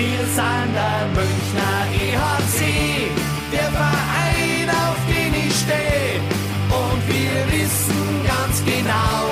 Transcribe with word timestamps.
Wir 0.00 0.24
sind 0.24 0.72
der 0.74 1.08
Münchner 1.08 1.84
EHC, 1.92 2.60
der 3.52 3.70
Verein, 3.70 4.70
auf 4.70 4.96
den 5.06 5.34
ich 5.34 5.54
stehe. 5.54 6.22
Und 6.70 7.06
wir 7.06 7.52
wissen 7.52 8.24
ganz 8.26 8.64
genau, 8.64 9.28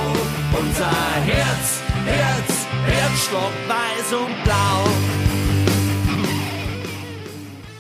unser 0.60 0.90
Herz, 1.24 1.80
Herz, 2.04 2.66
Herzschlag 2.84 3.54
weiß 3.66 4.12
und 4.12 4.44
blau. 4.44 4.84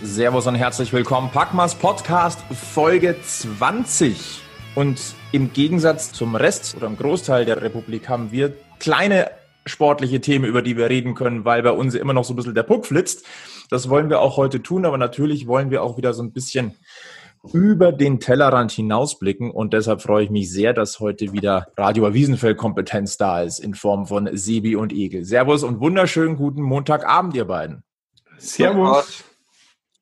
Servus 0.02 0.46
und 0.46 0.54
herzlich 0.54 0.90
willkommen. 0.90 1.28
Packmas 1.30 1.74
Podcast 1.74 2.40
Folge 2.72 3.16
20. 3.20 4.40
Und 4.74 4.98
im 5.32 5.52
Gegensatz 5.52 6.12
zum 6.12 6.36
Rest 6.36 6.74
oder 6.74 6.86
im 6.86 6.96
Großteil 6.96 7.44
der 7.44 7.60
Republik 7.60 8.08
haben 8.08 8.32
wir 8.32 8.54
kleine 8.78 9.30
sportliche 9.68 10.20
Themen, 10.20 10.44
über 10.44 10.62
die 10.62 10.76
wir 10.76 10.88
reden 10.88 11.14
können, 11.14 11.44
weil 11.44 11.62
bei 11.62 11.70
uns 11.70 11.94
immer 11.94 12.12
noch 12.12 12.24
so 12.24 12.32
ein 12.32 12.36
bisschen 12.36 12.54
der 12.54 12.62
Puck 12.62 12.86
flitzt. 12.86 13.24
Das 13.70 13.88
wollen 13.88 14.10
wir 14.10 14.20
auch 14.20 14.36
heute 14.36 14.62
tun, 14.62 14.84
aber 14.84 14.98
natürlich 14.98 15.46
wollen 15.46 15.70
wir 15.70 15.82
auch 15.82 15.96
wieder 15.96 16.14
so 16.14 16.22
ein 16.22 16.32
bisschen 16.32 16.74
über 17.52 17.92
den 17.92 18.20
Tellerrand 18.20 18.72
hinausblicken 18.72 19.50
und 19.50 19.72
deshalb 19.72 20.02
freue 20.02 20.24
ich 20.24 20.30
mich 20.30 20.50
sehr, 20.50 20.72
dass 20.72 21.00
heute 21.00 21.32
wieder 21.32 21.68
Radio 21.76 22.12
Wiesenfeld 22.12 22.58
Kompetenz 22.58 23.16
da 23.16 23.42
ist 23.42 23.60
in 23.60 23.74
Form 23.74 24.06
von 24.06 24.28
Sebi 24.32 24.76
und 24.76 24.92
Egel. 24.92 25.24
Servus 25.24 25.62
und 25.62 25.80
wunderschönen 25.80 26.36
guten 26.36 26.62
Montagabend, 26.62 27.34
ihr 27.34 27.46
beiden. 27.46 27.84
Servus. 28.38 29.24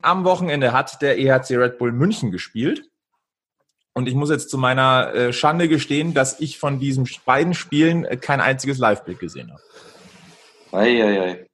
Am 0.03 0.25
Wochenende 0.25 0.73
hat 0.73 1.03
der 1.03 1.19
EHC 1.19 1.57
Red 1.57 1.79
Bull 1.79 1.93
München 1.93 2.31
gespielt. 2.31 2.89
Und 3.97 4.09
ich 4.09 4.15
muss 4.15 4.29
jetzt 4.29 4.51
zu 4.51 4.59
meiner 4.59 5.15
äh, 5.15 5.33
Schande 5.33 5.71
gestehen, 5.71 6.13
dass 6.13 6.39
ich 6.39 6.59
von 6.59 6.79
diesen 6.79 7.09
beiden 7.25 7.55
Spielen 7.55 8.05
äh, 8.05 8.19
kein 8.19 8.43
einziges 8.43 8.77
Live-Bild 8.77 9.19
gesehen 9.19 9.51
habe. 9.51 9.63
Eieiei. 10.71 11.47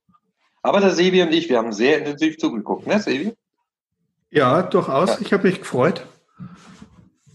Aber 0.61 0.81
der 0.81 0.91
Sebi 0.91 1.23
und 1.23 1.33
ich, 1.33 1.49
wir 1.49 1.59
haben 1.59 1.73
sehr 1.73 1.99
intensiv 1.99 2.39
zugeguckt, 2.39 2.85
ne, 2.89 2.99
Sebi? 2.99 3.35
Ja, 4.31 4.63
durchaus. 4.63 5.11
Ja. 5.11 5.19
Ich 5.21 5.33
habe 5.33 5.47
mich 5.47 5.61
gefreut. 5.61 6.05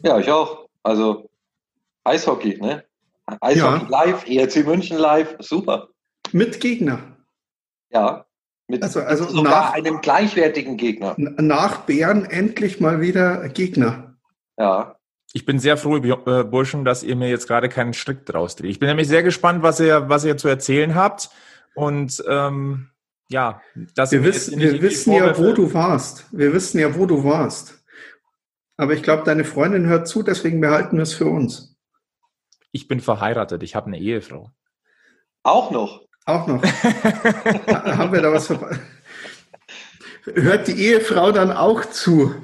Ja, 0.03 0.19
ich 0.19 0.29
auch. 0.29 0.67
Also 0.83 1.29
Eishockey, 2.03 2.57
ne? 2.59 2.83
Eishockey 3.39 3.85
ja. 3.89 4.03
live, 4.03 4.27
ERC 4.27 4.67
München 4.67 4.97
live, 4.97 5.37
super. 5.39 5.87
Mit 6.33 6.59
Gegner. 6.59 7.15
Ja, 7.91 8.25
mit, 8.67 8.83
also, 8.83 8.99
also 8.99 9.23
sogar 9.23 9.67
nach, 9.67 9.73
einem 9.73 10.01
gleichwertigen 10.01 10.75
Gegner. 10.75 11.15
Nach 11.17 11.83
Bären 11.85 12.25
endlich 12.25 12.81
mal 12.81 12.99
wieder 12.99 13.47
Gegner. 13.47 14.17
Ja. 14.57 14.96
Ich 15.33 15.45
bin 15.45 15.59
sehr 15.59 15.77
froh, 15.77 15.97
äh, 15.97 16.43
Burschen, 16.43 16.85
dass 16.85 17.03
ihr 17.03 17.15
mir 17.15 17.29
jetzt 17.29 17.47
gerade 17.47 17.69
keinen 17.69 17.93
Strick 17.93 18.25
draus 18.25 18.55
dreht. 18.55 18.71
Ich 18.71 18.79
bin 18.79 18.87
nämlich 18.87 19.07
sehr 19.07 19.23
gespannt, 19.23 19.61
was 19.61 19.79
ihr, 19.79 20.09
was 20.09 20.23
ihr 20.25 20.37
zu 20.37 20.47
erzählen 20.47 20.95
habt. 20.95 21.29
Und 21.75 22.23
ähm, 22.27 22.89
ja, 23.29 23.61
dass 23.95 24.11
wir, 24.11 24.23
wiss, 24.23 24.55
wir 24.55 24.81
wissen 24.81 25.13
ja, 25.13 25.37
wo 25.37 25.51
du 25.51 25.73
warst. 25.73 26.25
Wir 26.31 26.53
wissen 26.53 26.79
ja, 26.79 26.95
wo 26.95 27.05
du 27.05 27.23
warst. 27.23 27.83
Aber 28.77 28.93
ich 28.93 29.03
glaube, 29.03 29.23
deine 29.23 29.43
Freundin 29.43 29.87
hört 29.87 30.07
zu, 30.07 30.23
deswegen 30.23 30.61
behalten 30.61 30.97
wir 30.97 31.03
es 31.03 31.13
für 31.13 31.25
uns. 31.25 31.75
Ich 32.71 32.87
bin 32.87 32.99
verheiratet, 32.99 33.63
ich 33.63 33.75
habe 33.75 33.87
eine 33.87 33.99
Ehefrau. 33.99 34.51
Auch 35.43 35.71
noch? 35.71 36.05
Auch 36.25 36.45
noch. 36.47 36.61
Haben 37.67 38.13
wir 38.13 38.21
da 38.21 38.31
was 38.31 38.47
verpasst? 38.47 38.79
Hört 40.23 40.67
die 40.67 40.73
Ehefrau 40.73 41.31
dann 41.31 41.51
auch 41.51 41.85
zu? 41.85 42.35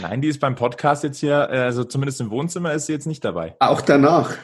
Nein, 0.00 0.20
die 0.20 0.28
ist 0.28 0.40
beim 0.40 0.54
Podcast 0.54 1.02
jetzt 1.04 1.18
hier, 1.18 1.48
äh, 1.50 1.58
also 1.58 1.84
zumindest 1.84 2.20
im 2.20 2.30
Wohnzimmer 2.30 2.72
ist 2.72 2.86
sie 2.86 2.92
jetzt 2.92 3.06
nicht 3.06 3.24
dabei. 3.24 3.56
Auch 3.58 3.80
danach. 3.80 4.34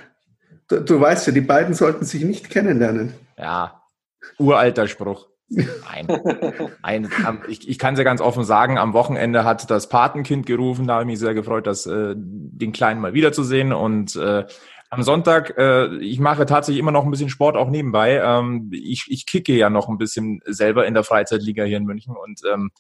Du, 0.69 0.81
du 0.81 1.01
weißt 1.01 1.29
ja, 1.29 1.33
die 1.33 1.41
beiden 1.41 1.75
sollten 1.75 2.05
sich 2.05 2.25
nicht 2.25 2.51
kennenlernen. 2.51 3.15
Ja, 3.39 3.83
uralter 4.39 4.89
Spruch. 4.89 5.29
Nein. 5.49 6.09
Ein, 6.83 7.09
ich, 7.47 7.69
ich 7.69 7.79
kann 7.79 7.95
es 7.95 7.99
ja 7.99 8.05
ganz 8.05 8.21
offen 8.21 8.43
sagen, 8.43 8.79
am 8.79 8.93
Wochenende 8.95 9.45
hat 9.45 9.71
das 9.71 9.89
Patenkind 9.89 10.45
gerufen, 10.45 10.89
da 10.89 10.95
habe 10.95 11.05
ich 11.05 11.07
mich 11.07 11.19
sehr 11.21 11.35
gefreut, 11.35 11.69
das, 11.69 11.87
äh, 11.87 12.15
den 12.17 12.73
Kleinen 12.73 13.01
mal 13.01 13.15
wiederzusehen. 13.15 13.73
Und 13.73 14.17
äh, 14.17 14.45
am 14.91 15.03
Sonntag, 15.03 15.57
äh, 15.57 15.97
ich 15.99 16.19
mache 16.19 16.47
tatsächlich 16.47 16.81
immer 16.81 16.91
noch 16.91 17.05
ein 17.05 17.11
bisschen 17.11 17.29
Sport 17.29 17.57
auch 17.57 17.71
nebenbei. 17.71 18.21
Ähm, 18.23 18.71
ich, 18.73 19.07
ich 19.09 19.27
kicke 19.27 19.53
ja 19.53 19.71
noch 19.71 19.89
ein 19.89 19.99
bisschen 19.99 20.41
selber 20.47 20.87
in 20.87 20.95
der 20.95 21.05
Freizeitliga 21.05 21.63
hier 21.65 21.77
in 21.77 21.85
München 21.85 22.17
und 22.17 22.41
ähm, 22.53 22.71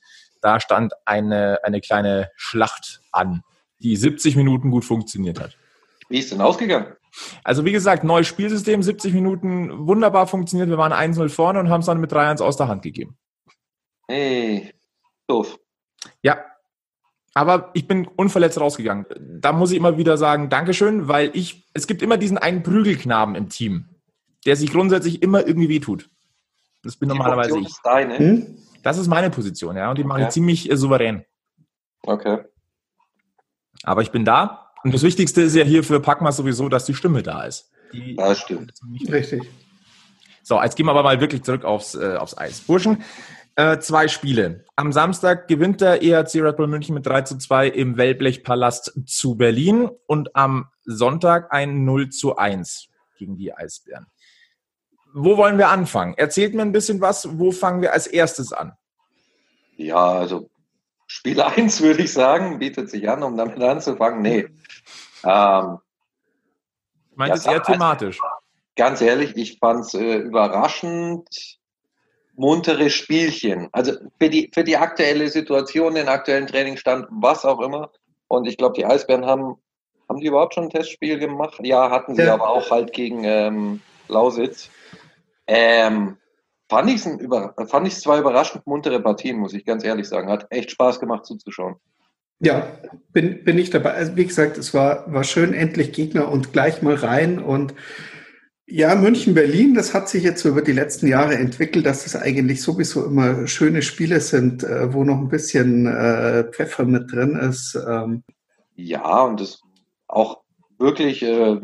da 0.46 0.60
stand 0.60 0.92
eine, 1.04 1.58
eine 1.64 1.80
kleine 1.80 2.30
Schlacht 2.36 3.00
an, 3.10 3.42
die 3.80 3.96
70 3.96 4.36
Minuten 4.36 4.70
gut 4.70 4.84
funktioniert 4.84 5.40
hat. 5.40 5.56
Wie 6.08 6.20
ist 6.20 6.30
denn 6.30 6.40
ausgegangen? 6.40 6.94
Also 7.42 7.64
wie 7.64 7.72
gesagt, 7.72 8.04
neues 8.04 8.28
Spielsystem, 8.28 8.80
70 8.80 9.12
Minuten 9.12 9.88
wunderbar 9.88 10.28
funktioniert. 10.28 10.68
Wir 10.68 10.78
waren 10.78 10.92
1-0 10.92 11.28
vorne 11.30 11.58
und 11.58 11.68
haben 11.68 11.80
es 11.80 11.86
dann 11.86 11.98
mit 11.98 12.12
3-1 12.12 12.44
aus 12.44 12.56
der 12.56 12.68
Hand 12.68 12.82
gegeben. 12.82 13.18
Hey, 14.06 14.72
doof. 15.26 15.58
Ja, 16.22 16.44
aber 17.34 17.72
ich 17.74 17.88
bin 17.88 18.06
unverletzt 18.06 18.60
rausgegangen. 18.60 19.06
Da 19.18 19.52
muss 19.52 19.72
ich 19.72 19.76
immer 19.76 19.98
wieder 19.98 20.16
sagen, 20.16 20.48
Dankeschön, 20.48 21.08
weil 21.08 21.30
ich, 21.34 21.66
es 21.74 21.88
gibt 21.88 22.02
immer 22.02 22.18
diesen 22.18 22.38
einen 22.38 22.62
Prügelknaben 22.62 23.34
im 23.34 23.48
Team, 23.48 23.88
der 24.44 24.54
sich 24.54 24.70
grundsätzlich 24.70 25.22
immer 25.22 25.44
irgendwie 25.44 25.68
wehtut. 25.68 26.08
Das 26.84 26.96
bin 26.96 27.08
die 27.08 27.16
normalerweise 27.16 27.50
Position 27.50 27.62
ich. 27.62 27.72
Ist 27.72 27.84
deine? 27.84 28.18
Hm? 28.18 28.58
Das 28.86 28.98
ist 28.98 29.08
meine 29.08 29.30
Position, 29.30 29.76
ja, 29.76 29.90
und 29.90 29.98
die 29.98 30.04
mache 30.04 30.22
ich 30.22 30.28
ziemlich 30.28 30.70
äh, 30.70 30.76
souverän. 30.76 31.24
Okay. 32.02 32.44
Aber 33.82 34.02
ich 34.02 34.12
bin 34.12 34.24
da. 34.24 34.70
Und 34.84 34.94
das 34.94 35.02
Wichtigste 35.02 35.42
ist 35.42 35.56
ja 35.56 35.64
hier 35.64 35.82
für 35.82 35.98
Packma 35.98 36.30
sowieso, 36.30 36.68
dass 36.68 36.84
die 36.84 36.94
Stimme 36.94 37.24
da 37.24 37.42
ist. 37.42 37.72
Die 37.92 38.14
das 38.14 38.38
stimmt. 38.38 38.74
Richtig. 39.10 39.42
So, 40.44 40.62
jetzt 40.62 40.76
gehen 40.76 40.86
wir 40.86 40.92
aber 40.92 41.02
mal 41.02 41.20
wirklich 41.20 41.42
zurück 41.42 41.64
aufs, 41.64 41.96
äh, 41.96 42.14
aufs 42.14 42.38
Eis. 42.38 42.60
Burschen, 42.60 43.02
äh, 43.56 43.80
zwei 43.80 44.06
Spiele. 44.06 44.64
Am 44.76 44.92
Samstag 44.92 45.48
gewinnt 45.48 45.80
der 45.80 46.04
EHC 46.04 46.42
Red 46.42 46.56
Bull 46.56 46.68
München 46.68 46.94
mit 46.94 47.06
3 47.06 47.22
zu 47.22 47.38
2 47.38 47.66
im 47.66 47.96
Wellblechpalast 47.96 49.00
zu 49.04 49.34
Berlin 49.34 49.90
und 50.06 50.36
am 50.36 50.68
Sonntag 50.84 51.52
ein 51.52 51.84
0 51.84 52.10
zu 52.10 52.36
1 52.36 52.86
gegen 53.18 53.36
die 53.36 53.52
Eisbären. 53.52 54.06
Wo 55.18 55.38
wollen 55.38 55.56
wir 55.56 55.70
anfangen? 55.70 56.12
Erzählt 56.18 56.52
mir 56.52 56.60
ein 56.60 56.72
bisschen 56.72 57.00
was. 57.00 57.38
Wo 57.38 57.50
fangen 57.50 57.80
wir 57.80 57.94
als 57.94 58.06
erstes 58.06 58.52
an? 58.52 58.76
Ja, 59.78 60.12
also 60.12 60.50
Spiel 61.06 61.40
1 61.56 61.80
würde 61.80 62.02
ich 62.02 62.12
sagen, 62.12 62.58
bietet 62.58 62.90
sich 62.90 63.08
an, 63.08 63.22
um 63.22 63.34
damit 63.34 63.58
anzufangen. 63.62 64.20
Nee. 64.20 64.46
Ähm, 65.24 65.78
ich 67.10 67.16
meine, 67.16 67.32
das 67.32 67.40
ist 67.40 67.46
eher 67.46 67.62
thematisch. 67.62 68.22
Also, 68.22 68.34
ganz 68.76 69.00
ehrlich, 69.00 69.34
ich 69.38 69.58
fand 69.58 69.86
es 69.86 69.94
äh, 69.94 70.16
überraschend 70.16 71.58
muntere 72.34 72.90
Spielchen. 72.90 73.70
Also 73.72 73.92
für 74.18 74.28
die, 74.28 74.50
für 74.52 74.64
die 74.64 74.76
aktuelle 74.76 75.30
Situation, 75.30 75.94
den 75.94 76.08
aktuellen 76.08 76.46
Trainingsstand, 76.46 77.06
was 77.10 77.46
auch 77.46 77.60
immer. 77.60 77.90
Und 78.28 78.46
ich 78.46 78.58
glaube, 78.58 78.74
die 78.74 78.84
Eisbären 78.84 79.24
haben, 79.24 79.56
haben 80.10 80.20
die 80.20 80.26
überhaupt 80.26 80.52
schon 80.52 80.64
ein 80.64 80.70
Testspiel 80.70 81.18
gemacht? 81.18 81.58
Ja, 81.62 81.90
hatten 81.90 82.16
sie 82.16 82.24
ja. 82.24 82.34
aber 82.34 82.50
auch 82.50 82.70
halt 82.70 82.92
gegen 82.92 83.24
ähm, 83.24 83.80
Lausitz. 84.08 84.68
Ähm, 85.46 86.16
fand 86.68 86.90
ich 86.90 87.04
es 87.04 88.00
zwei 88.00 88.18
überraschend 88.18 88.66
muntere 88.66 89.00
Partien, 89.00 89.38
muss 89.38 89.54
ich 89.54 89.64
ganz 89.64 89.84
ehrlich 89.84 90.08
sagen. 90.08 90.28
Hat 90.28 90.46
echt 90.50 90.70
Spaß 90.70 91.00
gemacht 91.00 91.26
zuzuschauen. 91.26 91.76
Ja, 92.38 92.66
bin, 93.12 93.44
bin 93.44 93.58
ich 93.58 93.70
dabei. 93.70 93.92
Also 93.92 94.16
wie 94.16 94.26
gesagt, 94.26 94.58
es 94.58 94.74
war, 94.74 95.10
war 95.12 95.24
schön, 95.24 95.54
endlich 95.54 95.92
Gegner 95.92 96.28
und 96.28 96.52
gleich 96.52 96.82
mal 96.82 96.94
rein 96.94 97.38
und 97.38 97.74
ja, 98.68 98.96
München-Berlin, 98.96 99.74
das 99.74 99.94
hat 99.94 100.08
sich 100.08 100.24
jetzt 100.24 100.44
über 100.44 100.60
die 100.60 100.72
letzten 100.72 101.06
Jahre 101.06 101.36
entwickelt, 101.36 101.86
dass 101.86 102.02
das 102.02 102.16
eigentlich 102.16 102.62
sowieso 102.62 103.04
immer 103.04 103.46
schöne 103.46 103.80
Spiele 103.80 104.20
sind, 104.20 104.64
äh, 104.64 104.92
wo 104.92 105.04
noch 105.04 105.18
ein 105.18 105.28
bisschen 105.28 105.86
äh, 105.86 106.50
Pfeffer 106.50 106.84
mit 106.84 107.12
drin 107.12 107.36
ist. 107.36 107.78
Ähm. 107.88 108.24
Ja, 108.74 109.22
und 109.22 109.40
das 109.40 109.62
auch 110.08 110.42
wirklich 110.78 111.22
äh, 111.22 111.60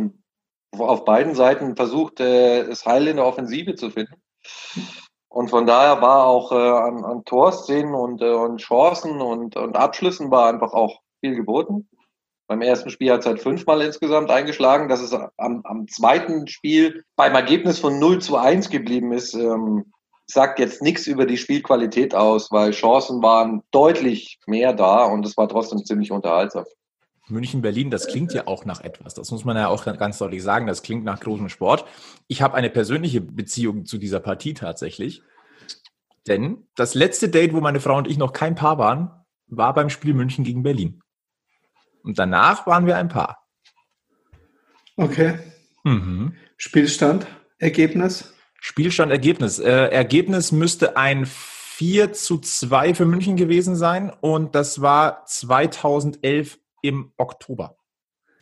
auf 0.79 1.05
beiden 1.05 1.35
Seiten 1.35 1.77
versucht, 1.77 2.21
äh, 2.21 2.67
das 2.67 2.87
Heil 2.87 3.09
in 3.09 3.17
der 3.17 3.27
Offensive 3.27 3.75
zu 3.75 3.91
finden. 3.91 4.23
Und 5.29 5.49
von 5.49 5.67
daher 5.67 6.03
war 6.03 6.27
auch 6.27 6.53
äh, 6.53 6.55
an, 6.55 7.05
an 7.05 7.25
Torszenen 7.25 7.95
und, 7.95 8.21
äh, 8.21 8.33
und 8.33 8.61
Chancen 8.61 9.21
und, 9.21 9.57
und 9.57 9.77
Abschlüssen 9.77 10.31
war 10.31 10.49
einfach 10.49 10.73
auch 10.73 11.01
viel 11.21 11.35
geboten. 11.35 11.89
Beim 12.49 12.61
ersten 12.61 12.91
Spiel 12.91 13.11
hat 13.11 13.21
es 13.21 13.27
halt 13.27 13.41
fünfmal 13.41 13.81
insgesamt 13.81 14.31
eingeschlagen. 14.31 14.89
Dass 14.89 15.01
es 15.01 15.15
am, 15.15 15.63
am 15.65 15.89
zweiten 15.89 16.49
Spiel 16.49 17.05
beim 17.17 17.35
Ergebnis 17.35 17.79
von 17.79 17.99
0 17.99 18.21
zu 18.21 18.37
1 18.37 18.69
geblieben 18.69 19.13
ist, 19.13 19.33
ähm, 19.33 19.93
sagt 20.27 20.59
jetzt 20.59 20.83
nichts 20.83 21.07
über 21.07 21.25
die 21.25 21.39
Spielqualität 21.39 22.15
aus, 22.15 22.51
weil 22.51 22.73
Chancen 22.73 23.23
waren 23.23 23.63
deutlich 23.71 24.39
mehr 24.47 24.73
da 24.73 25.05
und 25.05 25.25
es 25.25 25.37
war 25.37 25.49
trotzdem 25.49 25.85
ziemlich 25.85 26.11
unterhaltsam. 26.11 26.65
München, 27.29 27.63
Berlin, 27.63 27.91
das 27.91 28.09
klingt 28.09 28.35
ja 28.35 28.47
auch 28.47 28.65
nach 28.65 28.81
etwas. 28.81 29.15
Das 29.15 29.31
muss 29.31 29.45
man 29.45 29.57
ja 29.57 29.69
auch 29.69 29.85
ganz 29.85 30.19
deutlich 30.19 30.43
sagen. 30.43 30.67
Das 30.67 30.83
klingt 30.83 31.05
nach 31.05 31.21
großem 31.21 31.49
Sport. 31.49 31.85
Ich 32.27 32.43
habe 32.43 32.55
eine 32.55 32.69
persönliche 32.69 33.21
Beziehung 33.21 33.87
zu 33.87 33.99
dieser 33.99 34.21
Partie 34.21 34.55
tatsächlich. 34.55 35.23
Denn 36.27 36.67
das 36.77 36.95
letzte 36.95 37.29
Date, 37.29 37.53
wo 37.53 37.61
meine 37.61 37.81
Frau 37.81 37.97
und 37.97 38.09
ich 38.09 38.19
noch 38.19 38.33
kein 38.33 38.55
Paar 38.55 38.79
waren, 38.79 39.11
war 39.47 39.75
beim 39.75 39.91
Spiel 39.91 40.15
München 40.15 40.45
gegen 40.45 40.63
Berlin. 40.63 41.01
Und 42.03 42.19
danach 42.19 42.67
waren 42.67 42.87
wir 42.87 42.97
ein 42.97 43.09
Paar. 43.09 43.47
Okay. 44.97 45.39
Mhm. 45.85 46.37
Spielstand, 46.57 47.27
Ergebnis? 47.59 48.35
Spielstand, 48.61 49.11
Ergebnis. 49.11 49.59
Äh, 49.59 49.89
Ergebnis 49.89 50.53
müsste 50.53 50.97
ein 50.97 51.27
4 51.27 52.13
zu 52.13 52.39
2 52.39 52.95
für 52.95 53.05
München 53.07 53.37
gewesen 53.37 53.75
sein 53.75 54.13
und 54.21 54.55
das 54.55 54.83
war 54.83 55.25
2011 55.27 56.59
im 56.83 57.13
Oktober. 57.17 57.77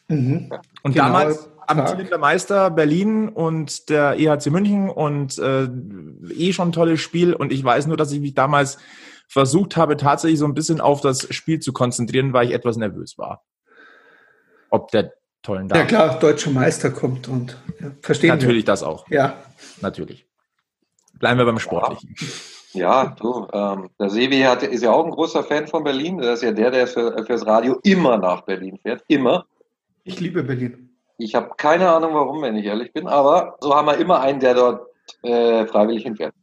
Mhm. 0.08 0.50
Und 0.82 0.92
Genau, 0.94 1.06
damals 1.06 1.48
amtierender 1.68 2.18
Meister 2.18 2.70
Berlin 2.70 3.28
und 3.28 3.88
der 3.90 4.18
EHC 4.18 4.50
München 4.50 4.90
und 4.90 5.38
äh, 5.38 5.68
eh 6.34 6.52
schon 6.52 6.70
ein 6.70 6.72
tolles 6.72 7.00
Spiel. 7.00 7.32
Und 7.32 7.52
ich 7.52 7.62
weiß 7.62 7.86
nur, 7.86 7.96
dass 7.96 8.10
ich 8.10 8.20
mich 8.20 8.34
damals 8.34 8.78
versucht 9.28 9.76
habe, 9.76 9.96
tatsächlich 9.96 10.40
so 10.40 10.46
ein 10.46 10.54
bisschen 10.54 10.80
auf 10.80 11.00
das 11.00 11.32
Spiel 11.32 11.60
zu 11.60 11.72
konzentrieren, 11.72 12.32
weil 12.32 12.48
ich 12.48 12.54
etwas 12.54 12.76
nervös 12.76 13.16
war. 13.18 13.44
Ob 14.70 14.90
der 14.90 15.12
tollen 15.42 15.68
Ja 15.68 15.76
Dame. 15.76 15.86
klar, 15.86 16.18
deutscher 16.18 16.50
Meister 16.50 16.90
kommt 16.90 17.28
und 17.28 17.56
ja, 17.80 17.92
verstehen 18.02 18.30
Natürlich 18.30 18.64
das 18.64 18.82
auch. 18.82 19.08
wir. 19.08 19.16
Ja. 19.16 19.42
Natürlich. 19.80 20.26
Bleiben 21.20 21.38
wir 21.38 21.44
beim 21.44 21.58
Sportlichen. 21.60 22.14
Ja, 22.18 22.26
du, 22.72 23.48
ähm, 23.52 23.90
der 23.98 24.10
Sevi 24.10 24.40
hat, 24.40 24.62
ist 24.62 24.82
ja 24.82 24.92
auch 24.92 25.04
ein 25.04 25.10
großer 25.10 25.42
Fan 25.42 25.66
von 25.66 25.84
Berlin. 25.84 26.18
Das 26.18 26.38
ist 26.38 26.42
ja 26.42 26.52
der, 26.52 26.70
der 26.70 26.86
für, 26.86 27.24
fürs 27.24 27.46
Radio 27.46 27.78
immer 27.82 28.16
nach 28.16 28.42
Berlin 28.42 28.78
fährt. 28.78 29.02
Immer. 29.08 29.46
Ich 30.04 30.20
liebe 30.20 30.42
Berlin. 30.42 30.90
Ich 31.18 31.34
habe 31.34 31.50
keine 31.56 31.90
Ahnung 31.90 32.14
warum, 32.14 32.42
wenn 32.42 32.56
ich 32.56 32.64
ehrlich 32.64 32.92
bin, 32.92 33.06
aber 33.06 33.56
so 33.60 33.74
haben 33.74 33.86
wir 33.86 33.98
immer 33.98 34.20
einen, 34.20 34.40
der 34.40 34.54
dort 34.54 34.86
äh, 35.22 35.66
freiwillig 35.66 36.04
hinfährt. 36.04 36.34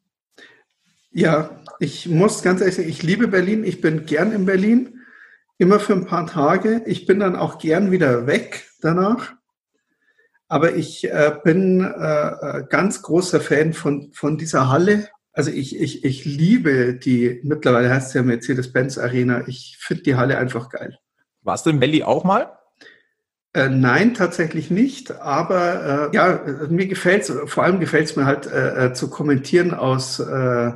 Ja, 1.12 1.50
ich 1.80 2.08
muss 2.08 2.44
ganz 2.44 2.62
ehrlich 2.62 2.76
sagen, 2.76 2.90
ich 2.90 3.02
liebe 3.02 3.28
Berlin. 3.28 3.64
Ich 3.64 3.82
bin 3.82 4.06
gern 4.06 4.32
in 4.32 4.46
Berlin. 4.46 5.02
Immer 5.58 5.80
für 5.80 5.94
ein 5.94 6.06
paar 6.06 6.28
Tage. 6.28 6.84
Ich 6.86 7.08
bin 7.08 7.20
dann 7.20 7.36
auch 7.36 7.58
gern 7.58 7.90
wieder 7.90 8.28
weg 8.28 8.70
danach. 8.82 9.34
Aber 10.48 10.76
ich 10.76 11.06
äh, 11.06 11.34
bin 11.44 11.82
äh, 11.82 12.28
äh, 12.28 12.64
ganz 12.70 13.02
großer 13.02 13.42
Fan 13.42 13.74
von, 13.74 14.12
von 14.14 14.38
dieser 14.38 14.70
Halle. 14.70 15.10
Also 15.38 15.52
ich, 15.52 15.80
ich, 15.80 16.04
ich 16.04 16.26
liebe 16.26 16.96
die, 16.96 17.42
mittlerweile 17.44 17.92
heißt 17.92 18.08
es 18.08 18.14
ja 18.16 18.24
Mercedes-Benz 18.24 18.98
Arena. 18.98 19.48
Ich 19.48 19.78
finde 19.80 20.02
die 20.02 20.16
Halle 20.16 20.40
einfach 20.40 20.70
geil. 20.70 20.98
Warst 21.44 21.68
du 21.68 21.70
im 21.70 21.80
Valley 21.80 22.02
auch 22.02 22.24
mal? 22.24 22.58
Äh, 23.54 23.70
nein, 23.70 24.16
tatsächlich 24.16 24.72
nicht. 24.72 25.12
Aber 25.12 26.10
äh, 26.12 26.16
ja, 26.16 26.42
mir 26.70 26.88
gefällt's. 26.88 27.32
Vor 27.46 27.64
allem 27.64 27.80
gefällt's 27.80 28.16
mir 28.16 28.26
halt 28.26 28.48
äh, 28.48 28.88
äh, 28.88 28.94
zu 28.94 29.12
kommentieren 29.12 29.76
aus 29.76 30.20
äh, 30.20 30.72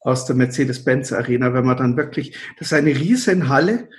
aus 0.00 0.24
der 0.24 0.34
Mercedes-Benz 0.34 1.12
Arena, 1.12 1.52
wenn 1.52 1.66
man 1.66 1.76
dann 1.76 1.96
wirklich, 1.98 2.34
das 2.58 2.68
ist 2.68 2.72
eine 2.72 2.96
riesen 2.96 3.50
Halle 3.50 3.90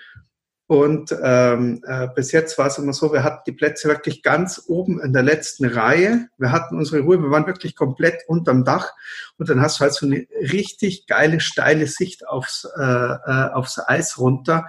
und 0.71 1.13
ähm, 1.21 1.83
äh, 1.85 2.07
bis 2.15 2.31
jetzt 2.31 2.57
war 2.57 2.67
es 2.67 2.77
immer 2.77 2.93
so, 2.93 3.11
wir 3.11 3.25
hatten 3.25 3.41
die 3.45 3.51
Plätze 3.51 3.89
wirklich 3.89 4.23
ganz 4.23 4.63
oben 4.69 5.01
in 5.01 5.11
der 5.11 5.21
letzten 5.21 5.65
Reihe. 5.65 6.29
Wir 6.37 6.53
hatten 6.53 6.77
unsere 6.77 7.01
Ruhe, 7.01 7.21
wir 7.21 7.29
waren 7.29 7.45
wirklich 7.45 7.75
komplett 7.75 8.23
unterm 8.25 8.63
Dach 8.63 8.93
und 9.37 9.49
dann 9.49 9.59
hast 9.59 9.77
du 9.77 9.81
halt 9.81 9.93
so 9.93 10.05
eine 10.05 10.25
richtig 10.39 11.07
geile, 11.07 11.41
steile 11.41 11.87
Sicht 11.87 12.25
aufs, 12.25 12.65
äh, 12.77 12.81
äh, 12.81 13.49
aufs 13.51 13.81
Eis 13.85 14.17
runter 14.17 14.65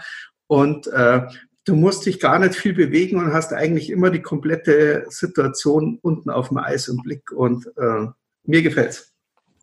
und 0.49 0.88
äh, 0.88 1.20
du 1.66 1.76
musst 1.76 2.05
dich 2.05 2.19
gar 2.19 2.40
nicht 2.40 2.56
viel 2.56 2.75
bewegen 2.75 3.20
und 3.20 3.32
hast 3.32 3.52
eigentlich 3.52 3.88
immer 3.88 4.10
die 4.10 4.22
komplette 4.22 5.05
Situation 5.08 6.00
unten 6.02 6.31
auf 6.31 6.48
dem 6.48 6.58
Eis 6.58 6.88
im 6.88 6.96
Blick 6.96 7.31
und 7.31 7.69
äh, 7.76 8.08
mir 8.43 8.62
gefällt's. 8.62 9.11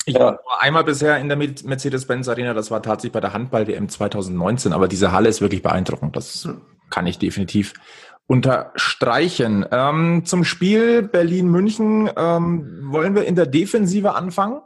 Ich 0.06 0.14
Ja. 0.16 0.20
war 0.22 0.32
nur 0.32 0.62
einmal 0.62 0.84
bisher 0.84 1.18
in 1.18 1.28
der 1.30 1.38
Mercedes-Benz 1.38 2.28
Arena, 2.30 2.54
das 2.54 2.72
war 2.72 2.82
tatsächlich 2.82 3.12
bei 3.14 3.20
der 3.20 3.34
Handball-WM 3.34 3.90
2019, 3.90 4.74
aber 4.74 4.88
diese 4.88 5.12
Halle 5.12 5.30
ist 5.30 5.42
wirklich 5.42 5.62
beeindruckend. 5.62 6.16
Das 6.16 6.46
Hm. 6.46 6.62
kann 6.90 7.06
ich 7.06 7.20
definitiv 7.20 7.74
unterstreichen. 8.28 9.66
Ähm, 9.72 10.24
zum 10.26 10.44
Spiel 10.44 11.02
Berlin-München, 11.04 12.10
ähm, 12.16 12.88
wollen 12.92 13.16
wir 13.16 13.26
in 13.26 13.36
der 13.36 13.46
Defensive 13.48 14.14
anfangen? 14.16 14.62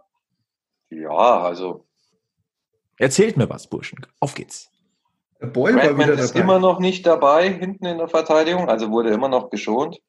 Ja, 0.89 1.09
also 1.41 1.85
Erzählt 2.99 3.37
mir 3.37 3.49
was, 3.49 3.67
Burschen. 3.67 4.05
Auf 4.19 4.35
geht's. 4.35 4.69
Der 5.41 5.47
Boyle 5.47 5.97
wieder 5.97 6.13
ist 6.13 6.35
immer 6.35 6.59
noch 6.59 6.79
nicht 6.79 7.05
dabei 7.05 7.49
hinten 7.49 7.85
in 7.85 7.97
der 7.97 8.07
Verteidigung, 8.07 8.69
also 8.69 8.91
wurde 8.91 9.09
immer 9.09 9.27
noch 9.27 9.49
geschont. 9.49 9.99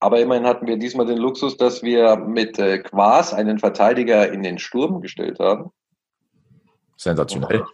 Aber 0.00 0.20
immerhin 0.20 0.46
hatten 0.46 0.66
wir 0.66 0.76
diesmal 0.76 1.06
den 1.06 1.18
Luxus, 1.18 1.56
dass 1.56 1.82
wir 1.82 2.16
mit 2.16 2.58
äh, 2.58 2.78
Quas 2.78 3.34
einen 3.34 3.58
Verteidiger 3.58 4.32
in 4.32 4.42
den 4.42 4.58
Sturm 4.58 5.00
gestellt 5.00 5.40
haben. 5.40 5.70
Sensationell. 6.96 7.64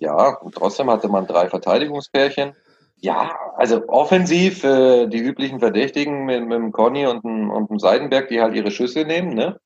Ja, 0.00 0.36
und 0.38 0.54
trotzdem 0.54 0.90
hatte 0.90 1.08
man 1.08 1.26
drei 1.26 1.48
Verteidigungspärchen. 1.48 2.54
Ja, 3.00 3.36
also 3.56 3.86
offensiv 3.88 4.64
äh, 4.64 5.06
die 5.06 5.18
üblichen 5.18 5.60
Verdächtigen 5.60 6.24
mit, 6.24 6.46
mit 6.46 6.58
dem 6.58 6.72
Conny 6.72 7.06
und 7.06 7.24
dem, 7.24 7.50
und 7.50 7.70
dem 7.70 7.78
Seidenberg, 7.78 8.28
die 8.28 8.40
halt 8.40 8.54
ihre 8.54 8.70
Schüsse 8.70 9.04
nehmen. 9.04 9.34
Ne? 9.34 9.60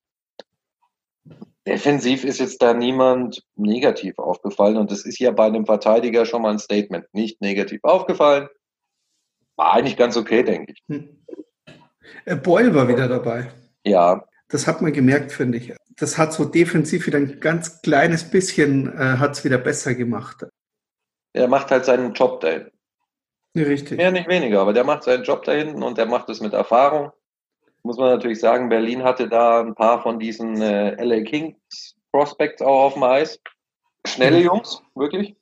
Defensiv 1.65 2.25
ist 2.25 2.39
jetzt 2.39 2.61
da 2.61 2.73
niemand 2.73 3.43
negativ 3.55 4.19
aufgefallen 4.19 4.77
und 4.77 4.91
das 4.91 5.05
ist 5.05 5.19
ja 5.19 5.31
bei 5.31 5.45
einem 5.45 5.65
Verteidiger 5.65 6.25
schon 6.25 6.41
mal 6.41 6.51
ein 6.51 6.59
Statement. 6.59 7.05
Nicht 7.13 7.41
negativ 7.41 7.79
aufgefallen. 7.83 8.49
War 9.55 9.73
eigentlich 9.73 9.97
ganz 9.97 10.17
okay, 10.17 10.43
denke 10.43 10.73
ich. 10.73 10.83
Hm. 10.87 11.23
Äh, 12.25 12.35
Boyle 12.35 12.73
war 12.75 12.87
wieder 12.87 13.07
dabei. 13.07 13.49
Ja, 13.85 14.23
Das 14.49 14.67
hat 14.67 14.81
man 14.81 14.93
gemerkt, 14.93 15.31
finde 15.31 15.57
ich. 15.57 15.73
Das 15.97 16.17
hat 16.17 16.33
so 16.33 16.45
defensiv 16.45 17.07
wieder 17.07 17.17
ein 17.17 17.39
ganz 17.39 17.81
kleines 17.81 18.29
bisschen, 18.29 18.87
äh, 18.97 19.17
hat 19.17 19.31
es 19.33 19.43
wieder 19.43 19.57
besser 19.57 19.93
gemacht. 19.95 20.45
er 21.33 21.47
macht 21.47 21.71
halt 21.71 21.85
seinen 21.85 22.13
Job 22.13 22.39
da 22.41 22.49
hinten. 22.49 22.71
Ja, 23.55 23.63
richtig. 23.65 23.97
Mehr 23.97 24.11
nicht 24.11 24.27
weniger, 24.27 24.61
aber 24.61 24.73
der 24.73 24.83
macht 24.83 25.03
seinen 25.03 25.23
Job 25.23 25.43
da 25.43 25.51
hinten 25.51 25.83
und 25.83 25.97
der 25.97 26.05
macht 26.07 26.29
es 26.29 26.41
mit 26.41 26.53
Erfahrung. 26.53 27.11
Muss 27.83 27.97
man 27.97 28.09
natürlich 28.09 28.39
sagen, 28.39 28.69
Berlin 28.69 29.03
hatte 29.03 29.27
da 29.27 29.59
ein 29.59 29.75
paar 29.75 30.01
von 30.01 30.17
diesen 30.19 30.61
äh, 30.61 30.95
LA 31.03 31.21
Kings 31.23 31.95
Prospects 32.11 32.61
auch 32.61 32.85
auf 32.85 32.93
dem 32.93 33.03
Eis. 33.03 33.39
Schnelle 34.07 34.39
Jungs, 34.39 34.81
wirklich. 34.95 35.35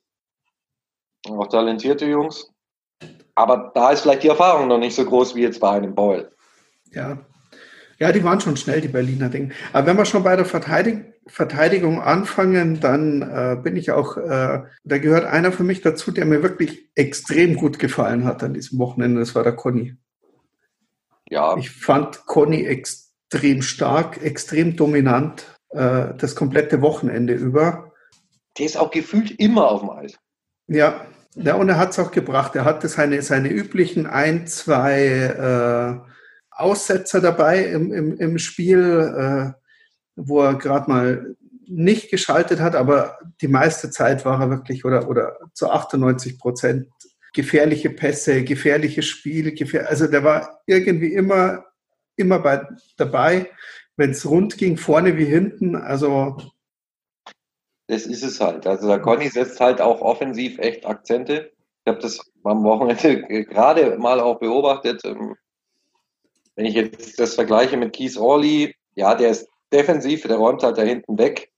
Auch 1.28 1.46
talentierte 1.48 2.06
Jungs. 2.06 2.50
Aber 3.34 3.70
da 3.74 3.90
ist 3.92 4.00
vielleicht 4.02 4.24
die 4.24 4.28
Erfahrung 4.28 4.68
noch 4.68 4.78
nicht 4.78 4.94
so 4.94 5.04
groß 5.04 5.34
wie 5.34 5.42
jetzt 5.42 5.60
bei 5.60 5.70
einem 5.70 5.94
Boyle. 5.94 6.32
Ja. 6.92 7.18
Ja, 7.98 8.10
die 8.10 8.24
waren 8.24 8.40
schon 8.40 8.56
schnell, 8.56 8.80
die 8.80 8.88
Berliner 8.88 9.28
Dinge. 9.28 9.50
Aber 9.72 9.86
wenn 9.86 9.96
wir 9.96 10.04
schon 10.04 10.24
bei 10.24 10.34
der 10.34 10.44
Verteidig 10.44 11.12
Verteidigung 11.26 12.00
anfangen, 12.00 12.80
dann 12.80 13.22
äh, 13.22 13.56
bin 13.62 13.76
ich 13.76 13.92
auch, 13.92 14.16
äh, 14.16 14.62
da 14.82 14.98
gehört 14.98 15.24
einer 15.24 15.52
für 15.52 15.62
mich 15.62 15.80
dazu, 15.80 16.10
der 16.10 16.24
mir 16.24 16.42
wirklich 16.42 16.88
extrem 16.96 17.54
gut 17.56 17.78
gefallen 17.78 18.24
hat 18.24 18.42
an 18.42 18.54
diesem 18.54 18.78
Wochenende. 18.80 19.20
Das 19.20 19.34
war 19.34 19.44
der 19.44 19.54
Conny. 19.54 19.96
Ja, 21.28 21.56
Ich 21.56 21.70
fand 21.70 22.26
Conny 22.26 22.64
extrem 22.66 23.62
stark, 23.62 24.20
extrem 24.22 24.74
dominant, 24.74 25.44
äh, 25.70 26.08
das 26.18 26.34
komplette 26.34 26.82
Wochenende 26.82 27.34
über. 27.34 27.92
der 28.58 28.66
ist 28.66 28.76
auch 28.76 28.90
gefühlt 28.90 29.30
immer 29.30 29.70
auf 29.70 29.80
dem 29.80 29.90
Eis. 29.90 30.18
Ja, 30.66 31.06
ja 31.36 31.54
und 31.54 31.68
er 31.68 31.78
hat 31.78 31.90
es 31.90 32.00
auch 32.00 32.10
gebracht. 32.10 32.56
Er 32.56 32.64
hatte 32.64 32.88
seine, 32.88 33.22
seine 33.22 33.48
üblichen 33.48 34.06
ein, 34.06 34.48
zwei 34.48 36.02
äh, 36.02 36.11
Aussetzer 36.54 37.20
dabei 37.20 37.64
im, 37.64 37.92
im, 37.92 38.16
im 38.18 38.38
Spiel, 38.38 38.80
äh, 38.80 39.52
wo 40.16 40.42
er 40.42 40.54
gerade 40.54 40.90
mal 40.90 41.36
nicht 41.66 42.10
geschaltet 42.10 42.60
hat, 42.60 42.74
aber 42.74 43.18
die 43.40 43.48
meiste 43.48 43.90
Zeit 43.90 44.24
war 44.24 44.40
er 44.40 44.50
wirklich 44.50 44.84
oder, 44.84 45.08
oder 45.08 45.38
zu 45.54 45.70
98 45.70 46.38
Prozent 46.38 46.88
gefährliche 47.32 47.90
Pässe, 47.90 48.44
gefährliches 48.44 49.06
Spiel, 49.06 49.54
gefähr 49.54 49.88
also 49.88 50.06
der 50.06 50.22
war 50.22 50.60
irgendwie 50.66 51.14
immer, 51.14 51.64
immer 52.16 52.38
bei, 52.38 52.66
dabei, 52.96 53.50
wenn 53.96 54.10
es 54.10 54.28
rund 54.28 54.58
ging, 54.58 54.76
vorne 54.76 55.16
wie 55.16 55.24
hinten. 55.24 55.76
Also 55.76 56.36
Das 57.86 58.06
ist 58.06 58.22
es 58.22 58.40
halt. 58.40 58.66
Also 58.66 58.88
der 58.88 59.00
Conny 59.00 59.28
setzt 59.28 59.60
halt 59.60 59.80
auch 59.80 60.00
offensiv 60.00 60.58
echt 60.58 60.84
Akzente. 60.86 61.52
Ich 61.84 61.90
habe 61.90 62.02
das 62.02 62.20
am 62.44 62.62
Wochenende 62.64 63.22
gerade 63.44 63.96
mal 63.98 64.20
auch 64.20 64.38
beobachtet. 64.38 65.02
Ähm, 65.04 65.34
Wenn 66.56 66.66
ich 66.66 66.74
jetzt 66.74 67.18
das 67.18 67.34
vergleiche 67.34 67.76
mit 67.76 67.92
Keith 67.94 68.16
Orley, 68.16 68.74
ja, 68.94 69.14
der 69.14 69.30
ist 69.30 69.48
defensiv, 69.72 70.22
der 70.22 70.36
räumt 70.36 70.62
halt 70.62 70.78
da 70.78 70.82
hinten 70.82 71.18
weg. 71.18 71.50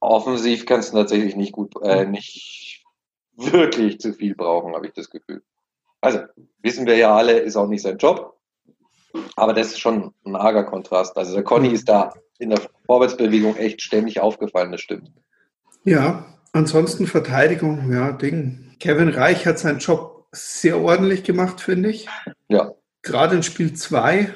Offensiv 0.00 0.64
kannst 0.64 0.92
du 0.92 0.98
tatsächlich 0.98 1.36
nicht 1.36 1.52
gut, 1.52 1.74
äh, 1.82 2.06
nicht 2.06 2.84
wirklich 3.36 4.00
zu 4.00 4.12
viel 4.14 4.34
brauchen, 4.34 4.74
habe 4.74 4.86
ich 4.86 4.92
das 4.94 5.10
Gefühl. 5.10 5.42
Also, 6.00 6.20
wissen 6.62 6.86
wir 6.86 6.96
ja 6.96 7.14
alle, 7.14 7.38
ist 7.38 7.56
auch 7.56 7.66
nicht 7.66 7.82
sein 7.82 7.98
Job. 7.98 8.38
Aber 9.36 9.52
das 9.52 9.68
ist 9.68 9.80
schon 9.80 10.12
ein 10.24 10.36
arger 10.36 10.64
Kontrast. 10.64 11.16
Also 11.16 11.34
der 11.34 11.42
Conny 11.42 11.68
ist 11.68 11.88
da 11.88 12.12
in 12.38 12.50
der 12.50 12.60
Vorwärtsbewegung 12.86 13.56
echt 13.56 13.82
ständig 13.82 14.20
aufgefallen, 14.20 14.72
das 14.72 14.80
stimmt. 14.80 15.10
Ja, 15.84 16.26
ansonsten 16.52 17.06
Verteidigung, 17.06 17.92
ja, 17.92 18.12
Ding. 18.12 18.76
Kevin 18.78 19.08
Reich 19.08 19.46
hat 19.46 19.58
seinen 19.58 19.78
Job 19.78 20.26
sehr 20.32 20.78
ordentlich 20.80 21.24
gemacht, 21.24 21.60
finde 21.60 21.90
ich. 21.90 22.06
Ja. 22.48 22.72
Gerade 23.02 23.36
in 23.36 23.42
Spiel 23.42 23.72
2, 23.74 24.32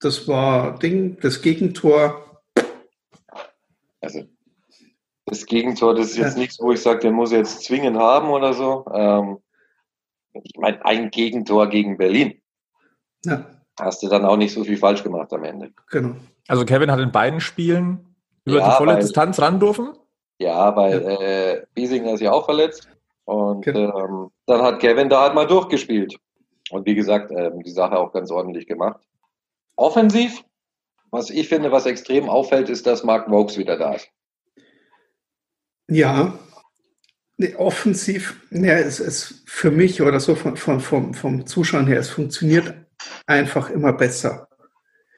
das 0.00 0.26
war 0.26 0.78
Ding, 0.78 1.18
das 1.20 1.42
Gegentor. 1.42 2.40
Also 4.00 4.24
das 5.26 5.46
Gegentor, 5.46 5.94
das 5.94 6.10
ist 6.10 6.16
jetzt 6.16 6.34
Ja. 6.34 6.40
nichts, 6.40 6.58
wo 6.60 6.72
ich 6.72 6.80
sage, 6.82 7.00
der 7.00 7.12
muss 7.12 7.30
jetzt 7.32 7.64
zwingend 7.64 7.98
haben 7.98 8.28
oder 8.30 8.52
so. 8.54 8.84
Ähm, 8.92 9.38
ich 10.32 10.56
meine, 10.58 10.84
ein 10.84 11.10
Gegentor 11.10 11.68
gegen 11.68 11.96
Berlin. 11.98 12.40
Ja, 13.24 13.44
Hast 13.78 14.02
du 14.02 14.08
dann 14.08 14.24
auch 14.26 14.36
nicht 14.36 14.52
so 14.52 14.62
viel 14.64 14.76
falsch 14.76 15.02
gemacht 15.02 15.32
am 15.32 15.44
Ende. 15.44 15.72
genau. 15.90 16.16
Also 16.48 16.64
Kevin 16.64 16.90
hat 16.90 16.98
in 17.00 17.12
beiden 17.12 17.40
Spielen 17.40 18.14
über 18.44 18.58
Ja, 18.58 18.70
die 18.70 18.76
volle 18.76 18.92
weil- 18.94 19.00
Distanz 19.00 19.40
ran 19.40 19.60
dürfen. 19.60 19.92
Ja, 20.38 20.74
weil 20.74 21.02
Ja. 21.02 21.20
äh, 21.20 21.66
Biesinger 21.74 22.14
ist 22.14 22.20
ja 22.20 22.32
auch 22.32 22.44
verletzt. 22.46 22.88
Und 23.24 23.62
Genau. 23.64 23.98
ähm, 23.98 24.30
dann 24.46 24.62
hat 24.62 24.80
Kevin 24.80 25.08
da 25.08 25.22
halt 25.22 25.34
mal 25.34 25.46
durchgespielt. 25.46 26.16
Und 26.70 26.86
wie 26.86 26.94
gesagt, 26.94 27.30
ähm, 27.32 27.62
die 27.62 27.70
Sache 27.70 27.98
auch 27.98 28.12
ganz 28.12 28.30
ordentlich 28.30 28.66
gemacht. 28.66 29.00
Offensiv, 29.76 30.44
was 31.10 31.30
ich 31.30 31.48
finde, 31.48 31.72
was 31.72 31.86
extrem 31.86 32.28
auffällt, 32.28 32.68
ist, 32.68 32.86
dass 32.86 33.04
Mark 33.04 33.30
Vokes 33.30 33.58
wieder 33.58 33.76
da 33.76 33.94
ist. 33.94 34.08
Ja, 35.88 36.38
nee, 37.36 37.54
offensiv, 37.56 38.40
ja, 38.50 38.74
es 38.74 39.00
ist 39.00 39.42
für 39.46 39.72
mich 39.72 40.02
oder 40.02 40.20
so 40.20 40.36
von, 40.36 40.56
von, 40.56 40.80
vom, 40.80 41.14
vom 41.14 41.46
Zuschauen 41.46 41.88
her, 41.88 41.98
es 41.98 42.10
funktioniert 42.10 42.74
einfach 43.26 43.70
immer 43.70 43.92
besser. 43.92 44.48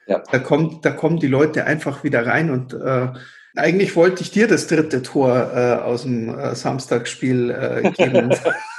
Ja. 0.07 0.23
Da, 0.31 0.39
kommt, 0.39 0.83
da 0.83 0.91
kommen 0.91 1.19
die 1.19 1.27
Leute 1.27 1.65
einfach 1.65 2.03
wieder 2.03 2.25
rein 2.25 2.49
und 2.49 2.73
äh, 2.73 3.09
eigentlich 3.55 3.95
wollte 3.95 4.23
ich 4.23 4.31
dir 4.31 4.47
das 4.47 4.67
dritte 4.67 5.03
Tor 5.03 5.51
äh, 5.53 5.75
aus 5.75 6.03
dem 6.03 6.29
äh, 6.29 6.55
Samstagsspiel 6.55 7.51
äh, 7.51 7.91
geben. 7.91 8.33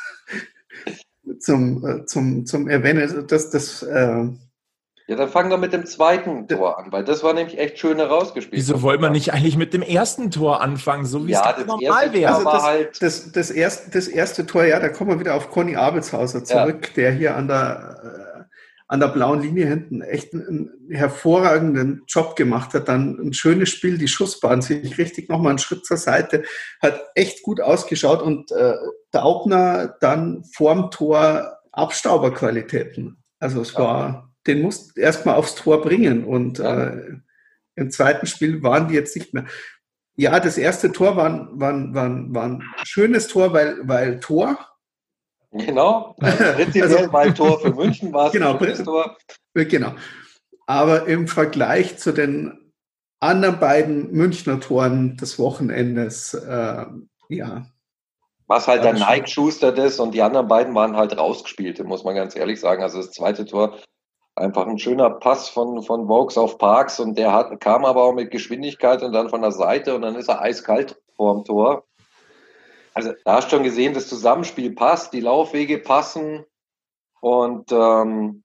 zum, 1.38 1.84
äh, 1.86 2.04
zum, 2.06 2.46
zum 2.46 2.68
Erwähnen. 2.68 3.26
Das, 3.28 3.50
das, 3.50 3.82
äh, 3.82 4.24
Ja, 5.06 5.16
dann 5.16 5.28
fangen 5.28 5.50
wir 5.50 5.58
mit 5.58 5.72
dem 5.72 5.84
zweiten 5.84 6.48
Tor 6.48 6.78
an, 6.78 6.90
weil 6.90 7.04
das 7.04 7.22
war 7.22 7.34
nämlich 7.34 7.58
echt 7.58 7.78
schön 7.78 7.98
herausgespielt. 7.98 8.56
Wieso 8.56 8.80
wollen 8.82 9.02
wir 9.02 9.10
nicht 9.10 9.32
eigentlich 9.34 9.56
mit 9.58 9.74
dem 9.74 9.82
ersten 9.82 10.30
Tor 10.30 10.62
anfangen, 10.62 11.04
so 11.04 11.26
wie 11.26 11.32
Ja, 11.32 11.50
es 11.50 11.56
das 11.56 11.66
normal 11.66 12.04
Tor 12.06 12.12
wäre? 12.14 12.34
Also 12.34 12.44
das, 12.50 12.62
halt- 12.62 13.02
das, 13.02 13.32
das, 13.32 13.50
erste, 13.50 13.90
das 13.90 14.08
erste 14.08 14.46
Tor, 14.46 14.64
ja, 14.64 14.80
da 14.80 14.88
kommen 14.88 15.10
wir 15.10 15.20
wieder 15.20 15.34
auf 15.34 15.50
Conny 15.50 15.76
Abelshauser 15.76 16.42
zurück, 16.44 16.94
der 16.94 17.12
hier 17.12 17.36
an 17.36 17.48
der, 17.48 18.33
äh, 18.33 18.33
an 18.94 19.00
der 19.00 19.08
blauen 19.08 19.42
Linie 19.42 19.66
hinten 19.66 20.02
echt 20.02 20.32
einen, 20.32 20.70
hervorragenden 20.88 22.04
Job 22.06 22.36
gemacht 22.36 22.74
hat. 22.74 22.86
Dann 22.86 23.18
ein 23.18 23.32
schönes 23.32 23.70
Spiel, 23.70 23.98
die 23.98 24.06
Schussbahn 24.06 24.62
sich 24.62 24.96
richtig 24.98 25.28
nochmal 25.28 25.50
einen 25.50 25.58
Schritt 25.58 25.84
zur 25.84 25.96
Seite, 25.96 26.44
hat 26.80 27.00
echt 27.16 27.42
gut 27.42 27.60
ausgeschaut 27.60 28.22
und 28.22 28.52
äh, 28.52 28.74
Daubner 29.10 29.96
dann 30.00 30.44
vorm 30.44 30.92
Tor 30.92 31.58
Abstauberqualitäten. 31.72 33.16
Also 33.40 33.62
es 33.62 33.74
war, 33.74 34.32
den 34.46 34.62
musst 34.62 34.96
erstmal 34.96 35.34
aufs 35.34 35.56
Tor 35.56 35.82
bringen 35.82 36.24
und 36.24 36.60
äh, 36.60 37.16
im 37.74 37.90
zweiten 37.90 38.28
Spiel 38.28 38.62
waren 38.62 38.86
die 38.86 38.94
jetzt 38.94 39.16
nicht 39.16 39.34
mehr. 39.34 39.46
Ja, 40.14 40.38
das 40.38 40.56
erste 40.56 40.92
Tor 40.92 41.16
war, 41.16 41.48
war, 41.58 41.92
war, 41.92 42.32
war 42.32 42.44
ein 42.44 42.62
schönes 42.84 43.26
Tor, 43.26 43.52
weil, 43.52 43.78
weil 43.82 44.20
Tor. 44.20 44.56
Genau. 45.54 46.14
Prinzipiell 46.20 46.82
Also- 46.96 47.10
mal 47.10 47.26
ein 47.28 47.34
Tor 47.34 47.60
für 47.60 47.72
München 47.72 48.12
war 48.12 48.26
es 48.26 48.32
Genau, 48.32 48.58
ein 48.58 48.84
Tor. 48.84 49.16
Äh, 49.54 49.64
Genau. 49.64 49.92
Aber 50.66 51.06
im 51.06 51.28
Vergleich 51.28 51.98
zu 51.98 52.12
den 52.12 52.72
anderen 53.20 53.60
beiden 53.60 54.10
Münchner 54.12 54.60
Toren 54.60 55.16
des 55.16 55.38
Wochenendes, 55.38 56.34
äh, 56.34 56.84
ja, 57.28 57.66
Was 58.46 58.66
halt 58.68 58.84
der 58.84 58.94
Nike 58.94 59.28
Schuster 59.28 59.72
das 59.72 59.98
und 60.00 60.12
die 60.14 60.22
anderen 60.22 60.48
beiden 60.48 60.74
waren 60.74 60.96
halt 60.96 61.16
rausgespielte, 61.16 61.84
muss 61.84 62.04
man 62.04 62.14
ganz 62.14 62.34
ehrlich 62.36 62.60
sagen. 62.60 62.82
Also 62.82 62.98
das 62.98 63.12
zweite 63.12 63.44
Tor, 63.46 63.78
einfach 64.36 64.66
ein 64.66 64.78
schöner 64.78 65.10
Pass 65.10 65.48
von, 65.48 65.82
von 65.82 66.08
Vokes 66.08 66.36
auf 66.36 66.58
Parks 66.58 66.98
und 66.98 67.16
der 67.16 67.32
hat, 67.32 67.60
kam 67.60 67.84
aber 67.84 68.02
auch 68.02 68.12
mit 68.14 68.30
Geschwindigkeit 68.30 69.02
und 69.02 69.12
dann 69.12 69.30
von 69.30 69.42
der 69.42 69.52
Seite 69.52 69.94
und 69.94 70.02
dann 70.02 70.16
ist 70.16 70.28
er 70.28 70.42
eiskalt 70.42 71.00
vorm 71.16 71.44
Tor. 71.44 71.84
Also 72.94 73.12
da 73.24 73.34
hast 73.36 73.48
du 73.50 73.56
schon 73.56 73.64
gesehen, 73.64 73.92
das 73.92 74.08
Zusammenspiel 74.08 74.72
passt, 74.74 75.12
die 75.12 75.20
Laufwege 75.20 75.78
passen 75.78 76.44
und 77.20 77.70
ähm, 77.72 78.44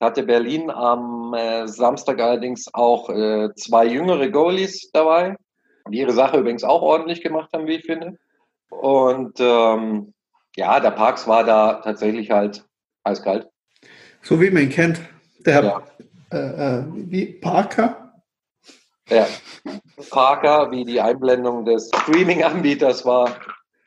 hatte 0.00 0.22
Berlin 0.22 0.70
am 0.70 1.32
äh, 1.34 1.66
Samstag 1.66 2.20
allerdings 2.20 2.66
auch 2.74 3.08
äh, 3.08 3.48
zwei 3.54 3.86
jüngere 3.86 4.28
Goalies 4.28 4.90
dabei, 4.92 5.36
die 5.90 5.98
ihre 5.98 6.12
Sache 6.12 6.38
übrigens 6.38 6.62
auch 6.62 6.82
ordentlich 6.82 7.22
gemacht 7.22 7.50
haben, 7.54 7.66
wie 7.66 7.76
ich 7.76 7.86
finde. 7.86 8.18
Und 8.68 9.40
ähm, 9.40 10.12
ja, 10.56 10.80
der 10.80 10.90
Parks 10.90 11.26
war 11.26 11.44
da 11.44 11.74
tatsächlich 11.74 12.30
halt 12.30 12.64
eiskalt. 13.04 13.48
so 14.22 14.40
wie 14.40 14.50
man 14.50 14.64
ihn 14.64 14.70
kennt. 14.70 15.00
Der 15.46 15.64
Ja. 15.64 15.82
äh, 16.32 16.78
äh, 16.78 16.84
wie 16.92 17.26
Parker. 17.26 18.12
Ja. 19.08 19.26
Parker, 20.10 20.70
wie 20.72 20.84
die 20.84 21.00
Einblendung 21.00 21.64
des 21.64 21.88
Streaming-Anbieters 22.02 23.06
war, 23.06 23.30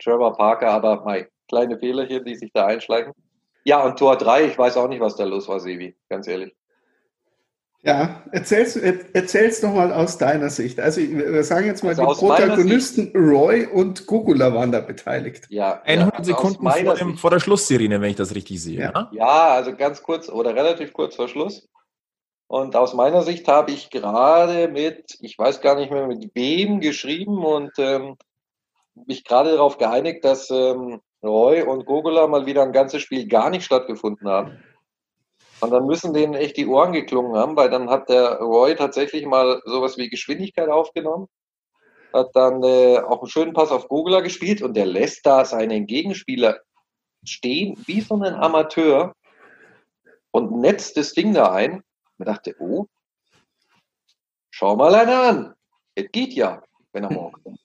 Trevor 0.02 0.36
Parker, 0.36 0.70
aber 0.70 1.02
mei, 1.04 1.28
kleine 1.48 1.78
Fehlerchen, 1.78 2.24
die 2.24 2.36
sich 2.36 2.50
da 2.52 2.66
einschleichen. 2.66 3.12
Ja, 3.64 3.82
und 3.84 3.98
Tor 3.98 4.16
3, 4.16 4.44
ich 4.46 4.58
weiß 4.58 4.76
auch 4.76 4.88
nicht, 4.88 5.00
was 5.00 5.16
da 5.16 5.24
los 5.24 5.48
war, 5.48 5.60
Sevi, 5.60 5.96
ganz 6.08 6.26
ehrlich. 6.26 6.54
Ja, 7.82 8.22
erzähl's, 8.30 8.76
er- 8.76 9.14
erzähl's 9.14 9.62
doch 9.62 9.72
mal 9.72 9.90
aus 9.92 10.18
deiner 10.18 10.50
Sicht. 10.50 10.78
Also 10.78 11.00
wir 11.00 11.42
sagen 11.44 11.66
jetzt 11.66 11.82
mal, 11.82 11.90
Also 11.90 12.02
die 12.04 12.26
Protagonisten 12.26 13.10
Roy 13.14 13.66
und 13.66 14.06
Gugula 14.06 14.52
waren 14.52 14.70
da 14.70 14.80
beteiligt. 14.80 15.46
Ja, 15.48 15.80
100 15.84 16.12
ja, 16.12 16.20
aus 16.20 16.26
Sekunden 16.26 16.70
vor, 16.70 16.94
dem, 16.94 17.16
vor 17.16 17.30
der 17.30 17.40
Schlusssirene, 17.40 18.00
wenn 18.02 18.10
ich 18.10 18.16
das 18.16 18.34
richtig 18.34 18.62
sehe. 18.62 18.80
Ja. 18.80 19.08
Ja, 19.12 19.48
also 19.54 19.74
ganz 19.74 20.02
kurz 20.02 20.28
oder 20.28 20.54
relativ 20.54 20.92
kurz 20.92 21.16
vor 21.16 21.28
Schluss. 21.28 21.68
Und 22.48 22.76
aus 22.76 22.92
meiner 22.92 23.22
Sicht 23.22 23.48
habe 23.48 23.70
ich 23.70 23.88
gerade 23.88 24.68
mit, 24.68 25.16
ich 25.20 25.38
weiß 25.38 25.62
gar 25.62 25.76
nicht 25.76 25.90
mehr 25.90 26.06
mit 26.06 26.34
wem 26.34 26.80
geschrieben 26.80 27.42
und 27.44 27.70
ähm, 27.78 28.16
mich 29.06 29.24
gerade 29.24 29.52
darauf 29.52 29.78
geeinigt, 29.78 30.24
dass 30.24 30.50
ähm, 30.50 31.00
Roy 31.22 31.62
und 31.62 31.86
Gogula 31.86 32.26
mal 32.26 32.46
wieder 32.46 32.62
ein 32.62 32.72
ganzes 32.72 33.02
Spiel 33.02 33.28
gar 33.28 33.50
nicht 33.50 33.64
stattgefunden 33.64 34.28
haben. 34.28 34.62
Und 35.60 35.70
dann 35.70 35.86
müssen 35.86 36.14
denen 36.14 36.34
echt 36.34 36.56
die 36.56 36.66
Ohren 36.66 36.92
geklungen 36.92 37.36
haben, 37.36 37.56
weil 37.56 37.68
dann 37.68 37.90
hat 37.90 38.08
der 38.08 38.38
Roy 38.38 38.74
tatsächlich 38.74 39.26
mal 39.26 39.60
sowas 39.66 39.98
wie 39.98 40.08
Geschwindigkeit 40.08 40.70
aufgenommen, 40.70 41.28
hat 42.12 42.30
dann 42.34 42.62
äh, 42.62 42.98
auch 42.98 43.20
einen 43.20 43.30
schönen 43.30 43.52
Pass 43.52 43.70
auf 43.70 43.88
Gogula 43.88 44.20
gespielt 44.20 44.62
und 44.62 44.74
der 44.74 44.86
lässt 44.86 45.26
da 45.26 45.44
seinen 45.44 45.86
Gegenspieler 45.86 46.60
stehen 47.24 47.76
wie 47.86 48.00
so 48.00 48.14
ein 48.14 48.34
Amateur 48.34 49.14
und 50.30 50.52
netzt 50.60 50.96
das 50.96 51.12
Ding 51.12 51.34
da 51.34 51.52
ein. 51.52 51.82
Man 52.16 52.26
dachte, 52.26 52.56
oh, 52.58 52.86
schau 54.50 54.76
mal 54.76 54.94
einer 54.94 55.22
an. 55.22 55.54
Es 55.94 56.06
geht 56.10 56.32
ja, 56.32 56.62
wenn 56.92 57.04
er 57.04 57.12
morgen 57.12 57.42
kommt. 57.42 57.60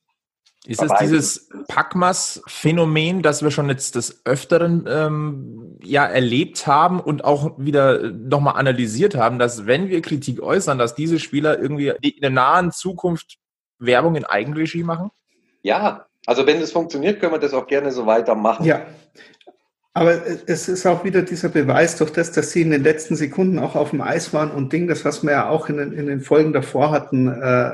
Ist 0.67 0.81
es 0.81 0.91
dieses 0.99 1.49
Packmas-Phänomen, 1.67 3.21
das 3.21 3.43
wir 3.43 3.51
schon 3.51 3.69
jetzt 3.69 3.95
des 3.95 4.25
Öfteren 4.25 4.85
ähm, 4.87 5.77
ja 5.81 6.05
erlebt 6.05 6.65
haben 6.65 6.99
und 6.99 7.23
auch 7.23 7.57
wieder 7.57 8.11
nochmal 8.11 8.55
analysiert 8.55 9.15
haben, 9.15 9.37
dass 9.37 9.67
wenn 9.67 9.89
wir 9.89 10.01
Kritik 10.01 10.41
äußern, 10.41 10.77
dass 10.77 10.95
diese 10.95 11.19
Spieler 11.19 11.59
irgendwie 11.59 11.93
in 12.01 12.21
der 12.21 12.31
nahen 12.31 12.71
Zukunft 12.71 13.37
Werbung 13.77 14.15
in 14.15 14.25
Eigenregie 14.25 14.83
machen? 14.83 15.11
Ja, 15.61 16.05
also 16.25 16.47
wenn 16.47 16.59
das 16.59 16.71
funktioniert, 16.71 17.19
können 17.19 17.33
wir 17.33 17.39
das 17.39 17.53
auch 17.53 17.67
gerne 17.67 17.91
so 17.91 18.05
weitermachen. 18.05 18.65
Ja. 18.65 18.85
Aber 19.93 20.13
es 20.47 20.67
ist 20.67 20.85
auch 20.85 21.05
wieder 21.05 21.21
dieser 21.21 21.47
Beweis 21.47 21.95
durch 21.95 22.11
das, 22.11 22.33
dass 22.33 22.51
sie 22.51 22.63
in 22.63 22.71
den 22.71 22.83
letzten 22.83 23.15
Sekunden 23.15 23.59
auch 23.59 23.75
auf 23.75 23.91
dem 23.91 24.01
Eis 24.01 24.33
waren 24.33 24.51
und 24.51 24.73
Ding, 24.73 24.87
das 24.87 25.05
was 25.05 25.23
wir 25.23 25.31
ja 25.31 25.49
auch 25.49 25.69
in 25.69 25.77
den, 25.77 25.93
in 25.93 26.07
den 26.07 26.19
Folgen 26.19 26.51
davor 26.51 26.91
hatten. 26.91 27.29
Äh, 27.29 27.71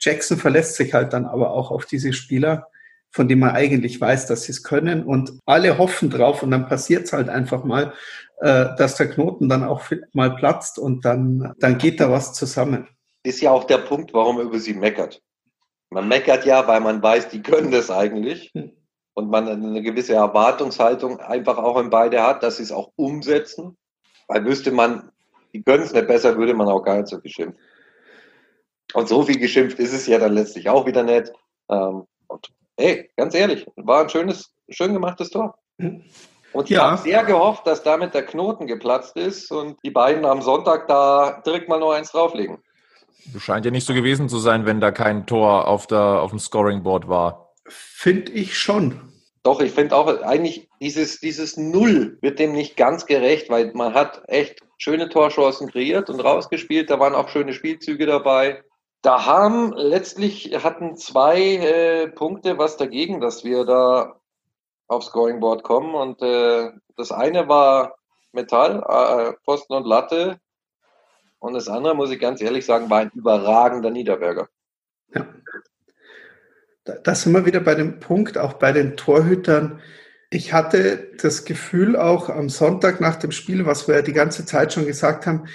Jackson 0.00 0.38
verlässt 0.38 0.76
sich 0.76 0.94
halt 0.94 1.12
dann 1.12 1.26
aber 1.26 1.50
auch 1.50 1.70
auf 1.70 1.86
diese 1.86 2.12
Spieler, 2.12 2.68
von 3.10 3.28
denen 3.28 3.40
man 3.40 3.50
eigentlich 3.56 4.00
weiß, 4.00 4.26
dass 4.26 4.42
sie 4.44 4.52
es 4.52 4.62
können 4.62 5.04
und 5.04 5.32
alle 5.46 5.78
hoffen 5.78 6.10
drauf 6.10 6.42
und 6.42 6.50
dann 6.50 6.68
passiert 6.68 7.04
es 7.04 7.12
halt 7.12 7.28
einfach 7.28 7.64
mal, 7.64 7.92
äh, 8.40 8.66
dass 8.76 8.96
der 8.96 9.08
Knoten 9.08 9.48
dann 9.48 9.64
auch 9.64 9.82
mal 10.12 10.36
platzt 10.36 10.78
und 10.78 11.04
dann, 11.04 11.54
dann 11.58 11.78
geht 11.78 12.00
da 12.00 12.10
was 12.10 12.34
zusammen. 12.34 12.86
Ist 13.22 13.40
ja 13.40 13.50
auch 13.50 13.64
der 13.64 13.78
Punkt, 13.78 14.14
warum 14.14 14.36
man 14.36 14.46
über 14.46 14.58
sie 14.58 14.74
meckert. 14.74 15.20
Man 15.90 16.06
meckert 16.06 16.44
ja, 16.44 16.66
weil 16.66 16.80
man 16.80 17.02
weiß, 17.02 17.30
die 17.30 17.42
können 17.42 17.70
das 17.70 17.90
eigentlich. 17.90 18.50
Hm. 18.54 18.72
Und 19.14 19.30
man 19.30 19.48
eine 19.48 19.82
gewisse 19.82 20.14
Erwartungshaltung 20.14 21.18
einfach 21.18 21.58
auch 21.58 21.80
in 21.80 21.90
beide 21.90 22.22
hat, 22.22 22.42
dass 22.42 22.58
sie 22.58 22.62
es 22.62 22.70
auch 22.70 22.92
umsetzen. 22.94 23.76
Weil 24.28 24.44
wüsste 24.44 24.70
man, 24.70 25.10
die 25.52 25.62
können 25.62 25.82
es 25.82 25.92
nicht 25.92 26.06
besser, 26.06 26.36
würde 26.36 26.54
man 26.54 26.68
auch 26.68 26.82
gar 26.82 26.98
nicht 26.98 27.08
so 27.08 27.18
geschimpft. 27.18 27.58
Und 28.94 29.08
so 29.08 29.22
viel 29.22 29.38
geschimpft 29.38 29.78
ist 29.78 29.92
es 29.92 30.06
ja 30.06 30.18
dann 30.18 30.32
letztlich 30.34 30.68
auch 30.68 30.86
wieder 30.86 31.02
nicht. 31.02 31.32
Ähm, 31.70 32.04
und 32.28 32.48
hey, 32.78 33.10
ganz 33.16 33.34
ehrlich, 33.34 33.66
war 33.76 34.02
ein 34.02 34.08
schönes, 34.08 34.52
schön 34.70 34.92
gemachtes 34.92 35.30
Tor. 35.30 35.58
Und 35.78 36.64
ich 36.64 36.70
Ja. 36.70 36.90
habe 36.90 37.02
sehr 37.02 37.24
gehofft, 37.24 37.66
dass 37.66 37.82
damit 37.82 38.14
der 38.14 38.24
Knoten 38.24 38.66
geplatzt 38.66 39.16
ist 39.16 39.50
und 39.52 39.76
die 39.84 39.90
beiden 39.90 40.24
am 40.24 40.40
Sonntag 40.42 40.88
da 40.88 41.42
direkt 41.44 41.68
mal 41.68 41.78
noch 41.78 41.92
eins 41.92 42.12
drauflegen. 42.12 42.58
Scheint 43.38 43.66
ja 43.66 43.70
nicht 43.70 43.86
so 43.86 43.92
gewesen 43.92 44.28
zu 44.28 44.38
sein, 44.38 44.64
wenn 44.64 44.80
da 44.80 44.90
kein 44.90 45.26
Tor 45.26 45.68
auf, 45.68 45.86
der, 45.86 46.00
auf 46.22 46.30
dem 46.30 46.38
Scoring-Board 46.38 47.08
war. 47.08 47.52
Finde 47.66 48.32
ich 48.32 48.58
schon. 48.58 49.12
Doch, 49.42 49.60
ich 49.60 49.72
finde 49.72 49.94
auch 49.96 50.22
eigentlich 50.22 50.68
dieses, 50.80 51.20
dieses 51.20 51.56
Null 51.56 52.18
wird 52.22 52.38
dem 52.38 52.52
nicht 52.52 52.76
ganz 52.76 53.04
gerecht, 53.06 53.50
weil 53.50 53.72
man 53.74 53.92
hat 53.94 54.22
echt 54.28 54.60
schöne 54.78 55.08
Torchancen 55.10 55.70
kreiert 55.70 56.08
und 56.08 56.20
rausgespielt. 56.20 56.88
Da 56.90 56.98
waren 56.98 57.14
auch 57.14 57.28
schöne 57.28 57.52
Spielzüge 57.52 58.06
dabei. 58.06 58.62
Da 59.02 59.26
haben 59.26 59.72
letztlich 59.74 60.52
hatten 60.62 60.96
zwei 60.96 61.40
äh, 61.40 62.08
Punkte 62.08 62.58
was 62.58 62.76
dagegen, 62.76 63.20
dass 63.20 63.44
wir 63.44 63.64
da 63.64 64.18
aufs 64.88 65.06
Scoring 65.06 65.40
Board 65.40 65.62
kommen. 65.62 65.94
Und 65.94 66.20
äh, 66.22 66.70
das 66.96 67.12
eine 67.12 67.48
war 67.48 67.96
Metall, 68.32 68.82
äh, 68.88 69.32
Pfosten 69.44 69.74
und 69.74 69.86
Latte. 69.86 70.40
Und 71.38 71.54
das 71.54 71.68
andere, 71.68 71.94
muss 71.94 72.10
ich 72.10 72.18
ganz 72.18 72.40
ehrlich 72.40 72.66
sagen, 72.66 72.90
war 72.90 73.00
ein 73.00 73.12
überragender 73.14 73.90
Niederberger. 73.90 74.48
Ja. 75.14 75.26
da 76.84 77.14
sind 77.14 77.32
wir 77.32 77.46
wieder 77.46 77.60
bei 77.60 77.74
dem 77.74 78.00
Punkt, 78.00 78.36
auch 78.36 78.54
bei 78.54 78.72
den 78.72 78.96
Torhütern. 78.96 79.80
Ich 80.30 80.52
hatte 80.52 81.12
das 81.22 81.44
Gefühl 81.44 81.96
auch 81.96 82.28
am 82.28 82.48
Sonntag 82.48 83.00
nach 83.00 83.16
dem 83.16 83.30
Spiel, 83.30 83.64
was 83.64 83.88
wir 83.88 83.96
ja 83.96 84.02
die 84.02 84.12
ganze 84.12 84.44
Zeit 84.44 84.72
schon 84.72 84.84
gesagt 84.84 85.26
haben, 85.26 85.46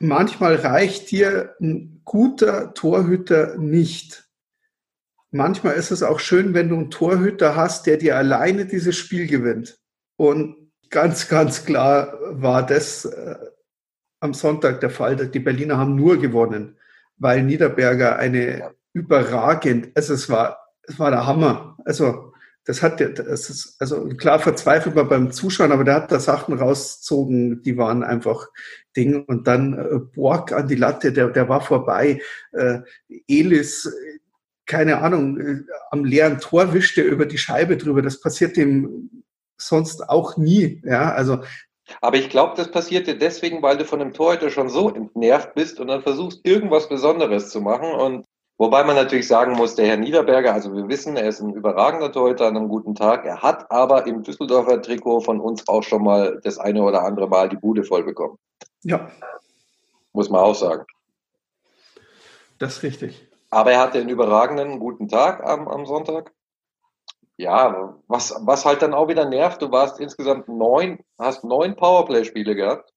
manchmal 0.00 0.56
reicht 0.56 1.10
dir 1.10 1.54
ein 1.60 2.02
guter 2.04 2.74
Torhüter 2.74 3.56
nicht. 3.56 4.28
Manchmal 5.30 5.74
ist 5.74 5.90
es 5.90 6.02
auch 6.02 6.20
schön, 6.20 6.54
wenn 6.54 6.68
du 6.68 6.76
einen 6.76 6.90
Torhüter 6.90 7.56
hast, 7.56 7.86
der 7.86 7.96
dir 7.96 8.16
alleine 8.16 8.66
dieses 8.66 8.96
Spiel 8.96 9.26
gewinnt. 9.26 9.78
Und 10.16 10.70
ganz, 10.90 11.28
ganz 11.28 11.64
klar 11.64 12.16
war 12.30 12.64
das 12.64 13.04
äh, 13.04 13.36
am 14.20 14.32
Sonntag 14.32 14.80
der 14.80 14.90
Fall. 14.90 15.16
Die 15.16 15.40
Berliner 15.40 15.76
haben 15.76 15.96
nur 15.96 16.18
gewonnen, 16.18 16.78
weil 17.16 17.42
Niederberger 17.42 18.16
eine 18.16 18.74
überragend, 18.92 19.88
also 19.96 20.14
es 20.14 20.30
war, 20.30 20.58
es 20.82 20.98
war 20.98 21.10
der 21.10 21.26
Hammer. 21.26 21.76
Also 21.84 22.33
das 22.64 22.82
hat 22.82 23.00
das 23.00 23.50
ist, 23.50 23.76
also 23.78 24.08
klar 24.08 24.38
verzweifelt 24.38 24.94
man 24.94 25.08
beim 25.08 25.32
Zuschauen, 25.32 25.72
aber 25.72 25.84
der 25.84 25.94
hat 25.94 26.12
da 26.12 26.18
Sachen 26.18 26.58
rausgezogen, 26.58 27.62
die 27.62 27.76
waren 27.76 28.02
einfach 28.02 28.48
Ding. 28.96 29.24
Und 29.24 29.46
dann 29.46 29.74
äh, 29.74 29.98
Borg 29.98 30.52
an 30.52 30.68
die 30.68 30.74
Latte, 30.74 31.12
der, 31.12 31.28
der 31.28 31.48
war 31.48 31.60
vorbei. 31.60 32.20
Äh, 32.52 32.80
Elis, 33.28 33.92
keine 34.66 34.98
Ahnung, 34.98 35.38
äh, 35.40 35.62
am 35.90 36.04
leeren 36.04 36.38
Tor 36.38 36.72
wischt 36.72 36.96
er 36.96 37.04
über 37.04 37.26
die 37.26 37.38
Scheibe 37.38 37.76
drüber. 37.76 38.00
Das 38.00 38.20
passiert 38.20 38.56
dem 38.56 39.24
sonst 39.58 40.08
auch 40.08 40.36
nie. 40.36 40.80
Ja, 40.84 41.12
also 41.12 41.40
aber 42.00 42.16
ich 42.16 42.30
glaube, 42.30 42.54
das 42.56 42.70
passiert 42.70 43.06
dir 43.06 43.18
deswegen, 43.18 43.62
weil 43.62 43.76
du 43.76 43.84
von 43.84 43.98
dem 43.98 44.14
Torhüter 44.14 44.50
schon 44.50 44.70
so 44.70 44.88
entnervt 44.88 45.54
bist 45.54 45.80
und 45.80 45.88
dann 45.88 46.02
versuchst, 46.02 46.40
irgendwas 46.44 46.88
Besonderes 46.88 47.50
zu 47.50 47.60
machen. 47.60 47.90
Und 47.90 48.24
wobei 48.58 48.84
man 48.84 48.96
natürlich 48.96 49.28
sagen 49.28 49.52
muss, 49.52 49.74
der 49.74 49.86
Herr 49.86 49.96
Niederberger, 49.96 50.52
also 50.52 50.74
wir 50.74 50.88
wissen, 50.88 51.16
er 51.16 51.28
ist 51.28 51.40
ein 51.40 51.52
überragender 51.52 52.12
Torhüter 52.12 52.46
an 52.46 52.56
einem 52.56 52.68
guten 52.68 52.94
Tag. 52.94 53.24
Er 53.24 53.42
hat 53.42 53.70
aber 53.70 54.06
im 54.06 54.22
Düsseldorfer 54.22 54.82
Trikot 54.82 55.20
von 55.20 55.40
uns 55.40 55.66
auch 55.68 55.82
schon 55.82 56.04
mal 56.04 56.40
das 56.42 56.58
eine 56.58 56.82
oder 56.82 57.02
andere 57.02 57.28
Mal 57.28 57.48
die 57.48 57.56
Bude 57.56 57.84
voll 57.84 58.04
bekommen. 58.04 58.38
Ja. 58.82 59.10
Muss 60.12 60.30
man 60.30 60.40
auch 60.40 60.54
sagen. 60.54 60.84
Das 62.58 62.76
ist 62.76 62.82
richtig. 62.82 63.28
Aber 63.50 63.72
er 63.72 63.80
hatte 63.80 63.98
einen 63.98 64.08
überragenden 64.08 64.78
guten 64.78 65.08
Tag 65.08 65.44
am, 65.44 65.68
am 65.68 65.86
Sonntag 65.86 66.32
ja, 67.36 67.96
was, 68.06 68.34
was 68.42 68.64
halt 68.64 68.82
dann 68.82 68.94
auch 68.94 69.08
wieder 69.08 69.24
nervt, 69.24 69.60
du 69.60 69.70
warst 69.70 69.98
insgesamt 69.98 70.48
neun, 70.48 71.00
hast 71.18 71.44
neun 71.44 71.74
Powerplay-Spiele 71.76 72.54
gehabt. 72.54 72.92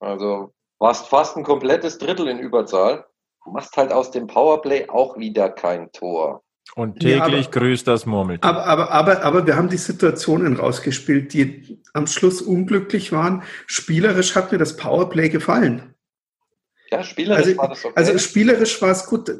Also 0.00 0.52
warst 0.78 1.06
fast 1.06 1.36
ein 1.36 1.44
komplettes 1.44 1.98
Drittel 1.98 2.28
in 2.28 2.38
Überzahl. 2.38 3.06
Du 3.44 3.50
machst 3.50 3.76
halt 3.76 3.92
aus 3.92 4.10
dem 4.10 4.26
Powerplay 4.26 4.88
auch 4.88 5.16
wieder 5.16 5.48
kein 5.48 5.90
Tor. 5.92 6.42
Und 6.76 7.00
täglich 7.00 7.16
ja, 7.16 7.24
aber, 7.24 7.50
grüßt 7.50 7.86
das 7.86 8.06
Murmeltier. 8.06 8.48
Aber, 8.48 8.64
aber, 8.64 8.90
aber, 8.90 9.22
aber 9.22 9.46
wir 9.46 9.56
haben 9.56 9.68
die 9.68 9.76
Situationen 9.76 10.56
rausgespielt, 10.56 11.32
die 11.32 11.82
am 11.94 12.06
Schluss 12.06 12.42
unglücklich 12.42 13.10
waren. 13.12 13.42
Spielerisch 13.66 14.36
hat 14.36 14.52
mir 14.52 14.58
das 14.58 14.76
Powerplay 14.76 15.30
gefallen. 15.30 15.94
Ja, 16.90 17.02
spielerisch 17.02 17.46
also, 17.46 17.58
war 17.58 17.68
das 17.68 17.84
okay. 17.84 17.94
Also 17.96 18.18
spielerisch 18.18 18.82
war 18.82 18.90
es 18.90 19.06
gut. 19.06 19.30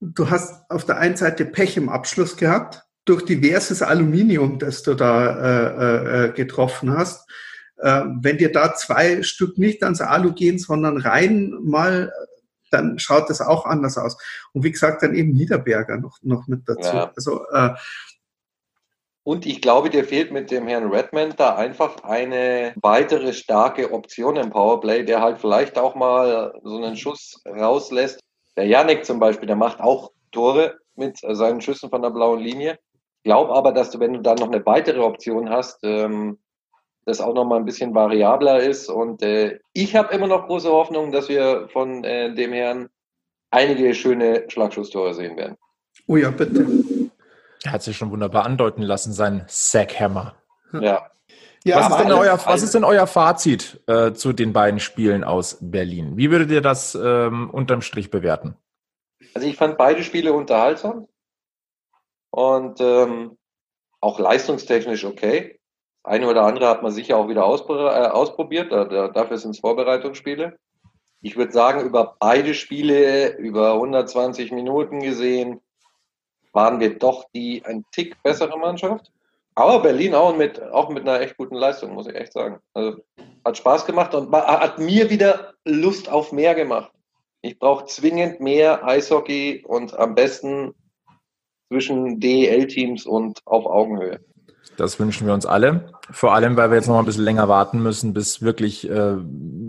Du 0.00 0.30
hast 0.30 0.70
auf 0.70 0.84
der 0.84 0.98
einen 0.98 1.16
Seite 1.16 1.44
Pech 1.44 1.76
im 1.76 1.88
Abschluss 1.88 2.36
gehabt 2.36 2.82
durch 3.04 3.24
diverses 3.24 3.82
Aluminium, 3.82 4.58
das 4.58 4.82
du 4.82 4.94
da 4.94 5.36
äh, 5.36 6.26
äh, 6.26 6.32
getroffen 6.32 6.96
hast. 6.96 7.28
Äh, 7.78 8.02
wenn 8.20 8.38
dir 8.38 8.52
da 8.52 8.74
zwei 8.74 9.22
Stück 9.22 9.58
nicht 9.58 9.82
ans 9.82 10.00
Alu 10.00 10.32
gehen, 10.32 10.58
sondern 10.58 10.98
rein 10.98 11.52
mal, 11.62 12.12
dann 12.72 12.98
schaut 12.98 13.30
das 13.30 13.40
auch 13.40 13.64
anders 13.64 13.98
aus. 13.98 14.16
Und 14.52 14.64
wie 14.64 14.72
gesagt, 14.72 15.02
dann 15.02 15.14
eben 15.14 15.32
Niederberger 15.32 15.98
noch, 15.98 16.18
noch 16.22 16.46
mit 16.46 16.68
dazu. 16.68 16.96
Ja. 16.96 17.12
Also, 17.14 17.44
äh, 17.52 17.70
und 19.24 19.46
ich 19.46 19.62
glaube, 19.62 19.88
dir 19.88 20.04
fehlt 20.04 20.32
mit 20.32 20.50
dem 20.50 20.66
Herrn 20.66 20.90
Redmond 20.90 21.38
da 21.38 21.54
einfach 21.54 22.02
eine 22.02 22.72
weitere 22.82 23.32
starke 23.32 23.92
Option 23.92 24.36
im 24.36 24.50
Powerplay, 24.50 25.04
der 25.04 25.20
halt 25.20 25.40
vielleicht 25.40 25.78
auch 25.78 25.94
mal 25.94 26.52
so 26.64 26.76
einen 26.76 26.96
Schuss 26.96 27.40
rauslässt. 27.46 28.18
Der 28.56 28.66
Janik 28.66 29.04
zum 29.04 29.20
Beispiel, 29.20 29.46
der 29.46 29.56
macht 29.56 29.80
auch 29.80 30.10
Tore 30.32 30.78
mit 30.96 31.18
seinen 31.18 31.60
Schüssen 31.60 31.88
von 31.88 32.02
der 32.02 32.10
blauen 32.10 32.40
Linie 32.40 32.78
glaube 33.22 33.54
aber, 33.54 33.72
dass 33.72 33.90
du, 33.90 34.00
wenn 34.00 34.14
du 34.14 34.20
dann 34.20 34.38
noch 34.38 34.50
eine 34.50 34.64
weitere 34.66 35.00
Option 35.00 35.50
hast, 35.50 35.78
ähm, 35.82 36.38
das 37.04 37.20
auch 37.20 37.34
noch 37.34 37.44
mal 37.44 37.56
ein 37.56 37.64
bisschen 37.64 37.94
variabler 37.94 38.60
ist. 38.60 38.88
Und 38.88 39.22
äh, 39.22 39.58
ich 39.72 39.96
habe 39.96 40.14
immer 40.14 40.26
noch 40.26 40.46
große 40.46 40.70
Hoffnung, 40.70 41.12
dass 41.12 41.28
wir 41.28 41.68
von 41.72 42.04
äh, 42.04 42.34
dem 42.34 42.52
Herrn 42.52 42.88
einige 43.50 43.94
schöne 43.94 44.44
Schlagschusstore 44.48 45.14
sehen 45.14 45.36
werden. 45.36 45.56
Oh 46.06 46.16
ja, 46.16 46.30
bitte. 46.30 46.66
Er 47.64 47.72
hat 47.72 47.82
sich 47.82 47.96
schon 47.96 48.10
wunderbar 48.10 48.44
andeuten 48.44 48.82
lassen, 48.82 49.12
sein 49.12 49.44
Sackhammer. 49.46 50.34
Ja. 50.72 51.10
ja 51.64 51.76
was, 51.76 51.90
ist 51.90 51.98
denn 51.98 52.12
euer, 52.12 52.40
was 52.44 52.62
ist 52.62 52.74
denn 52.74 52.84
euer 52.84 53.06
Fazit 53.06 53.80
äh, 53.86 54.12
zu 54.12 54.32
den 54.32 54.52
beiden 54.52 54.80
Spielen 54.80 55.22
aus 55.22 55.58
Berlin? 55.60 56.16
Wie 56.16 56.30
würdet 56.30 56.50
ihr 56.50 56.60
das 56.60 56.94
ähm, 56.94 57.50
unterm 57.50 57.82
Strich 57.82 58.10
bewerten? 58.10 58.56
Also 59.34 59.46
ich 59.46 59.56
fand 59.56 59.78
beide 59.78 60.02
Spiele 60.02 60.32
unterhaltsam 60.32 61.06
und 62.30 62.80
ähm, 62.80 63.38
auch 64.00 64.18
leistungstechnisch 64.18 65.04
okay. 65.04 65.60
Eine 66.04 66.28
oder 66.28 66.42
andere 66.42 66.68
hat 66.68 66.82
man 66.82 66.92
sicher 66.92 67.16
auch 67.16 67.28
wieder 67.28 67.42
äh, 67.42 68.08
ausprobiert, 68.08 68.72
da, 68.72 68.84
da, 68.84 69.08
dafür 69.08 69.38
sind 69.38 69.52
es 69.52 69.60
Vorbereitungsspiele. 69.60 70.58
Ich 71.20 71.36
würde 71.36 71.52
sagen, 71.52 71.86
über 71.86 72.16
beide 72.18 72.54
Spiele, 72.54 73.36
über 73.36 73.74
120 73.74 74.50
Minuten 74.50 75.00
gesehen, 75.00 75.60
waren 76.52 76.80
wir 76.80 76.98
doch 76.98 77.24
die 77.34 77.64
ein 77.64 77.84
Tick 77.92 78.20
bessere 78.22 78.58
Mannschaft. 78.58 79.12
Aber 79.54 79.80
Berlin 79.80 80.14
auch 80.14 80.36
mit, 80.36 80.62
auch 80.62 80.88
mit 80.88 81.02
einer 81.02 81.20
echt 81.20 81.36
guten 81.36 81.54
Leistung, 81.54 81.94
muss 81.94 82.08
ich 82.08 82.14
echt 82.14 82.32
sagen. 82.32 82.58
Also 82.74 83.02
hat 83.44 83.56
Spaß 83.56 83.86
gemacht 83.86 84.14
und 84.14 84.32
hat 84.32 84.78
mir 84.78 85.10
wieder 85.10 85.54
Lust 85.64 86.08
auf 86.08 86.32
mehr 86.32 86.54
gemacht. 86.54 86.90
Ich 87.42 87.58
brauche 87.58 87.84
zwingend 87.86 88.40
mehr 88.40 88.84
Eishockey 88.84 89.64
und 89.66 89.96
am 89.98 90.14
besten 90.14 90.74
zwischen 91.68 92.18
DEL-Teams 92.18 93.06
und 93.06 93.40
auf 93.44 93.66
Augenhöhe. 93.66 94.20
Das 94.76 94.98
wünschen 94.98 95.26
wir 95.26 95.34
uns 95.34 95.46
alle. 95.46 95.92
Vor 96.10 96.34
allem, 96.34 96.56
weil 96.56 96.70
wir 96.70 96.76
jetzt 96.76 96.88
noch 96.88 96.98
ein 96.98 97.04
bisschen 97.04 97.24
länger 97.24 97.48
warten 97.48 97.82
müssen, 97.82 98.12
bis 98.12 98.42
wirklich 98.42 98.88
äh, 98.88 99.16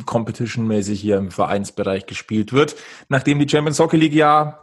competitionmäßig 0.06 1.00
hier 1.00 1.18
im 1.18 1.32
Vereinsbereich 1.32 2.06
gespielt 2.06 2.54
wird, 2.54 2.76
nachdem 3.10 3.40
die 3.40 3.50
Champions 3.50 3.80
Hockey 3.80 3.98
League 3.98 4.14
ja 4.14 4.60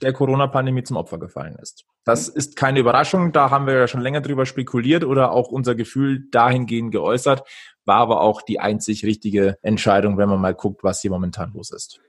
der 0.00 0.12
Corona-Pandemie 0.12 0.84
zum 0.84 0.96
Opfer 0.96 1.18
gefallen 1.18 1.56
ist. 1.60 1.84
Das 2.04 2.28
ist 2.28 2.56
keine 2.56 2.78
Überraschung, 2.78 3.32
da 3.32 3.50
haben 3.50 3.66
wir 3.66 3.74
ja 3.74 3.88
schon 3.88 4.00
länger 4.00 4.20
drüber 4.20 4.46
spekuliert 4.46 5.04
oder 5.04 5.32
auch 5.32 5.48
unser 5.48 5.74
Gefühl 5.74 6.28
dahingehend 6.30 6.92
geäußert, 6.92 7.42
war 7.84 7.96
aber 7.96 8.20
auch 8.20 8.42
die 8.42 8.60
einzig 8.60 9.04
richtige 9.04 9.58
Entscheidung, 9.62 10.16
wenn 10.16 10.28
man 10.28 10.40
mal 10.40 10.54
guckt, 10.54 10.84
was 10.84 11.00
hier 11.00 11.10
momentan 11.10 11.52
los 11.52 11.70
ist. 11.70 12.00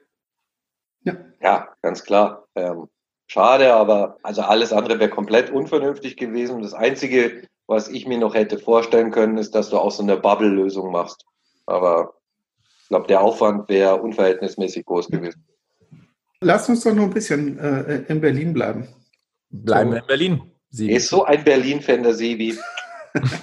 Ja, 1.03 1.15
ja 1.41 1.69
ganz 1.81 2.03
klar. 2.03 2.45
Ähm, 2.55 2.87
Schade, 3.31 3.75
aber 3.75 4.17
also 4.23 4.41
alles 4.41 4.73
andere 4.73 4.99
wäre 4.99 5.11
komplett 5.11 5.51
unvernünftig 5.51 6.17
gewesen. 6.17 6.63
Das 6.63 6.73
Einzige, 6.73 7.43
was 7.69 7.87
ich 7.87 8.07
mir 8.07 8.17
noch 8.17 8.33
hätte 8.33 8.57
vorstellen 8.57 9.11
können, 9.11 9.37
ist, 9.37 9.53
dass 9.53 9.69
du 9.69 9.77
auch 9.77 9.91
so 9.91 10.01
eine 10.01 10.17
Bubble-Lösung 10.17 10.91
machst. 10.91 11.23
Aber 11.67 12.15
ich 12.81 12.87
glaube, 12.87 13.05
der 13.07 13.21
Aufwand 13.21 13.69
wäre 13.69 14.01
unverhältnismäßig 14.01 14.85
groß 14.85 15.09
gewesen. 15.09 15.45
Lass 16.41 16.67
uns 16.67 16.83
doch 16.83 16.95
noch 16.95 17.03
ein 17.03 17.11
bisschen 17.11 17.59
äh, 17.59 18.05
in 18.07 18.21
Berlin 18.21 18.53
bleiben. 18.53 18.87
Bleiben 19.51 19.89
so. 19.89 19.95
wir 19.95 20.01
in 20.01 20.07
Berlin. 20.07 20.41
Sibi. 20.71 20.93
Ist 20.93 21.09
so 21.09 21.25
ein 21.25 21.43
Berlin-Fan, 21.43 22.01
der 22.01 22.15
Sebi. 22.15 22.57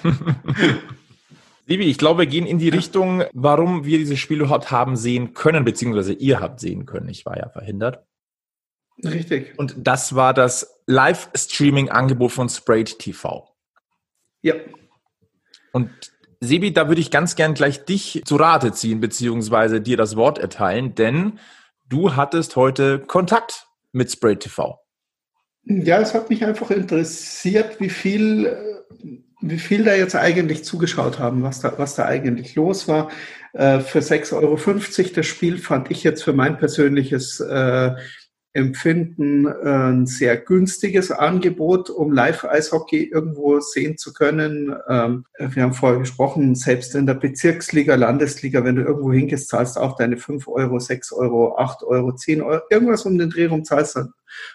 Sibi, 1.67 1.85
ich 1.85 1.97
glaube, 1.97 2.21
wir 2.21 2.27
gehen 2.27 2.45
in 2.45 2.59
die 2.59 2.69
Richtung, 2.69 3.23
warum 3.33 3.85
wir 3.85 3.97
dieses 3.97 4.19
Spiel 4.19 4.41
überhaupt 4.41 4.71
haben 4.71 4.97
sehen 4.97 5.33
können, 5.35 5.63
beziehungsweise 5.63 6.13
ihr 6.13 6.41
habt 6.41 6.59
sehen 6.59 6.85
können. 6.85 7.07
Ich 7.07 7.25
war 7.25 7.37
ja 7.37 7.47
verhindert. 7.49 8.05
Richtig. 9.03 9.53
Und 9.57 9.75
das 9.77 10.15
war 10.15 10.33
das 10.33 10.81
Live-Streaming-Angebot 10.85 12.31
von 12.31 12.49
Sprayed 12.49 12.99
TV. 12.99 13.56
Ja. 14.41 14.55
Und 15.71 15.89
Sebi, 16.39 16.71
da 16.71 16.87
würde 16.87 17.01
ich 17.01 17.11
ganz 17.11 17.35
gern 17.35 17.53
gleich 17.53 17.85
dich 17.85 18.21
zu 18.25 18.35
Rate 18.35 18.71
ziehen, 18.71 18.99
beziehungsweise 18.99 19.81
dir 19.81 19.97
das 19.97 20.15
Wort 20.15 20.37
erteilen, 20.37 20.95
denn 20.95 21.39
du 21.89 22.15
hattest 22.15 22.55
heute 22.55 22.99
Kontakt 22.99 23.67
mit 23.91 24.11
Sprayed 24.11 24.41
TV. 24.41 24.79
Ja, 25.63 25.99
es 25.99 26.13
hat 26.13 26.29
mich 26.29 26.45
einfach 26.45 26.71
interessiert, 26.71 27.79
wie 27.79 27.89
viel, 27.89 28.55
wie 29.41 29.59
viel 29.59 29.83
da 29.83 29.95
jetzt 29.95 30.15
eigentlich 30.15 30.63
zugeschaut 30.63 31.19
haben, 31.19 31.43
was 31.43 31.59
da, 31.59 31.73
was 31.77 31.95
da 31.95 32.05
eigentlich 32.05 32.55
los 32.55 32.87
war. 32.87 33.09
Äh, 33.53 33.79
für 33.79 33.99
6,50 33.99 34.33
Euro 34.35 35.13
das 35.15 35.25
Spiel 35.25 35.57
fand 35.57 35.91
ich 35.91 36.03
jetzt 36.03 36.23
für 36.23 36.33
mein 36.33 36.57
persönliches 36.57 37.39
äh, 37.39 37.95
empfinden 38.57 39.45
ein 39.47 40.07
sehr 40.07 40.35
günstiges 40.35 41.11
Angebot, 41.11 41.91
um 41.91 42.11
Live-Eishockey 42.11 43.03
irgendwo 43.03 43.59
sehen 43.59 43.99
zu 43.99 44.13
können. 44.13 44.75
Ähm, 44.89 45.25
wir 45.37 45.61
haben 45.61 45.75
vorher 45.75 45.99
gesprochen, 45.99 46.55
selbst 46.55 46.95
in 46.95 47.05
der 47.05 47.13
Bezirksliga, 47.13 47.93
Landesliga, 47.93 48.63
wenn 48.63 48.75
du 48.75 48.81
irgendwo 48.81 49.13
hingehst, 49.13 49.49
zahlst 49.49 49.75
du 49.75 49.81
auch 49.81 49.95
deine 49.95 50.17
5 50.17 50.47
Euro, 50.47 50.79
6 50.79 51.11
Euro, 51.11 51.55
8 51.57 51.83
Euro, 51.83 52.13
10 52.13 52.41
Euro, 52.41 52.61
irgendwas 52.71 53.05
um 53.05 53.19
den 53.19 53.29
Dreh 53.29 53.45
rum 53.45 53.63
zahlst 53.63 53.95
du 53.95 54.05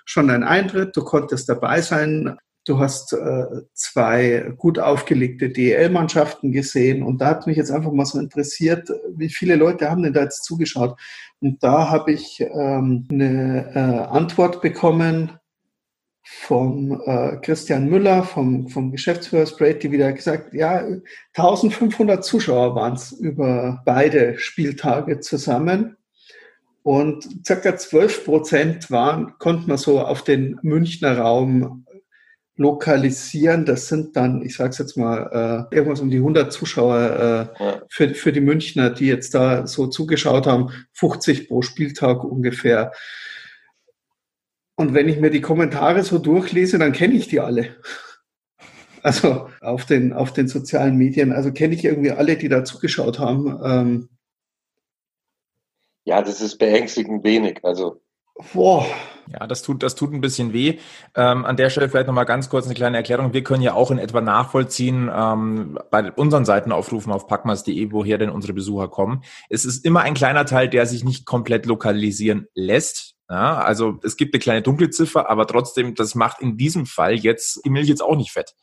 schon 0.04 0.30
einen 0.30 0.42
Eintritt. 0.42 0.96
Du 0.96 1.04
konntest 1.04 1.48
dabei 1.48 1.80
sein. 1.80 2.36
Du 2.64 2.78
hast 2.78 3.12
äh, 3.12 3.46
zwei 3.74 4.52
gut 4.56 4.78
aufgelegte 4.78 5.48
DEL-Mannschaften 5.48 6.52
gesehen 6.52 7.02
und 7.02 7.20
da 7.20 7.26
hat 7.26 7.46
mich 7.46 7.56
jetzt 7.56 7.72
einfach 7.72 7.90
mal 7.90 8.06
so 8.06 8.20
interessiert, 8.20 8.88
wie 9.16 9.30
viele 9.30 9.56
Leute 9.56 9.90
haben 9.90 10.04
denn 10.04 10.12
da 10.12 10.22
jetzt 10.22 10.44
zugeschaut? 10.44 10.96
Und 11.40 11.62
da 11.62 11.90
habe 11.90 12.12
ich 12.12 12.40
ähm, 12.40 13.08
eine 13.10 13.72
äh, 13.74 14.14
Antwort 14.14 14.62
bekommen 14.62 15.32
vom 16.22 17.00
äh, 17.04 17.36
Christian 17.38 17.88
Müller, 17.88 18.22
vom, 18.22 18.68
vom 18.68 18.92
Geschäftsführer 18.92 19.46
Sprayt, 19.46 19.82
die 19.82 19.90
wieder 19.90 20.12
gesagt, 20.12 20.54
ja, 20.54 20.84
1500 21.34 22.24
Zuschauer 22.24 22.76
waren 22.76 22.94
es 22.94 23.10
über 23.10 23.82
beide 23.84 24.38
Spieltage 24.38 25.18
zusammen. 25.18 25.96
Und 26.84 27.46
circa 27.46 27.76
12 27.76 28.24
Prozent 28.24 28.90
waren, 28.90 29.34
konnte 29.38 29.68
man 29.68 29.78
so 29.78 30.00
auf 30.00 30.22
den 30.22 30.58
Münchner 30.62 31.18
Raum 31.18 31.86
lokalisieren. 32.56 33.64
Das 33.64 33.88
sind 33.88 34.16
dann, 34.16 34.42
ich 34.42 34.56
sage 34.56 34.70
es 34.70 34.78
jetzt 34.78 34.96
mal, 34.96 35.68
äh, 35.70 35.74
irgendwas 35.74 36.00
um 36.00 36.10
die 36.10 36.18
100 36.18 36.52
Zuschauer 36.52 37.50
äh, 37.58 37.64
ja. 37.64 37.82
für, 37.88 38.14
für 38.14 38.32
die 38.32 38.40
Münchner, 38.40 38.90
die 38.90 39.06
jetzt 39.06 39.34
da 39.34 39.66
so 39.66 39.86
zugeschaut 39.86 40.46
haben, 40.46 40.70
50 40.92 41.48
pro 41.48 41.62
Spieltag 41.62 42.24
ungefähr. 42.24 42.92
Und 44.76 44.94
wenn 44.94 45.08
ich 45.08 45.18
mir 45.18 45.30
die 45.30 45.40
Kommentare 45.40 46.02
so 46.02 46.18
durchlese, 46.18 46.78
dann 46.78 46.92
kenne 46.92 47.14
ich 47.14 47.28
die 47.28 47.40
alle. 47.40 47.76
Also 49.04 49.48
auf 49.60 49.84
den, 49.84 50.12
auf 50.12 50.32
den 50.32 50.46
sozialen 50.46 50.96
Medien, 50.96 51.32
also 51.32 51.52
kenne 51.52 51.74
ich 51.74 51.84
irgendwie 51.84 52.12
alle, 52.12 52.36
die 52.36 52.48
da 52.48 52.62
zugeschaut 52.64 53.18
haben. 53.18 53.58
Ähm, 53.64 54.08
ja, 56.04 56.22
das 56.22 56.40
ist 56.40 56.58
beängstigend 56.58 57.24
wenig. 57.24 57.58
Also 57.64 58.00
Boah. 58.52 58.86
Ja, 59.28 59.46
das 59.46 59.62
tut, 59.62 59.82
das 59.82 59.94
tut 59.94 60.12
ein 60.12 60.20
bisschen 60.20 60.52
weh. 60.52 60.78
Ähm, 61.14 61.44
an 61.44 61.56
der 61.56 61.70
Stelle 61.70 61.88
vielleicht 61.88 62.06
nochmal 62.06 62.26
ganz 62.26 62.48
kurz 62.48 62.66
eine 62.66 62.74
kleine 62.74 62.96
Erklärung. 62.96 63.32
Wir 63.32 63.44
können 63.44 63.62
ja 63.62 63.74
auch 63.74 63.90
in 63.90 63.98
etwa 63.98 64.20
nachvollziehen, 64.20 65.10
ähm, 65.14 65.78
bei 65.90 66.10
unseren 66.12 66.44
Seiten 66.44 66.72
aufrufen 66.72 67.12
auf 67.12 67.28
packmas.de, 67.28 67.92
woher 67.92 68.18
denn 68.18 68.30
unsere 68.30 68.52
Besucher 68.52 68.88
kommen. 68.88 69.22
Es 69.48 69.64
ist 69.64 69.84
immer 69.84 70.00
ein 70.00 70.14
kleiner 70.14 70.44
Teil, 70.44 70.68
der 70.68 70.86
sich 70.86 71.04
nicht 71.04 71.24
komplett 71.24 71.66
lokalisieren 71.66 72.48
lässt. 72.54 73.14
Ja, 73.30 73.58
also 73.58 73.98
es 74.02 74.16
gibt 74.16 74.34
eine 74.34 74.40
kleine 74.40 74.62
dunkle 74.62 74.90
Ziffer, 74.90 75.30
aber 75.30 75.46
trotzdem, 75.46 75.94
das 75.94 76.14
macht 76.14 76.42
in 76.42 76.58
diesem 76.58 76.84
Fall 76.84 77.14
jetzt 77.14 77.64
die 77.64 77.70
Milch 77.70 77.88
jetzt 77.88 78.02
auch 78.02 78.16
nicht 78.16 78.32
fett. 78.32 78.54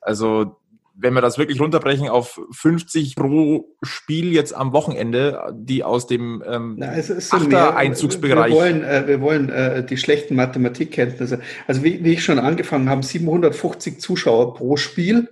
Also 0.00 0.56
wenn 0.98 1.14
wir 1.14 1.20
das 1.20 1.38
wirklich 1.38 1.60
runterbrechen 1.60 2.08
auf 2.08 2.40
50 2.52 3.16
pro 3.16 3.76
Spiel 3.82 4.32
jetzt 4.32 4.54
am 4.54 4.72
Wochenende, 4.72 5.52
die 5.54 5.84
aus 5.84 6.06
dem 6.06 6.42
ähm, 6.46 6.76
Na, 6.78 6.94
es 6.94 7.10
ist 7.10 7.30
so 7.30 7.36
Achter-Einzugsbereich. 7.36 8.52
Wir 8.52 8.58
wollen, 8.58 8.82
äh, 8.82 9.06
wir 9.06 9.20
wollen 9.20 9.50
äh, 9.50 9.84
die 9.84 9.98
schlechten 9.98 10.36
Mathematikkenntnisse. 10.36 11.40
Also 11.66 11.84
wie, 11.84 12.02
wie 12.02 12.14
ich 12.14 12.24
schon 12.24 12.38
angefangen 12.38 12.88
habe, 12.88 13.02
750 13.02 14.00
Zuschauer 14.00 14.54
pro 14.54 14.76
Spiel. 14.76 15.28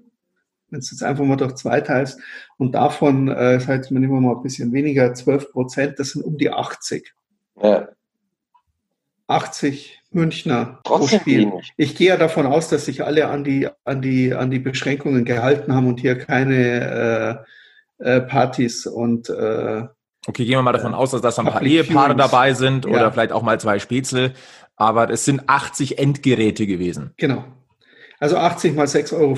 Wenn 0.71 0.81
es 0.81 0.91
jetzt 0.91 1.03
einfach 1.03 1.25
mal 1.25 1.37
durch 1.37 1.55
zwei 1.55 1.81
teilst 1.81 2.21
und 2.59 2.75
davon, 2.75 3.29
äh, 3.29 3.55
das 3.55 3.67
heißt, 3.67 3.91
man 3.91 4.03
nehmen 4.03 4.15
wir 4.15 4.21
mal 4.21 4.37
ein 4.37 4.43
bisschen 4.43 4.73
weniger, 4.73 5.15
12 5.15 5.53
Prozent, 5.53 5.99
das 5.99 6.11
sind 6.11 6.23
um 6.23 6.37
die 6.37 6.51
80. 6.51 7.15
Ja. 7.63 7.89
80 9.27 10.03
Münchner 10.15 10.81
pro 10.85 11.07
Spiel. 11.07 11.53
Ich 11.77 11.97
gehe 11.97 12.09
ja 12.09 12.17
davon 12.17 12.47
aus, 12.47 12.69
dass 12.69 12.87
sich 12.87 13.05
alle 13.05 13.29
an 13.29 13.45
die, 13.45 13.69
an 13.85 14.03
die, 14.03 14.35
an 14.35 14.51
die 14.51 14.59
Beschränkungen 14.59 15.25
gehalten 15.25 15.75
haben 15.75 15.87
und 15.87 16.01
hier 16.01 16.19
keine 16.19 17.45
äh, 17.99 18.17
äh, 18.17 18.21
Partys 18.21 18.87
und 18.87 19.29
äh, 19.29 19.85
Okay, 20.27 20.47
gehen 20.47 20.57
wir 20.57 20.63
mal 20.63 20.73
davon 20.73 20.95
aus, 20.95 21.11
dass 21.11 21.21
da 21.21 21.43
ein 21.43 21.47
paar 21.47 21.63
Ehepaare 21.63 22.17
dabei 22.17 22.55
sind 22.55 22.87
oder 22.87 23.01
ja. 23.01 23.11
vielleicht 23.11 23.33
auch 23.33 23.43
mal 23.43 23.61
zwei 23.61 23.79
Spätzle. 23.79 24.33
Aber 24.75 25.11
es 25.11 25.27
sind 25.27 25.43
80 25.49 25.99
Endgeräte 25.99 26.67
gewesen. 26.67 27.13
Genau. 27.19 27.45
Also 28.21 28.39
80 28.39 28.75
mal 28.75 28.87
6,50 28.87 29.13
Euro. 29.19 29.37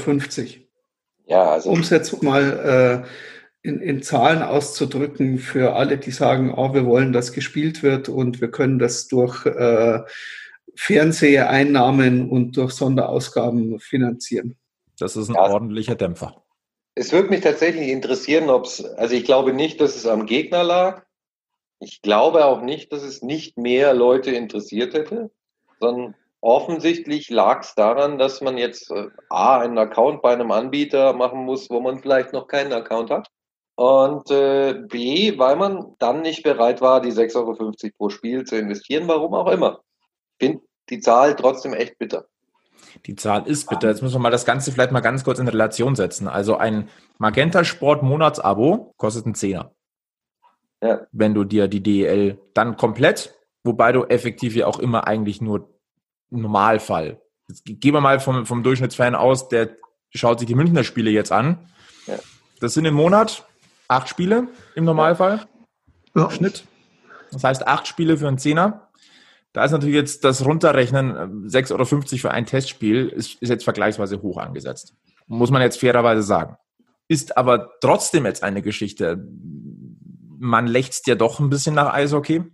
Ja, 1.26 1.50
also. 1.50 1.70
Umsetzung 1.70 2.24
mal 2.24 3.04
äh, 3.04 3.68
in, 3.68 3.80
in 3.80 4.02
Zahlen 4.02 4.42
auszudrücken 4.42 5.38
für 5.38 5.74
alle, 5.74 5.98
die 5.98 6.12
sagen, 6.12 6.54
oh, 6.54 6.72
wir 6.72 6.86
wollen, 6.86 7.12
dass 7.12 7.32
gespielt 7.32 7.82
wird 7.82 8.08
und 8.08 8.40
wir 8.40 8.50
können 8.50 8.78
das 8.78 9.08
durch 9.08 9.44
äh, 9.44 10.00
Fernseheinnahmen 10.74 12.28
und 12.28 12.56
durch 12.56 12.72
Sonderausgaben 12.72 13.78
finanzieren. 13.78 14.56
Das 14.98 15.16
ist 15.16 15.28
ein 15.28 15.34
ja. 15.34 15.50
ordentlicher 15.50 15.94
Dämpfer. 15.94 16.42
Es 16.94 17.12
würde 17.12 17.28
mich 17.28 17.42
tatsächlich 17.42 17.88
interessieren, 17.88 18.48
ob 18.48 18.64
es, 18.64 18.84
also 18.84 19.14
ich 19.14 19.24
glaube 19.24 19.52
nicht, 19.52 19.80
dass 19.80 19.96
es 19.96 20.06
am 20.06 20.26
Gegner 20.26 20.64
lag. 20.64 21.04
Ich 21.78 22.00
glaube 22.00 22.46
auch 22.46 22.62
nicht, 22.62 22.92
dass 22.92 23.02
es 23.02 23.22
nicht 23.22 23.58
mehr 23.58 23.92
Leute 23.92 24.30
interessiert 24.30 24.94
hätte, 24.94 25.30
sondern 25.78 26.14
offensichtlich 26.40 27.28
lag 27.28 27.60
es 27.60 27.74
daran, 27.74 28.18
dass 28.18 28.40
man 28.40 28.56
jetzt 28.56 28.90
äh, 28.90 29.08
A, 29.28 29.58
einen 29.58 29.76
Account 29.76 30.22
bei 30.22 30.32
einem 30.32 30.50
Anbieter 30.50 31.12
machen 31.12 31.44
muss, 31.44 31.68
wo 31.68 31.80
man 31.80 31.98
vielleicht 31.98 32.32
noch 32.32 32.46
keinen 32.46 32.72
Account 32.72 33.10
hat. 33.10 33.28
Und 33.74 34.30
äh, 34.30 34.72
B, 34.88 35.38
weil 35.38 35.56
man 35.56 35.94
dann 35.98 36.22
nicht 36.22 36.42
bereit 36.42 36.80
war, 36.80 37.02
die 37.02 37.12
6,50 37.12 37.36
Euro 37.36 37.92
pro 37.98 38.08
Spiel 38.08 38.44
zu 38.44 38.56
investieren, 38.56 39.06
warum 39.06 39.34
auch 39.34 39.50
immer. 39.50 39.82
Ich 40.38 40.46
finde 40.46 40.62
die 40.90 41.00
Zahl 41.00 41.34
trotzdem 41.36 41.74
echt 41.74 41.98
bitter. 41.98 42.26
Die 43.06 43.16
Zahl 43.16 43.46
ist 43.46 43.68
bitter. 43.68 43.88
Jetzt 43.88 44.02
müssen 44.02 44.14
wir 44.14 44.20
mal 44.20 44.30
das 44.30 44.44
Ganze 44.44 44.72
vielleicht 44.72 44.92
mal 44.92 45.00
ganz 45.00 45.24
kurz 45.24 45.38
in 45.38 45.48
Relation 45.48 45.96
setzen. 45.96 46.28
Also 46.28 46.56
ein 46.56 46.88
Magenta 47.18 47.64
Sport 47.64 48.02
Monatsabo 48.02 48.94
kostet 48.96 49.26
einen 49.26 49.34
Zehner. 49.34 49.72
Ja. 50.82 51.06
Wenn 51.12 51.34
du 51.34 51.44
dir 51.44 51.68
die 51.68 51.82
DEL 51.82 52.38
dann 52.54 52.76
komplett, 52.76 53.34
wobei 53.64 53.92
du 53.92 54.04
effektiv 54.04 54.54
ja 54.54 54.66
auch 54.66 54.78
immer 54.78 55.06
eigentlich 55.06 55.40
nur 55.40 55.70
Normalfall. 56.30 57.20
Jetzt 57.48 57.64
gehen 57.64 57.94
wir 57.94 58.00
mal 58.00 58.20
vom, 58.20 58.46
vom 58.46 58.62
Durchschnittsfan 58.62 59.14
aus, 59.14 59.48
der 59.48 59.70
schaut 60.10 60.40
sich 60.40 60.48
die 60.48 60.54
Münchner 60.54 60.84
Spiele 60.84 61.10
jetzt 61.10 61.32
an. 61.32 61.58
Ja. 62.06 62.18
Das 62.60 62.74
sind 62.74 62.84
im 62.84 62.94
Monat 62.94 63.46
acht 63.88 64.08
Spiele 64.08 64.48
im 64.74 64.84
Normalfall. 64.84 65.46
Ja. 66.14 66.30
Schnitt. 66.30 66.64
Das 67.30 67.44
heißt 67.44 67.66
acht 67.66 67.86
Spiele 67.86 68.16
für 68.16 68.28
einen 68.28 68.38
Zehner. 68.38 68.85
Da 69.56 69.64
ist 69.64 69.72
natürlich 69.72 69.94
jetzt 69.94 70.22
das 70.22 70.44
Runterrechnen 70.44 71.48
6,50 71.48 71.72
Euro 71.72 71.84
für 71.86 72.30
ein 72.30 72.44
Testspiel, 72.44 73.08
ist, 73.08 73.40
ist 73.40 73.48
jetzt 73.48 73.64
vergleichsweise 73.64 74.20
hoch 74.20 74.36
angesetzt. 74.36 74.94
Muss 75.28 75.50
man 75.50 75.62
jetzt 75.62 75.80
fairerweise 75.80 76.22
sagen. 76.22 76.58
Ist 77.08 77.38
aber 77.38 77.70
trotzdem 77.80 78.26
jetzt 78.26 78.42
eine 78.42 78.60
Geschichte. 78.60 79.26
Man 80.38 80.66
lächzt 80.66 81.06
ja 81.06 81.14
doch 81.14 81.40
ein 81.40 81.48
bisschen 81.48 81.74
nach 81.74 81.94
Eishockey. 81.94 82.44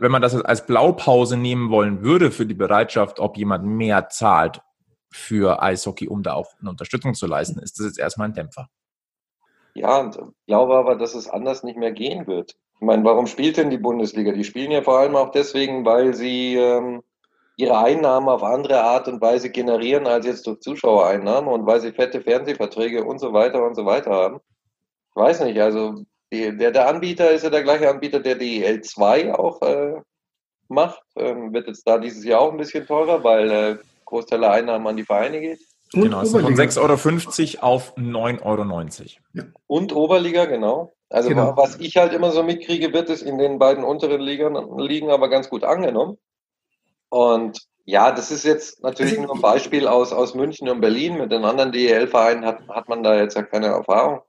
Wenn 0.00 0.10
man 0.10 0.20
das 0.20 0.34
als 0.34 0.66
Blaupause 0.66 1.36
nehmen 1.36 1.70
wollen 1.70 2.02
würde 2.02 2.32
für 2.32 2.44
die 2.44 2.54
Bereitschaft, 2.54 3.20
ob 3.20 3.36
jemand 3.36 3.64
mehr 3.64 4.08
zahlt 4.08 4.62
für 5.12 5.62
Eishockey, 5.62 6.08
um 6.08 6.24
da 6.24 6.32
auch 6.32 6.58
eine 6.58 6.70
Unterstützung 6.70 7.14
zu 7.14 7.28
leisten, 7.28 7.60
ist 7.60 7.78
das 7.78 7.86
jetzt 7.86 8.00
erstmal 8.00 8.26
ein 8.26 8.34
Dämpfer. 8.34 8.68
Ja, 9.74 10.00
und 10.00 10.16
ich 10.16 10.46
glaube 10.48 10.74
aber, 10.74 10.96
dass 10.96 11.14
es 11.14 11.30
anders 11.30 11.62
nicht 11.62 11.78
mehr 11.78 11.92
gehen 11.92 12.26
wird. 12.26 12.56
Ich 12.82 12.86
meine, 12.86 13.04
warum 13.04 13.28
spielt 13.28 13.58
denn 13.58 13.70
die 13.70 13.78
Bundesliga? 13.78 14.32
Die 14.32 14.42
spielen 14.42 14.72
ja 14.72 14.82
vor 14.82 14.98
allem 14.98 15.14
auch 15.14 15.30
deswegen, 15.30 15.84
weil 15.84 16.14
sie 16.14 16.56
ähm, 16.56 17.04
ihre 17.56 17.78
Einnahmen 17.78 18.28
auf 18.28 18.42
andere 18.42 18.82
Art 18.82 19.06
und 19.06 19.20
Weise 19.20 19.50
generieren 19.50 20.08
als 20.08 20.26
jetzt 20.26 20.48
durch 20.48 20.58
Zuschauereinnahmen 20.58 21.48
und 21.48 21.64
weil 21.64 21.80
sie 21.80 21.92
fette 21.92 22.20
Fernsehverträge 22.20 23.04
und 23.04 23.20
so 23.20 23.32
weiter 23.32 23.64
und 23.64 23.76
so 23.76 23.86
weiter 23.86 24.10
haben. 24.10 24.40
Ich 25.10 25.14
weiß 25.14 25.44
nicht, 25.44 25.60
also 25.60 26.02
die, 26.32 26.56
der, 26.56 26.72
der 26.72 26.88
Anbieter 26.88 27.30
ist 27.30 27.44
ja 27.44 27.50
der 27.50 27.62
gleiche 27.62 27.88
Anbieter, 27.88 28.18
der 28.18 28.34
die 28.34 28.66
L2 28.66 29.32
auch 29.32 29.62
äh, 29.62 30.00
macht. 30.66 31.04
Ähm, 31.14 31.52
wird 31.52 31.68
jetzt 31.68 31.86
da 31.86 31.98
dieses 31.98 32.24
Jahr 32.24 32.40
auch 32.40 32.50
ein 32.50 32.58
bisschen 32.58 32.84
teurer, 32.84 33.22
weil 33.22 33.48
äh, 33.52 33.76
Großteil 34.06 34.40
der 34.40 34.50
Einnahmen 34.50 34.88
an 34.88 34.96
die 34.96 35.04
Vereine 35.04 35.40
geht. 35.40 35.60
Und 35.94 36.02
genau, 36.02 36.24
von 36.24 36.44
6,50 36.56 37.58
Euro 37.58 37.64
auf 37.64 37.96
9,90 37.96 38.40
Euro. 38.42 38.64
Ja. 39.34 39.44
Und 39.68 39.94
Oberliga, 39.94 40.46
genau. 40.46 40.92
Also 41.12 41.28
genau. 41.28 41.54
was 41.56 41.78
ich 41.78 41.96
halt 41.96 42.14
immer 42.14 42.32
so 42.32 42.42
mitkriege, 42.42 42.92
wird 42.92 43.10
es 43.10 43.20
in 43.20 43.36
den 43.36 43.58
beiden 43.58 43.84
unteren 43.84 44.20
Ligen, 44.20 44.56
Ligen 44.78 45.10
aber 45.10 45.28
ganz 45.28 45.50
gut 45.50 45.62
angenommen. 45.62 46.16
Und 47.10 47.60
ja, 47.84 48.12
das 48.12 48.30
ist 48.30 48.44
jetzt 48.44 48.82
natürlich 48.82 49.18
nur 49.18 49.34
ein 49.34 49.42
Beispiel 49.42 49.86
aus, 49.86 50.12
aus 50.12 50.34
München 50.34 50.70
und 50.70 50.80
Berlin. 50.80 51.18
Mit 51.18 51.30
den 51.30 51.44
anderen 51.44 51.72
DEL-Vereinen 51.72 52.46
hat, 52.46 52.66
hat 52.68 52.88
man 52.88 53.02
da 53.02 53.14
jetzt 53.14 53.36
ja 53.36 53.42
keine 53.42 53.66
Erfahrung. 53.66 54.22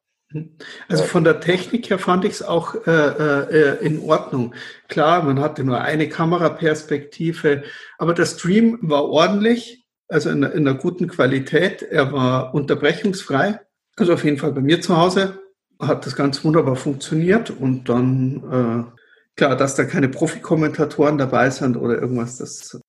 Also 0.89 1.03
von 1.03 1.23
der 1.23 1.39
Technik 1.39 1.89
her 1.89 1.99
fand 1.99 2.25
ich 2.25 2.31
es 2.31 2.43
auch 2.43 2.75
äh, 2.87 2.91
äh, 2.91 3.85
in 3.85 4.01
Ordnung. 4.01 4.53
Klar, 4.89 5.23
man 5.23 5.39
hatte 5.39 5.63
nur 5.63 5.79
eine 5.79 6.09
Kameraperspektive, 6.09 7.63
aber 7.97 8.13
der 8.13 8.25
Stream 8.25 8.79
war 8.81 9.05
ordentlich 9.05 9.85
also 10.09 10.29
in, 10.29 10.43
in 10.43 10.67
einer 10.67 10.77
guten 10.77 11.07
Qualität. 11.07 11.81
Er 11.81 12.11
war 12.11 12.53
unterbrechungsfrei. 12.53 13.61
Also 13.95 14.13
auf 14.13 14.25
jeden 14.25 14.37
Fall 14.37 14.51
bei 14.51 14.61
mir 14.61 14.81
zu 14.81 14.97
Hause 14.97 15.42
hat 15.87 16.05
das 16.05 16.15
ganz 16.15 16.43
wunderbar 16.43 16.75
funktioniert. 16.75 17.49
Und 17.49 17.89
dann, 17.89 18.93
Klar, 19.35 19.55
dass 19.55 19.75
da 19.75 19.85
keine 19.85 20.09
Profikommentatoren 20.09 21.17
dabei 21.17 21.49
sind 21.49 21.75
oder 21.75 21.99
irgendwas, 21.99 22.37
das. 22.37 22.79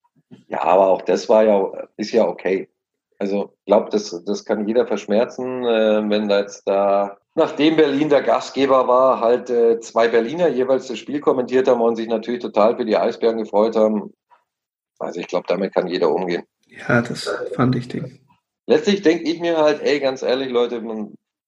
Ja, 0.47 0.63
aber 0.63 0.89
auch 0.89 1.01
das 1.01 1.27
war 1.27 1.43
ja, 1.43 1.71
ist 1.97 2.11
ja 2.11 2.27
okay. 2.27 2.69
Also 3.17 3.53
ich 3.59 3.65
glaube, 3.65 3.89
das, 3.89 4.23
das 4.25 4.45
kann 4.45 4.67
jeder 4.67 4.85
verschmerzen, 4.85 5.63
äh, 5.63 6.07
wenn 6.09 6.27
da 6.27 6.41
jetzt 6.41 6.67
da, 6.67 7.17
nachdem 7.33 7.77
Berlin 7.77 8.09
der 8.09 8.21
Gastgeber 8.21 8.87
war, 8.87 9.21
halt 9.21 9.49
äh, 9.49 9.79
zwei 9.79 10.07
Berliner 10.07 10.49
jeweils 10.49 10.87
das 10.87 10.99
Spiel 10.99 11.19
kommentiert 11.19 11.67
haben 11.67 11.81
und 11.81 11.95
sich 11.95 12.07
natürlich 12.07 12.41
total 12.41 12.75
für 12.75 12.85
die 12.85 12.97
Eisbären 12.97 13.37
gefreut 13.37 13.75
haben. 13.75 14.13
Also 14.99 15.19
ich 15.19 15.27
glaube, 15.27 15.45
damit 15.47 15.73
kann 15.73 15.87
jeder 15.87 16.11
umgehen. 16.11 16.43
Ja, 16.67 17.01
das 17.01 17.29
fand 17.55 17.75
ich 17.75 17.87
Ding. 17.87 18.19
Letztlich 18.67 19.01
denke 19.01 19.23
ich 19.23 19.39
mir 19.39 19.57
halt, 19.57 19.81
ey, 19.81 19.99
ganz 19.99 20.21
ehrlich, 20.21 20.49
Leute, 20.49 20.81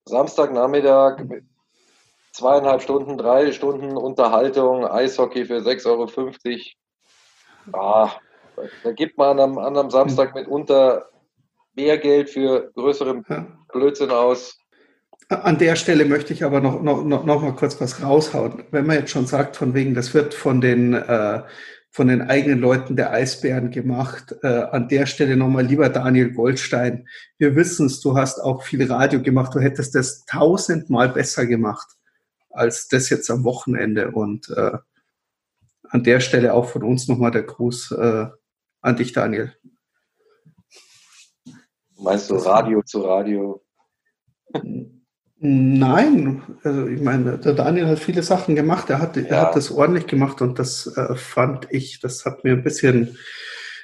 Samstagnachmittag, 0.08 1.22
zweieinhalb 2.32 2.82
Stunden, 2.82 3.18
drei 3.18 3.52
Stunden 3.52 3.98
Unterhaltung, 3.98 4.86
Eishockey 4.86 5.46
für 5.46 5.58
6,50 5.58 6.74
Euro. 7.74 7.74
Ah, 7.74 8.12
da 8.84 8.92
gibt 8.94 9.18
man 9.18 9.40
an 9.40 9.58
einem, 9.58 9.90
Samstag 9.90 10.34
mitunter 10.34 11.10
mehr 11.76 11.98
Geld 11.98 12.30
für 12.30 12.72
größeren 12.76 13.26
Blödsinn 13.74 14.12
aus. 14.12 14.58
An 15.30 15.58
der 15.58 15.76
Stelle 15.76 16.06
möchte 16.06 16.32
ich 16.32 16.44
aber 16.46 16.62
noch, 16.62 16.82
noch, 16.82 17.04
noch, 17.04 17.26
noch 17.26 17.42
mal 17.42 17.54
kurz 17.54 17.80
was 17.82 18.02
raushauen. 18.02 18.64
Wenn 18.72 18.86
man 18.86 18.98
jetzt 18.98 19.12
schon 19.12 19.26
sagt, 19.26 19.58
von 19.58 19.74
wegen, 19.74 19.94
das 19.94 20.14
wird 20.14 20.34
von 20.34 20.62
den, 20.62 20.94
äh, 20.94 21.44
von 21.98 22.10
den 22.10 22.22
eigenen 22.22 22.60
Leuten 22.60 22.96
der 22.96 23.12
Eisbären 23.12 23.72
gemacht, 23.72 24.36
äh, 24.44 24.48
an 24.48 24.88
der 24.88 25.08
Stelle 25.08 25.36
nochmal, 25.36 25.66
lieber 25.66 25.90
Daniel 25.90 26.32
Goldstein, 26.32 27.08
wir 27.40 27.56
wissen 27.56 27.88
es, 27.88 28.02
du 28.02 28.16
hast 28.16 28.40
auch 28.40 28.62
viel 28.62 28.86
Radio 28.86 29.20
gemacht, 29.20 29.56
du 29.56 29.60
hättest 29.60 29.96
das 29.96 30.24
tausendmal 30.26 31.10
besser 31.10 31.48
gemacht 31.48 31.88
als 32.52 32.88
das 32.88 33.10
jetzt 33.10 33.32
am 33.32 33.44
Wochenende. 33.44 34.12
Und 34.12 34.48
äh, 34.50 34.78
an 35.90 36.04
der 36.04 36.20
Stelle 36.20 36.54
auch 36.54 36.70
von 36.70 36.84
uns 36.84 37.08
nochmal 37.08 37.32
der 37.32 37.42
Gruß 37.42 37.92
äh, 37.94 38.28
an 38.82 38.96
dich, 38.96 39.14
Daniel. 39.14 39.56
Meinst 41.98 42.30
du 42.30 42.36
Radio 42.36 42.84
zu 42.84 43.02
Radio? 43.02 43.66
Nein, 45.40 46.42
also 46.64 46.88
ich 46.88 47.00
meine, 47.00 47.38
der 47.38 47.54
Daniel 47.54 47.88
hat 47.88 48.00
viele 48.00 48.24
Sachen 48.24 48.56
gemacht. 48.56 48.90
Er 48.90 49.00
hat, 49.00 49.18
ja. 49.18 49.24
er 49.24 49.42
hat 49.42 49.56
das 49.56 49.72
ordentlich 49.72 50.08
gemacht 50.08 50.42
und 50.42 50.58
das 50.58 50.88
äh, 50.98 51.16
fand 51.16 51.68
ich, 51.70 52.00
das 52.00 52.26
hat 52.26 52.44
mir 52.44 52.54
ein 52.54 52.64
bisschen, 52.64 53.18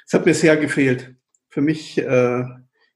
das 0.04 0.18
hat 0.18 0.26
mir 0.26 0.34
sehr 0.34 0.56
gefehlt. 0.56 1.14
Für 1.50 1.60
mich, 1.60 1.98
äh, 1.98 2.44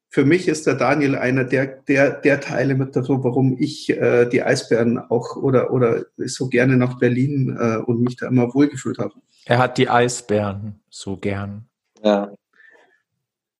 für 0.08 0.24
mich 0.24 0.48
ist 0.48 0.66
der 0.66 0.74
Daniel 0.74 1.14
einer 1.14 1.44
der, 1.44 1.66
der, 1.66 2.10
der 2.20 2.40
Teile 2.40 2.74
mit 2.74 2.96
dazu, 2.96 3.22
warum 3.22 3.56
ich 3.60 3.90
äh, 3.90 4.26
die 4.26 4.42
Eisbären 4.42 4.98
auch 4.98 5.36
oder, 5.36 5.72
oder 5.72 6.06
so 6.16 6.48
gerne 6.48 6.76
nach 6.76 6.98
Berlin 6.98 7.56
äh, 7.60 7.76
und 7.76 8.00
mich 8.00 8.16
da 8.16 8.26
immer 8.26 8.52
wohlgefühlt 8.54 8.98
habe. 8.98 9.14
Er 9.44 9.58
hat 9.58 9.78
die 9.78 9.88
Eisbären 9.88 10.80
so 10.90 11.16
gern. 11.16 11.68
Ja. 12.02 12.32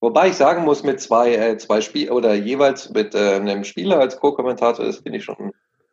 Wobei 0.01 0.29
ich 0.29 0.37
sagen 0.37 0.65
muss, 0.65 0.85
mit 0.85 1.01
zwei, 1.01 1.35
äh, 1.35 1.59
zwei 1.59 1.81
Spiel 1.81 2.11
oder 2.11 2.35
jeweils 2.35 2.91
mit 2.91 3.15
äh, 3.15 3.35
einem 3.35 3.65
Spieler 3.65 3.99
als 3.99 4.19
Co-Kommentator, 4.19 4.85
das 4.85 4.99
finde 4.99 5.19
ich 5.19 5.25
schon 5.25 5.53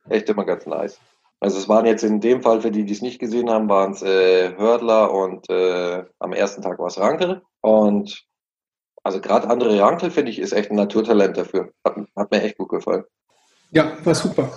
echt 0.09 0.29
immer 0.29 0.45
ganz 0.45 0.65
nice. 0.65 0.99
Also 1.39 1.57
es 1.57 1.67
waren 1.67 1.85
jetzt 1.85 2.03
in 2.03 2.21
dem 2.21 2.41
Fall, 2.41 2.61
für 2.61 2.71
die, 2.71 2.85
die 2.85 2.93
es 2.93 3.01
nicht 3.01 3.19
gesehen 3.19 3.49
haben, 3.49 3.67
waren 3.67 3.91
es 3.91 4.01
äh, 4.03 4.55
Hördler 4.57 5.11
und 5.11 5.49
äh, 5.49 6.03
am 6.19 6.33
ersten 6.33 6.61
Tag 6.61 6.79
war 6.79 6.87
es 6.87 6.99
Rankel. 6.99 7.41
Und 7.61 8.25
also 9.03 9.19
gerade 9.21 9.49
André 9.49 9.79
Rankel, 9.79 10.11
finde 10.11 10.31
ich, 10.31 10.39
ist 10.39 10.53
echt 10.53 10.71
ein 10.71 10.75
Naturtalent 10.75 11.37
dafür. 11.37 11.71
Hat, 11.83 11.95
hat 12.15 12.31
mir 12.31 12.41
echt 12.41 12.57
gut 12.57 12.69
gefallen. 12.69 13.03
Ja, 13.71 13.91
war 14.03 14.15
super. 14.15 14.49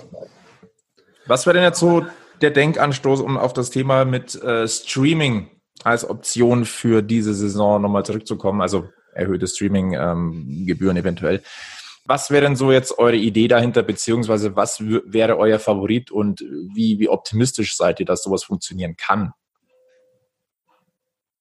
Was 1.27 1.45
wäre 1.45 1.55
denn 1.55 1.63
jetzt 1.63 1.79
so 1.79 2.05
der 2.41 2.51
Denkanstoß, 2.51 3.21
um 3.21 3.37
auf 3.37 3.53
das 3.53 3.69
Thema 3.69 4.05
mit 4.05 4.41
äh, 4.41 4.67
Streaming 4.67 5.49
als 5.83 6.09
Option 6.09 6.65
für 6.65 7.01
diese 7.01 7.33
Saison 7.33 7.81
nochmal 7.81 8.05
zurückzukommen? 8.05 8.61
Also 8.61 8.87
erhöhte 9.19 9.47
Streaming-Gebühren 9.47 10.97
eventuell. 10.97 11.41
Was 12.05 12.31
wäre 12.31 12.45
denn 12.45 12.55
so 12.55 12.71
jetzt 12.71 12.97
eure 12.97 13.17
Idee 13.17 13.47
dahinter, 13.47 13.83
beziehungsweise 13.83 14.55
was 14.55 14.79
wäre 14.79 15.37
euer 15.37 15.59
Favorit 15.59 16.09
und 16.09 16.41
wie, 16.41 16.99
wie 16.99 17.07
optimistisch 17.07 17.77
seid 17.77 17.99
ihr, 17.99 18.05
dass 18.05 18.23
sowas 18.23 18.43
funktionieren 18.43 18.95
kann? 18.97 19.33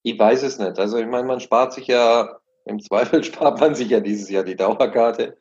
Ich 0.02 0.18
weiß 0.18 0.42
es 0.42 0.58
nicht. 0.58 0.78
Also 0.78 0.98
ich 0.98 1.06
meine, 1.06 1.26
man 1.26 1.40
spart 1.40 1.72
sich 1.72 1.86
ja, 1.86 2.38
im 2.64 2.80
Zweifel 2.80 3.24
spart 3.24 3.60
man 3.60 3.74
sich 3.74 3.88
ja 3.88 4.00
dieses 4.00 4.28
Jahr 4.28 4.44
die 4.44 4.56
Dauerkarte. 4.56 5.38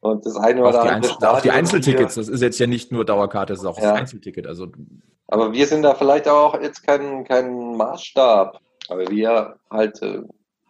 Und 0.00 0.26
das 0.26 0.36
eine 0.36 0.62
oder 0.62 0.82
andere 0.82 1.12
Stadion. 1.12 1.36
Auch 1.36 1.40
die 1.40 1.50
Einzeltickets, 1.50 2.14
das 2.16 2.28
ist 2.28 2.42
jetzt 2.42 2.58
ja 2.58 2.66
nicht 2.66 2.92
nur 2.92 3.04
Dauerkarte, 3.04 3.52
das 3.52 3.60
ist 3.60 3.66
auch 3.66 3.78
ja. 3.78 3.92
das 3.92 4.00
Einzelticket. 4.00 4.46
Also. 4.46 4.68
Aber 5.28 5.52
wir 5.52 5.66
sind 5.66 5.82
da 5.82 5.94
vielleicht 5.94 6.28
auch 6.28 6.60
jetzt 6.60 6.82
kein, 6.86 7.24
kein 7.24 7.76
Maßstab. 7.76 8.60
Aber 8.88 9.10
wir 9.10 9.56
halt 9.70 10.00
äh, 10.02 10.22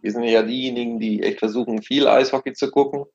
wir 0.06 0.12
sind 0.12 0.22
ja 0.22 0.44
diejenigen, 0.44 1.00
die 1.00 1.20
echt 1.20 1.40
versuchen, 1.40 1.82
viel 1.82 2.06
Eishockey 2.06 2.52
zu 2.52 2.70
gucken. 2.70 3.06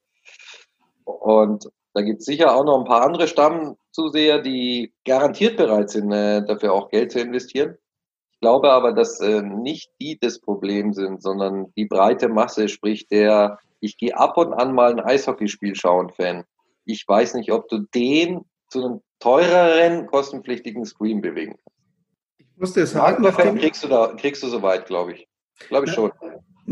Und 1.05 1.69
da 1.93 2.01
gibt 2.01 2.19
es 2.19 2.25
sicher 2.25 2.53
auch 2.53 2.65
noch 2.65 2.79
ein 2.79 2.83
paar 2.85 3.03
andere 3.03 3.29
Stammzuseher, 3.29 4.39
die 4.39 4.93
garantiert 5.05 5.55
bereit 5.55 5.89
sind, 5.89 6.11
äh, 6.11 6.43
dafür 6.43 6.73
auch 6.73 6.89
Geld 6.89 7.13
zu 7.13 7.21
investieren. 7.21 7.77
Ich 8.33 8.41
glaube 8.41 8.71
aber, 8.71 8.91
dass 8.91 9.21
äh, 9.21 9.41
nicht 9.41 9.89
die 10.01 10.19
das 10.19 10.41
Problem 10.41 10.91
sind, 10.91 11.21
sondern 11.21 11.71
die 11.77 11.85
breite 11.85 12.27
Masse, 12.27 12.67
sprich 12.67 13.07
der, 13.07 13.57
ich 13.79 13.97
gehe 13.97 14.17
ab 14.17 14.35
und 14.35 14.51
an 14.51 14.75
mal 14.75 14.91
ein 14.91 14.99
Eishockeyspiel 14.99 15.75
schauen, 15.75 16.09
Fan. 16.09 16.43
Ich 16.83 17.07
weiß 17.07 17.35
nicht, 17.35 17.53
ob 17.53 17.69
du 17.69 17.85
den 17.95 18.41
zu 18.67 18.83
einem 18.83 19.01
teureren, 19.19 20.07
kostenpflichtigen 20.07 20.85
Stream 20.85 21.21
bewegen 21.21 21.55
kannst. 21.55 21.77
Ich 22.37 22.57
muss 22.57 22.73
dir 22.73 22.85
sagen, 22.85 23.23
kriegst 23.59 23.81
du 23.81 23.87
da, 23.87 24.07
kriegst 24.17 24.43
du 24.43 24.47
soweit, 24.47 24.87
glaube 24.87 25.13
ich. 25.13 25.29
Glaube 25.69 25.85
ich 25.85 25.93
schon 25.93 26.11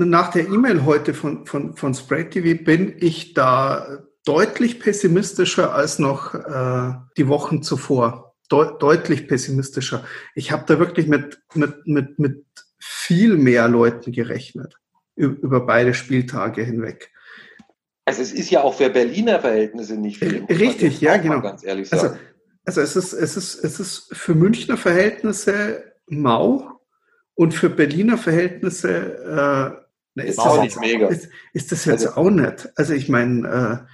nach 0.05 0.31
der 0.31 0.47
E-Mail 0.47 0.85
heute 0.85 1.13
von, 1.13 1.45
von, 1.45 1.75
von 1.75 1.93
Spray 1.93 2.29
TV 2.29 2.63
bin 2.63 2.95
ich 2.99 3.33
da 3.33 3.99
deutlich 4.25 4.79
pessimistischer 4.79 5.73
als 5.73 5.99
noch 5.99 6.33
äh, 6.35 6.93
die 7.17 7.27
Wochen 7.27 7.63
zuvor. 7.63 8.35
De 8.51 8.71
deutlich 8.79 9.27
pessimistischer. 9.27 10.03
Ich 10.33 10.51
habe 10.51 10.63
da 10.65 10.79
wirklich 10.79 11.07
mit, 11.07 11.39
mit, 11.53 11.85
mit, 11.85 12.17
mit 12.17 12.45
viel 12.79 13.38
mehr 13.38 13.67
Leuten 13.67 14.12
gerechnet 14.12 14.75
über 15.15 15.65
beide 15.65 15.93
Spieltage 15.93 16.63
hinweg. 16.63 17.12
Also 18.05 18.21
es 18.21 18.31
ist 18.31 18.49
ja 18.49 18.63
auch 18.63 18.73
für 18.73 18.89
Berliner 18.89 19.39
Verhältnisse 19.39 19.95
nicht 19.95 20.17
viel. 20.17 20.45
Richtig, 20.45 21.01
ja, 21.01 21.17
genau. 21.17 21.41
Ganz 21.41 21.63
ehrlich 21.63 21.91
also, 21.93 22.07
sagen. 22.07 22.19
Also, 22.65 22.81
also 22.81 22.99
es 22.99 23.13
ist, 23.13 23.13
es 23.13 23.38
ist, 23.38 23.63
es 23.63 23.79
ist 23.79 24.15
für 24.15 24.33
Münchner 24.33 24.77
Verhältnisse 24.77 25.83
mau 26.07 26.79
und 27.35 27.53
für 27.53 27.69
Berliner 27.69 28.17
Verhältnisse 28.17 29.85
äh, 30.19 30.29
ist, 30.29 30.38
das 30.38 30.63
jetzt, 30.63 30.79
mega. 30.79 31.08
Ist, 31.08 31.29
ist, 31.53 31.71
das 31.71 31.86
jetzt 31.86 32.08
also, 32.08 32.21
auch 32.21 32.29
nicht? 32.29 32.69
Also 32.75 32.93
ich 32.93 33.10
meine, 33.10 33.86
äh, 33.88 33.93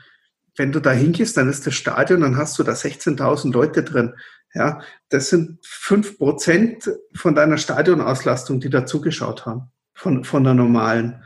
wenn 0.57 0.71
du 0.71 0.79
da 0.79 0.91
hingehst, 0.91 1.37
dann 1.37 1.49
ist 1.49 1.65
das 1.67 1.73
Stadion, 1.73 2.21
dann 2.21 2.37
hast 2.37 2.57
du 2.57 2.63
da 2.63 2.73
16.000 2.73 3.51
Leute 3.51 3.83
drin. 3.83 4.15
Ja, 4.53 4.81
das 5.09 5.29
sind 5.29 5.59
fünf 5.65 6.17
Prozent 6.17 6.89
von 7.13 7.35
deiner 7.35 7.57
Stadionauslastung, 7.57 8.61
die 8.61 8.69
da 8.69 8.85
zugeschaut 8.85 9.45
haben, 9.45 9.71
von, 9.93 10.23
von 10.23 10.45
der 10.45 10.53
normalen. 10.53 11.23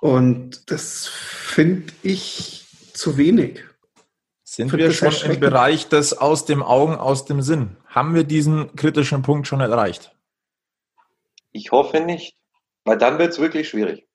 Und 0.00 0.70
das 0.70 1.06
finde 1.06 1.92
ich 2.02 2.66
zu 2.92 3.16
wenig. 3.16 3.64
Sind 4.42 4.72
wir 4.72 4.90
schon 4.92 5.30
im 5.30 5.40
Bereich 5.40 5.88
des 5.88 6.12
aus 6.12 6.44
dem 6.44 6.62
Augen, 6.62 6.94
aus 6.94 7.24
dem 7.24 7.42
Sinn? 7.42 7.76
Haben 7.86 8.14
wir 8.14 8.24
diesen 8.24 8.74
kritischen 8.74 9.22
Punkt 9.22 9.46
schon 9.46 9.60
erreicht? 9.60 10.16
Ich 11.52 11.72
hoffe 11.72 12.00
nicht, 12.00 12.36
weil 12.84 12.98
dann 12.98 13.18
wird 13.18 13.32
es 13.32 13.38
wirklich 13.38 13.68
schwierig. 13.68 14.05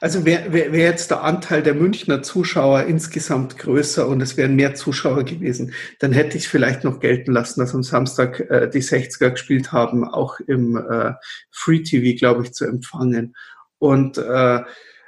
Also 0.00 0.24
wäre 0.24 0.52
wär, 0.52 0.72
wär 0.72 0.84
jetzt 0.84 1.10
der 1.10 1.22
Anteil 1.22 1.62
der 1.62 1.74
Münchner 1.74 2.22
Zuschauer 2.22 2.84
insgesamt 2.84 3.58
größer 3.58 4.06
und 4.06 4.20
es 4.20 4.36
wären 4.36 4.54
mehr 4.54 4.74
Zuschauer 4.74 5.24
gewesen, 5.24 5.74
dann 5.98 6.12
hätte 6.12 6.36
ich 6.36 6.44
es 6.44 6.50
vielleicht 6.50 6.84
noch 6.84 7.00
gelten 7.00 7.32
lassen, 7.32 7.60
dass 7.60 7.74
am 7.74 7.82
Samstag 7.82 8.40
äh, 8.48 8.70
die 8.70 8.82
60er 8.82 9.30
gespielt 9.30 9.72
haben, 9.72 10.04
auch 10.04 10.38
im 10.40 10.76
äh, 10.76 11.14
Free 11.50 11.82
TV, 11.82 12.16
glaube 12.16 12.44
ich, 12.44 12.52
zu 12.52 12.64
empfangen. 12.64 13.34
Und 13.78 14.18
äh, 14.18 14.60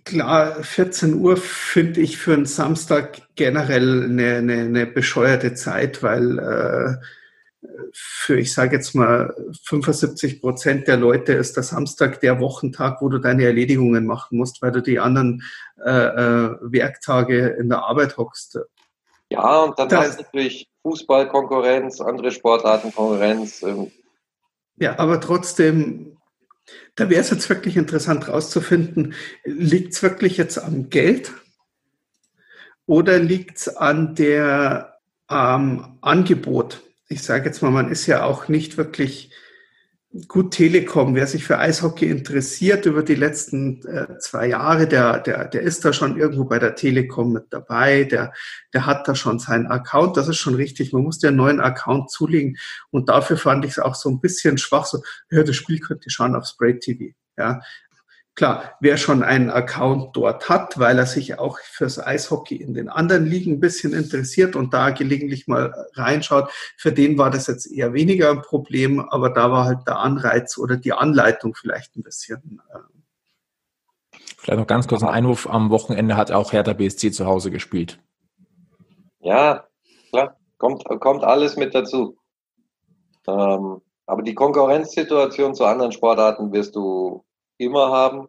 klar, 0.05 0.63
14 0.63 1.15
Uhr 1.15 1.37
finde 1.37 2.01
ich 2.01 2.19
für 2.19 2.35
einen 2.35 2.47
Samstag 2.47 3.23
generell 3.37 4.05
eine, 4.05 4.37
eine, 4.37 4.55
eine 4.55 4.87
bescheuerte 4.87 5.55
Zeit, 5.55 6.03
weil 6.03 6.39
äh, 6.39 7.05
für, 7.93 8.39
ich 8.39 8.53
sage 8.53 8.77
jetzt 8.77 8.95
mal, 8.95 9.35
75 9.65 10.41
Prozent 10.41 10.89
der 10.89 10.97
Leute 10.97 11.33
ist 11.33 11.57
der 11.57 11.63
Samstag 11.63 12.21
der 12.21 12.41
Wochentag, 12.41 13.01
wo 13.01 13.09
du 13.09 13.19
deine 13.19 13.45
Erledigungen 13.45 14.07
machen 14.07 14.39
musst, 14.39 14.63
weil 14.63 14.73
du 14.73 14.81
die 14.81 14.99
anderen 14.99 15.43
äh, 15.85 15.91
äh, 15.91 16.57
Werktage 16.61 17.49
in 17.49 17.69
der 17.69 17.85
Arbeit 17.85 18.17
hockst. 18.17 18.59
Ja, 19.31 19.63
und 19.63 19.79
dann 19.79 19.89
da 19.89 20.03
hast 20.03 20.19
du 20.19 20.23
natürlich 20.23 20.69
Fußballkonkurrenz, 20.83 22.01
andere 22.01 22.31
Sportartenkonkurrenz. 22.31 23.63
Ähm. 23.63 23.91
Ja, 24.77 24.99
aber 24.99 25.21
trotzdem, 25.21 26.17
da 26.95 27.09
wäre 27.11 27.21
es 27.21 27.31
jetzt 27.31 27.49
wirklich 27.49 27.77
interessant 27.77 28.27
herauszufinden, 28.27 29.15
liegt 29.45 29.95
es 29.95 30.03
wirklich 30.03 30.37
jetzt 30.37 30.59
am 30.59 30.91
Geld 30.91 31.33
oder 32.87 33.19
liegt 33.19 33.59
es 33.59 33.77
an 33.77 34.15
der 34.15 34.99
am 35.27 35.99
Angebot? 36.01 36.83
Ich 37.09 37.23
sage 37.23 37.47
jetzt 37.47 37.63
mal, 37.63 37.71
man 37.71 37.91
ist 37.91 38.07
ja 38.07 38.25
auch 38.25 38.49
nicht 38.49 38.77
wirklich 38.77 39.31
gut 40.29 40.53
Telekom, 40.53 41.17
wer 41.17 41.27
sich 41.27 41.45
für 41.45 41.59
Eishockey 41.59 42.09
interessiert 42.09 42.87
über 42.87 43.03
die 43.03 43.17
letzten 43.17 43.85
äh, 43.85 44.19
zwei 44.21 44.47
Jahre, 44.47 44.87
der, 44.87 45.19
der, 45.19 45.47
der 45.47 45.63
ist 45.63 45.85
da 45.85 45.93
schon 45.93 46.17
irgendwo 46.17 46.45
bei 46.45 46.61
der 46.61 46.77
Telekom 46.77 47.33
mit 47.33 47.47
dabei, 47.51 48.05
der, 48.05 48.33
der 48.73 48.87
hat 48.87 49.09
da 49.09 49.17
schon 49.17 49.41
seinen 49.41 49.67
Account, 49.67 50.17
das 50.17 50.29
ist 50.29 50.37
schon 50.37 50.55
richtig, 50.55 50.93
man 50.93 51.03
muss 51.03 51.19
dir 51.19 51.29
einen 51.29 51.39
neuen 51.39 51.61
Account 51.61 52.11
zulegen. 52.11 52.57
Und 52.91 53.09
dafür 53.09 53.37
fand 53.37 53.65
ich 53.65 53.73
es 53.73 53.79
auch 53.81 53.97
so 53.97 54.09
ein 54.09 54.21
bisschen 54.21 54.57
schwach, 54.57 54.87
so, 54.87 55.03
ja, 55.31 55.43
das 55.43 55.57
Spiel 55.57 55.81
könnt 55.81 56.07
ihr 56.07 56.13
schauen 56.13 56.37
auf 56.37 56.47
Spray 56.47 56.79
TV, 56.79 57.17
ja, 57.37 57.61
Klar, 58.37 58.73
wer 58.81 58.97
schon 58.97 59.23
einen 59.23 59.49
Account 59.49 60.17
dort 60.17 60.49
hat, 60.49 60.77
weil 60.77 60.99
er 60.99 61.07
sich 61.07 61.39
auch 61.39 61.59
fürs 61.61 62.05
Eishockey 62.05 62.57
in 62.57 62.75
den 62.75 62.89
anderen 62.89 63.27
Ligen 63.27 63.53
ein 63.53 63.61
bisschen 63.61 63.93
interessiert 63.93 64.57
und 64.57 64.75
da 64.75 64.91
gelegentlich 64.91 65.47
mal 65.47 65.73
reinschaut, 65.93 66.51
für 66.77 66.91
den 66.91 67.17
war 67.17 67.31
das 67.31 67.47
jetzt 67.47 67.67
eher 67.67 67.93
weniger 67.93 68.31
ein 68.31 68.43
Problem, 68.43 68.99
aber 68.99 69.31
da 69.31 69.53
war 69.53 69.67
halt 69.67 69.87
der 69.87 69.99
Anreiz 69.99 70.59
oder 70.59 70.77
die 70.77 70.93
Anleitung 70.93 71.55
vielleicht 71.55 71.97
ein 71.97 72.03
bisschen. 72.03 72.61
Äh 72.73 72.79
vielleicht 74.39 74.59
noch 74.59 74.67
ganz 74.67 74.89
kurz 74.89 75.05
ein 75.05 75.09
Einwurf. 75.09 75.49
Am 75.49 75.71
Wochenende 75.71 76.17
hat 76.17 76.33
auch 76.33 76.53
Hertha 76.53 76.73
BSC 76.73 77.13
zu 77.13 77.27
Hause 77.27 77.53
gespielt. 77.53 78.01
Ja, 79.21 79.65
klar, 80.11 80.37
kommt, 80.59 80.85
kommt 81.01 81.23
alles 81.23 81.57
mit 81.57 81.73
dazu. 81.73 82.19
Ähm, 83.29 83.81
aber 84.07 84.23
die 84.23 84.35
Konkurrenzsituation 84.35 85.55
zu 85.55 85.65
anderen 85.65 85.93
Sportarten 85.93 86.53
wirst 86.53 86.75
du 86.75 87.25
immer 87.59 87.91
haben? 87.91 88.29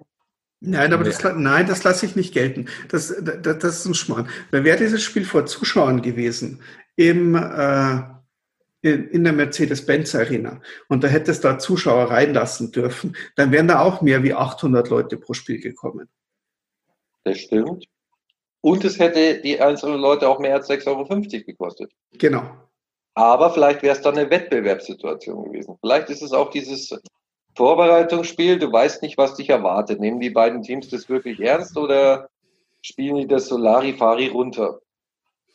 Nein, 0.62 0.94
aber 0.94 1.04
das, 1.04 1.24
nein, 1.24 1.68
das 1.68 1.84
lasse 1.84 2.06
ich 2.06 2.16
nicht 2.16 2.34
gelten. 2.34 2.68
Das, 2.90 3.14
das, 3.22 3.60
das 3.60 3.80
ist 3.80 3.86
ein 3.86 3.94
Schmarrn. 3.94 4.30
Wäre 4.52 4.78
dieses 4.78 5.04
Spiel 5.04 5.26
vor 5.26 5.46
Zuschauern 5.46 6.02
gewesen 6.02 6.62
im, 6.96 7.36
äh, 7.36 8.02
in, 8.82 9.10
in 9.10 9.24
der 9.24 9.34
Mercedes-Benz 9.34 10.16
Arena 10.16 10.62
und 10.88 11.04
da 11.04 11.08
hätte 11.08 11.32
es 11.32 11.42
da 11.42 11.60
Zuschauer 11.60 12.10
reinlassen 12.10 12.72
dürfen, 12.72 13.16
dann 13.36 13.52
wären 13.52 13.68
da 13.68 13.82
auch 13.82 14.02
mehr 14.02 14.24
wie 14.24 14.34
800 14.34 14.90
Leute 14.90 15.18
pro 15.18 15.34
Spiel 15.34 15.60
gekommen. 15.60 16.10
Das 17.24 17.40
stimmt. 17.40 17.86
Und 18.62 18.84
es 18.84 18.98
hätte 18.98 19.42
die 19.42 19.60
einzelnen 19.60 20.00
Leute 20.00 20.28
auch 20.28 20.40
mehr 20.40 20.56
als 20.56 20.70
6,50 20.70 20.88
Euro 20.88 21.46
gekostet. 21.46 21.92
Genau. 22.14 22.44
Aber 23.14 23.54
vielleicht 23.54 23.84
wäre 23.84 23.96
es 23.96 24.02
dann 24.02 24.18
eine 24.18 24.30
Wettbewerbssituation 24.30 25.46
gewesen. 25.46 25.78
Vielleicht 25.80 26.10
ist 26.10 26.22
es 26.22 26.32
auch 26.34 26.50
dieses 26.50 26.92
Vorbereitungsspiel, 27.56 28.60
du 28.60 28.72
weißt 28.72 29.02
nicht, 29.02 29.18
was 29.18 29.36
dich 29.36 29.50
erwartet. 29.50 30.00
Nehmen 30.00 30.20
die 30.20 30.30
beiden 30.30 30.62
Teams 30.62 30.89
das 30.89 31.10
wirklich 31.10 31.39
ernst 31.39 31.78
oder 31.78 32.30
spielen 32.82 33.15
die 33.15 33.28
das 33.28 33.48
so 33.48 33.58
Larifari 33.58 34.28
runter? 34.28 34.82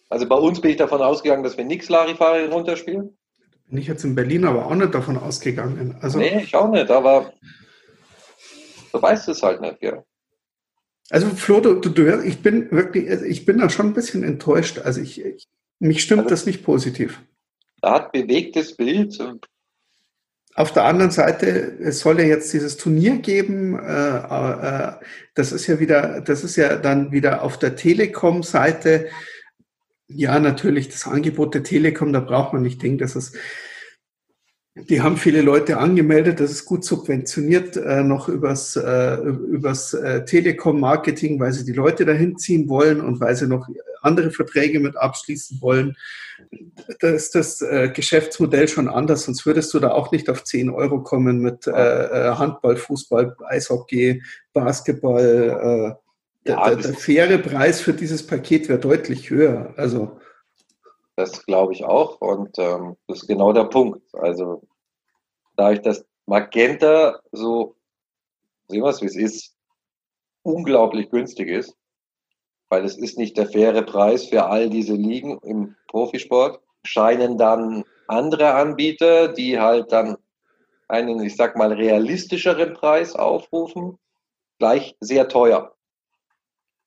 Also 0.08 0.26
bei 0.26 0.36
uns 0.36 0.60
bin 0.60 0.72
ich 0.72 0.76
davon 0.76 1.02
ausgegangen, 1.02 1.44
dass 1.44 1.56
wir 1.56 1.64
nichts 1.64 1.88
Larifari 1.88 2.46
runterspielen. 2.46 3.16
Bin 3.68 3.78
ich 3.78 3.86
jetzt 3.86 4.04
in 4.04 4.14
Berlin 4.14 4.44
aber 4.44 4.66
auch 4.66 4.74
nicht 4.74 4.94
davon 4.94 5.16
ausgegangen. 5.16 5.96
Also, 6.00 6.18
nee, 6.18 6.42
ich 6.42 6.56
auch 6.56 6.70
nicht, 6.70 6.90
aber 6.90 7.32
du 8.92 9.00
weißt 9.00 9.28
es 9.28 9.42
halt 9.42 9.60
nicht, 9.60 9.80
ja. 9.82 10.02
Also 11.10 11.28
Flo, 11.28 11.60
du, 11.60 11.74
du, 11.74 11.90
du, 11.90 12.22
ich 12.24 12.40
bin 12.40 12.70
wirklich, 12.70 13.08
ich 13.08 13.44
bin 13.44 13.58
da 13.58 13.68
schon 13.68 13.86
ein 13.86 13.94
bisschen 13.94 14.22
enttäuscht. 14.22 14.78
Also 14.78 15.00
ich, 15.00 15.24
ich 15.24 15.48
mich 15.78 16.02
stimmt 16.02 16.22
also, 16.22 16.30
das 16.30 16.46
nicht 16.46 16.64
positiv. 16.64 17.20
Da 17.80 17.94
hat 17.94 18.12
bewegtes 18.12 18.76
Bild 18.76 19.18
auf 20.60 20.72
der 20.72 20.84
anderen 20.84 21.10
Seite, 21.10 21.48
es 21.80 22.00
soll 22.00 22.20
ja 22.20 22.26
jetzt 22.26 22.52
dieses 22.52 22.76
Turnier 22.76 23.18
geben. 23.18 23.78
Äh, 23.78 24.18
äh, 24.18 24.92
das 25.34 25.52
ist 25.52 25.66
ja 25.66 25.80
wieder, 25.80 26.20
das 26.20 26.44
ist 26.44 26.56
ja 26.56 26.76
dann 26.76 27.12
wieder 27.12 27.42
auf 27.42 27.58
der 27.58 27.76
Telekom-Seite. 27.76 29.08
Ja, 30.08 30.38
natürlich 30.38 30.88
das 30.88 31.06
Angebot 31.06 31.54
der 31.54 31.62
Telekom, 31.62 32.12
da 32.12 32.20
braucht 32.20 32.52
man 32.52 32.62
nicht 32.62 32.82
denken, 32.82 32.98
dass 32.98 33.16
es 33.16 33.32
die 34.74 35.00
haben 35.00 35.16
viele 35.16 35.42
Leute 35.42 35.78
angemeldet, 35.78 36.38
das 36.38 36.52
ist 36.52 36.64
gut 36.64 36.84
subventioniert, 36.84 37.76
äh, 37.76 38.04
noch 38.04 38.28
übers, 38.28 38.76
äh, 38.76 39.16
übers 39.16 39.94
äh, 39.94 40.24
Telekom-Marketing, 40.24 41.40
weil 41.40 41.52
sie 41.52 41.64
die 41.64 41.72
Leute 41.72 42.04
dahin 42.04 42.38
ziehen 42.38 42.68
wollen 42.68 43.00
und 43.00 43.20
weil 43.20 43.34
sie 43.34 43.48
noch 43.48 43.68
andere 44.02 44.30
Verträge 44.30 44.78
mit 44.78 44.96
abschließen 44.96 45.60
wollen. 45.60 45.96
Da 47.00 47.08
ist 47.08 47.34
das 47.34 47.60
äh, 47.62 47.90
Geschäftsmodell 47.92 48.68
schon 48.68 48.88
anders, 48.88 49.24
sonst 49.24 49.44
würdest 49.44 49.74
du 49.74 49.80
da 49.80 49.90
auch 49.90 50.12
nicht 50.12 50.30
auf 50.30 50.44
10 50.44 50.70
Euro 50.70 51.02
kommen 51.02 51.40
mit 51.40 51.66
äh, 51.66 51.70
äh, 51.70 52.34
Handball, 52.36 52.76
Fußball, 52.76 53.36
Eishockey, 53.48 54.22
Basketball. 54.52 55.98
Der, 56.46 56.54
ja, 56.54 56.68
der, 56.68 56.76
der 56.76 56.94
faire 56.94 57.38
Preis 57.38 57.80
für 57.80 57.92
dieses 57.92 58.26
Paket 58.26 58.68
wäre 58.68 58.78
deutlich 58.78 59.30
höher. 59.30 59.74
Also 59.76 60.18
das 61.20 61.44
glaube 61.44 61.72
ich 61.74 61.84
auch 61.84 62.20
und 62.20 62.58
ähm, 62.58 62.96
das 63.06 63.22
ist 63.22 63.28
genau 63.28 63.52
der 63.52 63.64
Punkt. 63.64 64.02
Also 64.14 64.62
dadurch, 65.56 65.82
dass 65.82 66.04
Magenta 66.26 67.20
so, 67.32 67.76
sehen 68.68 68.82
wir 68.82 68.88
es 68.88 69.02
wie 69.02 69.06
es 69.06 69.16
ist, 69.16 69.54
unglaublich 70.42 71.10
günstig 71.10 71.48
ist, 71.48 71.76
weil 72.70 72.84
es 72.84 72.96
ist 72.96 73.18
nicht 73.18 73.36
der 73.36 73.46
faire 73.46 73.82
Preis 73.82 74.26
für 74.26 74.46
all 74.46 74.70
diese 74.70 74.94
Ligen 74.94 75.38
im 75.40 75.76
Profisport, 75.88 76.60
scheinen 76.84 77.36
dann 77.36 77.84
andere 78.08 78.54
Anbieter, 78.54 79.28
die 79.28 79.60
halt 79.60 79.92
dann 79.92 80.16
einen, 80.88 81.22
ich 81.22 81.36
sag 81.36 81.56
mal, 81.56 81.72
realistischeren 81.72 82.74
Preis 82.74 83.14
aufrufen, 83.14 83.98
gleich 84.58 84.96
sehr 85.00 85.28
teuer. 85.28 85.76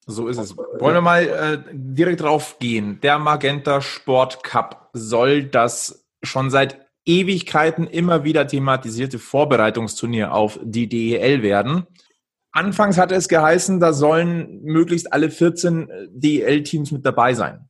So 0.05 0.27
ist 0.27 0.37
es. 0.37 0.57
Wollen 0.57 0.95
wir 0.95 1.01
mal 1.01 1.27
äh, 1.27 1.71
direkt 1.71 2.21
drauf 2.21 2.57
gehen. 2.59 2.99
Der 3.01 3.19
Magenta 3.19 3.81
Sport 3.81 4.43
Cup 4.43 4.89
soll 4.93 5.45
das 5.45 6.05
schon 6.21 6.49
seit 6.49 6.83
Ewigkeiten 7.05 7.87
immer 7.87 8.23
wieder 8.23 8.47
thematisierte 8.47 9.19
Vorbereitungsturnier 9.19 10.33
auf 10.33 10.59
die 10.61 10.87
DEL 10.87 11.41
werden. 11.41 11.85
Anfangs 12.51 12.97
hatte 12.97 13.15
es 13.15 13.27
geheißen, 13.27 13.79
da 13.79 13.93
sollen 13.93 14.61
möglichst 14.63 15.11
alle 15.11 15.31
14 15.31 15.89
äh, 15.89 16.07
DEL-Teams 16.11 16.91
mit 16.91 17.05
dabei 17.05 17.33
sein. 17.33 17.67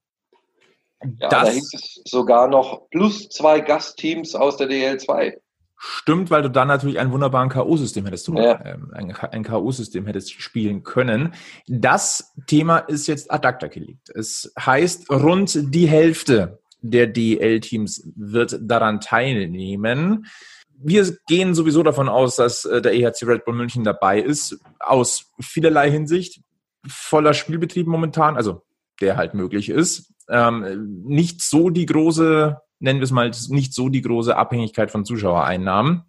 Ja, 1.19 1.29
das 1.29 1.47
da 1.47 1.51
hieß 1.51 1.73
es 1.73 2.01
sogar 2.05 2.47
noch 2.47 2.89
plus 2.89 3.29
zwei 3.29 3.59
Gastteams 3.59 4.35
aus 4.35 4.57
der 4.57 4.67
DEL 4.67 4.99
2. 4.99 5.39
Stimmt, 5.85 6.31
weil 6.31 6.41
du 6.41 6.49
dann 6.49 6.69
natürlich 6.69 6.97
einen 6.97 7.11
wunderbaren 7.11 7.49
K.O.-System 7.49 8.05
hättest, 8.05 8.29
du 8.29 8.35
ja. 8.35 8.57
ähm, 8.63 8.91
ein, 8.93 9.11
ein 9.11 9.43
K.O.-System 9.43 10.05
hättest 10.05 10.31
spielen 10.41 10.83
können. 10.83 11.33
Das 11.67 12.33
Thema 12.47 12.77
ist 12.77 13.07
jetzt 13.07 13.29
ad 13.29 13.45
acta 13.45 13.67
gelegt. 13.67 14.09
Es 14.15 14.53
heißt, 14.57 15.11
rund 15.11 15.73
die 15.75 15.87
Hälfte 15.87 16.61
der 16.79 17.07
DL-Teams 17.07 18.09
wird 18.15 18.59
daran 18.61 19.01
teilnehmen. 19.01 20.27
Wir 20.77 21.17
gehen 21.27 21.53
sowieso 21.53 21.83
davon 21.83 22.07
aus, 22.07 22.37
dass 22.37 22.63
äh, 22.63 22.81
der 22.81 22.93
EHC 22.93 23.23
Red 23.23 23.43
Bull 23.43 23.55
München 23.55 23.83
dabei 23.83 24.21
ist, 24.21 24.59
aus 24.79 25.33
vielerlei 25.41 25.91
Hinsicht. 25.91 26.39
Voller 26.87 27.33
Spielbetrieb 27.33 27.87
momentan, 27.87 28.37
also 28.37 28.63
der 29.01 29.17
halt 29.17 29.33
möglich 29.33 29.67
ist. 29.67 30.13
Ähm, 30.29 31.03
nicht 31.03 31.41
so 31.41 31.69
die 31.69 31.85
große 31.85 32.57
nennen 32.83 32.99
wir 32.99 33.05
es 33.05 33.11
mal, 33.11 33.31
nicht 33.47 33.73
so 33.73 33.89
die 33.89 34.01
große 34.01 34.35
Abhängigkeit 34.35 34.91
von 34.91 35.05
Zuschauereinnahmen. 35.05 36.03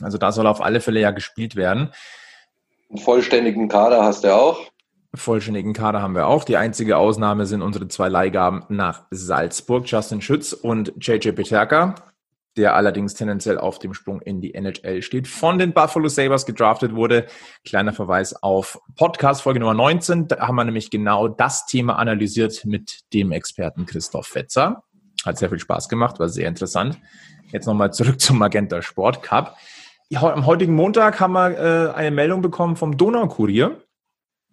Also 0.00 0.18
da 0.18 0.32
soll 0.32 0.46
auf 0.46 0.62
alle 0.62 0.80
Fälle 0.80 1.00
ja 1.00 1.10
gespielt 1.10 1.54
werden. 1.54 1.92
Einen 2.88 2.98
vollständigen 2.98 3.68
Kader 3.68 4.02
hast 4.02 4.24
du 4.24 4.34
auch. 4.34 4.58
Vollständigen 5.14 5.74
Kader 5.74 6.00
haben 6.00 6.14
wir 6.14 6.26
auch. 6.26 6.44
Die 6.44 6.56
einzige 6.56 6.96
Ausnahme 6.96 7.44
sind 7.44 7.60
unsere 7.60 7.86
zwei 7.88 8.08
Leihgaben 8.08 8.64
nach 8.70 9.04
Salzburg, 9.10 9.86
Justin 9.86 10.22
Schütz 10.22 10.54
und 10.54 10.94
JJ 10.98 11.32
Peterka, 11.32 11.94
der 12.56 12.74
allerdings 12.74 13.12
tendenziell 13.12 13.58
auf 13.58 13.78
dem 13.78 13.92
Sprung 13.92 14.22
in 14.22 14.40
die 14.40 14.54
NHL 14.54 15.02
steht, 15.02 15.28
von 15.28 15.58
den 15.58 15.74
Buffalo 15.74 16.08
Sabres 16.08 16.46
gedraftet 16.46 16.94
wurde. 16.94 17.26
Kleiner 17.66 17.92
Verweis 17.92 18.42
auf 18.42 18.80
Podcast 18.96 19.42
Folge 19.42 19.60
Nummer 19.60 19.74
19. 19.74 20.28
Da 20.28 20.38
haben 20.38 20.56
wir 20.56 20.64
nämlich 20.64 20.88
genau 20.88 21.28
das 21.28 21.66
Thema 21.66 21.98
analysiert 21.98 22.64
mit 22.64 23.00
dem 23.12 23.32
Experten 23.32 23.84
Christoph 23.84 24.26
Fetzer. 24.26 24.84
Hat 25.24 25.38
sehr 25.38 25.48
viel 25.48 25.58
Spaß 25.58 25.88
gemacht, 25.88 26.18
war 26.18 26.28
sehr 26.28 26.48
interessant. 26.48 26.98
Jetzt 27.52 27.66
nochmal 27.66 27.92
zurück 27.92 28.20
zum 28.20 28.38
Magenta 28.38 28.82
Sport 28.82 29.22
Cup. 29.22 29.56
Am 30.14 30.46
heutigen 30.46 30.74
Montag 30.74 31.20
haben 31.20 31.32
wir 31.32 31.58
äh, 31.58 31.92
eine 31.94 32.10
Meldung 32.10 32.42
bekommen 32.42 32.76
vom 32.76 32.96
Donaukurier. 32.96 33.80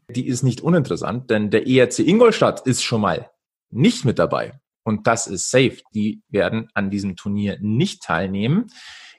Die 0.09 0.27
ist 0.27 0.43
nicht 0.43 0.61
uninteressant, 0.61 1.29
denn 1.29 1.49
der 1.51 1.67
ERC 1.67 1.99
Ingolstadt 1.99 2.65
ist 2.65 2.83
schon 2.83 3.01
mal 3.01 3.29
nicht 3.69 4.05
mit 4.05 4.19
dabei. 4.19 4.59
Und 4.83 5.05
das 5.05 5.27
ist 5.27 5.51
safe. 5.51 5.77
Die 5.93 6.23
werden 6.29 6.69
an 6.73 6.89
diesem 6.89 7.15
Turnier 7.15 7.57
nicht 7.61 8.03
teilnehmen. 8.03 8.67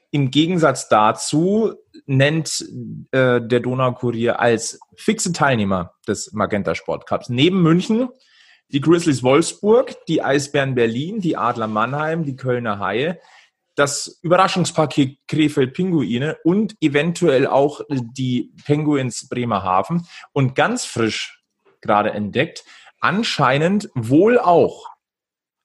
Im 0.09 0.29
Gegensatz 0.29 0.89
dazu 0.89 1.75
nennt 2.05 2.65
äh, 3.11 3.39
der 3.41 3.59
Donaukurier 3.61 4.39
als 4.39 4.79
fixe 4.95 5.31
Teilnehmer 5.31 5.93
des 6.07 6.33
Magenta 6.33 6.75
Sport 6.75 7.07
Cups 7.07 7.29
neben 7.29 7.61
München 7.61 8.09
die 8.71 8.81
Grizzlies 8.81 9.23
Wolfsburg, 9.23 10.05
die 10.05 10.21
Eisbären 10.21 10.75
Berlin, 10.75 11.19
die 11.19 11.37
Adler 11.37 11.67
Mannheim, 11.67 12.23
die 12.23 12.35
Kölner 12.35 12.79
Haie, 12.79 13.19
das 13.75 14.19
Überraschungspaket 14.21 15.17
Krefeld 15.27 15.73
Pinguine 15.73 16.37
und 16.43 16.75
eventuell 16.81 17.47
auch 17.47 17.81
die 17.89 18.53
Penguins 18.65 19.27
Bremerhaven 19.29 20.07
und 20.33 20.55
ganz 20.55 20.85
frisch 20.85 21.43
gerade 21.81 22.11
entdeckt, 22.11 22.63
anscheinend 22.99 23.89
wohl 23.95 24.39
auch 24.39 24.87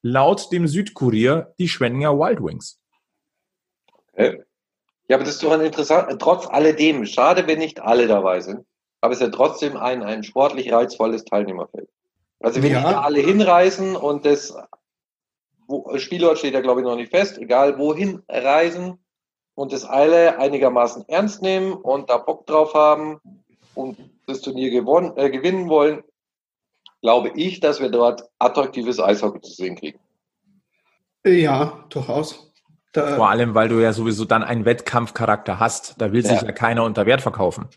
laut 0.02 0.52
dem 0.52 0.66
Südkurier 0.66 1.54
die 1.58 1.68
Schwenninger 1.68 2.18
Wild 2.18 2.42
Wings. 2.42 2.80
Ja, 4.16 5.16
aber 5.16 5.24
das 5.24 5.34
ist 5.34 5.42
doch 5.42 5.52
ein 5.52 5.60
interessant, 5.60 6.20
trotz 6.20 6.46
alledem, 6.46 7.04
schade, 7.06 7.46
wenn 7.46 7.58
nicht 7.58 7.80
alle 7.80 8.06
dabei 8.06 8.40
sind, 8.40 8.66
aber 9.00 9.12
es 9.12 9.20
ist 9.20 9.26
ja 9.26 9.32
trotzdem 9.32 9.76
ein, 9.76 10.02
ein 10.02 10.24
sportlich 10.24 10.72
reizvolles 10.72 11.24
Teilnehmerfeld. 11.24 11.88
Also 12.40 12.62
wenn 12.62 12.70
Ja. 12.72 12.80
nicht 12.80 12.92
da 12.92 13.00
alle 13.02 13.20
hinreisen 13.20 13.96
und 13.96 14.24
das 14.26 14.54
wo, 15.68 15.96
Spielort 15.98 16.38
steht 16.38 16.54
ja 16.54 16.60
glaube 16.60 16.80
ich 16.80 16.86
noch 16.86 16.96
nicht 16.96 17.10
fest, 17.10 17.38
egal 17.38 17.78
wohin 17.78 18.22
reisen 18.28 18.98
und 19.54 19.72
das 19.72 19.84
alle 19.84 20.38
einigermaßen 20.38 21.08
ernst 21.08 21.42
nehmen 21.42 21.72
und 21.72 22.08
da 22.10 22.18
Bock 22.18 22.46
drauf 22.46 22.74
haben 22.74 23.20
und 23.74 23.98
das 24.26 24.42
Turnier 24.42 24.70
gewonnen, 24.70 25.12
äh, 25.16 25.30
gewinnen 25.30 25.68
wollen, 25.68 26.02
glaube 27.02 27.30
ich, 27.34 27.60
dass 27.60 27.80
wir 27.80 27.88
dort 27.90 28.28
attraktives 28.38 29.00
Eishockey 29.00 29.40
zu 29.40 29.52
sehen 29.52 29.76
kriegen. 29.76 29.98
Ja, 31.24 31.84
durchaus. 31.88 32.52
Da, 32.92 33.16
Vor 33.16 33.28
allem, 33.28 33.54
weil 33.54 33.68
du 33.68 33.80
ja 33.82 33.92
sowieso 33.92 34.24
dann 34.24 34.42
einen 34.42 34.64
Wettkampfcharakter 34.64 35.58
hast. 35.58 36.00
Da 36.00 36.12
will 36.12 36.22
sich 36.24 36.40
Ja. 36.40 36.46
ja 36.46 36.52
keiner 36.52 36.84
unter 36.84 37.04
Wert 37.06 37.20
verkaufen. 37.20 37.68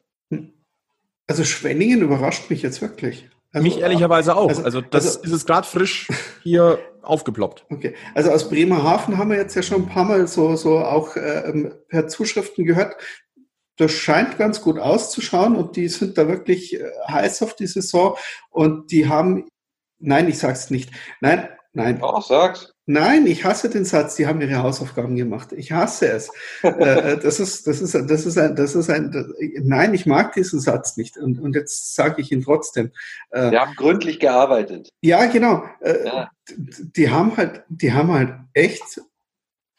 also 1.28 1.44
Schwenningen 1.44 2.02
überrascht 2.02 2.50
mich 2.50 2.62
jetzt 2.62 2.82
wirklich. 2.82 3.30
Also, 3.52 3.64
Mich 3.64 3.80
ehrlicherweise 3.80 4.36
auch. 4.36 4.50
also- 4.50 4.64
Also, 4.64 4.82
das 4.82 5.06
also- 5.06 5.22
ist 5.24 5.32
es 5.32 5.46
gerade 5.46 5.66
frisch 5.68 6.08
hier 6.44 6.80
aufgeploppt. 7.02 7.66
Okay, 7.70 7.96
also 8.14 8.30
aus 8.32 8.50
Bremerhaven 8.50 9.18
haben 9.18 9.32
wir 9.32 9.38
jetzt 9.38 9.56
ja 9.56 9.64
schon 9.64 9.84
ein 9.84 9.90
paar 9.90 10.06
Mal 10.06 10.28
so, 10.28 10.56
so 10.56 10.80
auch 10.80 11.16
ähm, 11.16 11.74
per 11.88 12.08
Zuschriften 12.08 12.66
gehört. 12.66 12.96
Das 13.78 13.92
scheint 13.94 14.38
ganz 14.38 14.62
gut 14.62 14.78
auszuschauen 14.78 15.56
und 15.56 15.76
die 15.78 15.88
sind 15.88 16.18
da 16.18 16.28
wirklich 16.28 16.76
äh, 16.80 16.92
heiß 17.08 17.42
auf 17.42 17.56
die 17.56 17.66
Saison 17.68 18.18
und 18.52 18.92
die 18.92 19.08
haben, 19.08 19.48
nein, 20.00 20.28
ich 20.28 20.38
sag's 20.38 20.70
nicht, 20.70 20.92
nein, 21.22 21.50
nein, 21.74 22.02
Auch 22.04 22.22
sag's. 22.22 22.74
Nein, 22.90 23.28
ich 23.28 23.46
hasse 23.46 23.70
den 23.70 23.86
Satz, 23.86 24.16
die 24.16 24.26
haben 24.26 24.42
ihre 24.42 24.64
Hausaufgaben 24.64 25.16
gemacht. 25.16 25.52
Ich 25.52 25.72
hasse 25.72 26.10
es. 26.10 26.32
äh, 26.64 26.70
äh, 26.70 27.20
das 27.20 27.40
ist, 27.40 27.68
das 27.68 27.82
ist, 27.82 27.94
das 27.94 28.26
ist 28.26 28.38
ein, 28.38 28.56
das 28.56 28.76
ist 28.76 28.90
ein, 28.90 29.34
nein, 29.62 29.94
ich 29.94 30.06
mag 30.06 30.34
diesen 30.34 30.60
Satz 30.60 30.98
nicht 30.98 31.16
und, 31.18 31.40
und 31.40 31.56
jetzt 31.56 31.96
sage 31.96 32.22
ich 32.22 32.32
ihn 32.32 32.44
trotzdem. 32.44 32.92
Äh, 33.30 33.52
Wir 33.52 33.62
haben 33.62 33.76
gründlich 33.76 34.20
gearbeitet. 34.20 34.90
ja, 35.02 35.26
genau. 35.28 35.64
Ja. 35.84 36.32
Die 36.96 37.12
haben 37.12 37.38
halt, 37.38 37.64
die 37.70 37.94
haben 37.94 38.12
halt 38.12 38.34
echt 38.54 39.02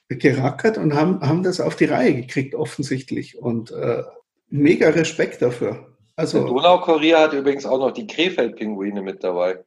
gerackert 0.09 0.79
und 0.79 0.95
haben, 0.95 1.21
haben 1.21 1.43
das 1.43 1.61
auf 1.61 1.75
die 1.75 1.87
Reihe 1.87 2.15
gekriegt, 2.15 2.55
offensichtlich. 2.55 3.39
Und 3.39 3.73
äh, 3.73 4.05
mega 4.49 4.89
Respekt 4.91 5.43
dafür. 5.43 5.97
Also, 6.17 6.47
Donaukurier 6.47 7.19
hat 7.19 7.33
übrigens 7.33 7.67
auch 7.67 7.79
noch 7.79 7.93
die 7.93 8.07
Krefeld-Pinguine 8.07 9.03
mit 9.03 9.25
dabei. 9.25 9.65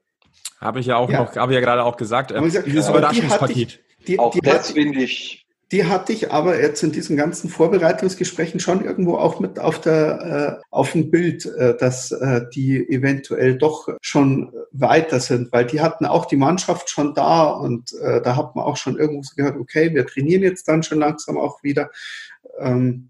Habe 0.60 0.80
ich 0.80 0.86
ja 0.86 0.96
auch 0.98 1.10
Ja. 1.10 1.24
noch, 1.24 1.36
habe 1.36 1.52
ich 1.52 1.56
ja 1.56 1.62
gerade 1.62 1.84
auch 1.84 1.98
gesagt. 1.98 2.32
Äh, 2.32 2.50
sag, 2.50 2.66
dieses 2.66 2.90
Überraschungspaket. 2.90 3.80
die, 4.08 4.20
Auch 4.20 4.32
die, 4.32 4.42
das 4.42 4.70
hat, 4.70 4.76
finde 4.76 5.04
ich, 5.04 5.46
die 5.74 5.86
hatte 5.86 6.14
ich 6.14 6.32
aber 6.32 6.62
jetzt 6.62 6.84
in 6.84 6.92
diesen 6.92 7.18
ganzen 7.18 7.50
Vorbereitungsgesprächen 7.50 8.60
schon 8.60 8.86
irgendwo 8.86 9.16
auch 9.18 9.40
mit 9.40 9.58
auf 9.60 9.82
der 9.82 10.60
äh, 10.62 10.64
auf 10.70 10.92
dem 10.92 11.10
Bild, 11.10 11.46
äh, 11.46 11.76
dass 11.76 12.12
äh, 12.12 12.42
die 12.54 12.88
eventuell 12.90 13.58
doch 13.58 13.90
schon 14.02 14.54
weiter 14.72 15.20
sind, 15.20 15.52
weil 15.52 15.66
die 15.66 15.82
hatten 15.82 16.06
auch 16.06 16.26
die 16.26 16.36
Mannschaft 16.38 16.90
schon 16.90 17.16
da 17.16 17.50
und 17.50 17.92
äh, 18.02 18.22
da 18.22 18.36
hat 18.36 18.56
man 18.56 18.66
auch 18.66 18.78
schon 18.78 19.00
irgendwo 19.00 19.24
so 19.24 19.36
gehört, 19.36 19.58
okay, 19.58 19.94
wir 19.96 20.06
trainieren 20.06 20.44
jetzt 20.44 20.68
dann 20.68 20.84
schon 20.84 21.00
langsam 21.00 21.38
auch 21.38 21.64
wieder. 21.64 21.90
Ähm, 22.60 23.10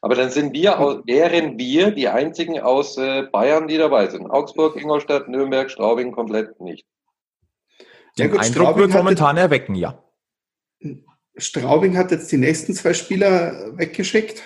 aber 0.00 0.14
dann 0.14 0.30
sind 0.30 0.52
wir, 0.52 0.70
wären 1.06 1.58
wir 1.58 1.90
die 1.90 2.08
einzigen 2.08 2.60
aus 2.60 2.96
äh, 2.96 3.22
Bayern, 3.32 3.66
die 3.66 3.78
dabei 3.78 4.08
sind. 4.08 4.30
Augsburg, 4.30 4.76
Ingolstadt, 4.76 5.28
Nürnberg, 5.28 5.70
Straubing 5.70 6.12
komplett 6.12 6.60
nicht. 6.60 6.86
Ja 8.16 8.24
Den 8.24 8.30
gut, 8.30 8.40
Eindruck 8.40 8.54
Straubing 8.54 8.80
wird 8.82 8.92
momentan 8.92 9.36
erwecken, 9.36 9.74
ja. 9.74 10.02
Straubing 11.36 11.96
hat 11.96 12.10
jetzt 12.10 12.30
die 12.32 12.36
nächsten 12.36 12.74
zwei 12.74 12.94
Spieler 12.94 13.76
weggeschickt, 13.76 14.42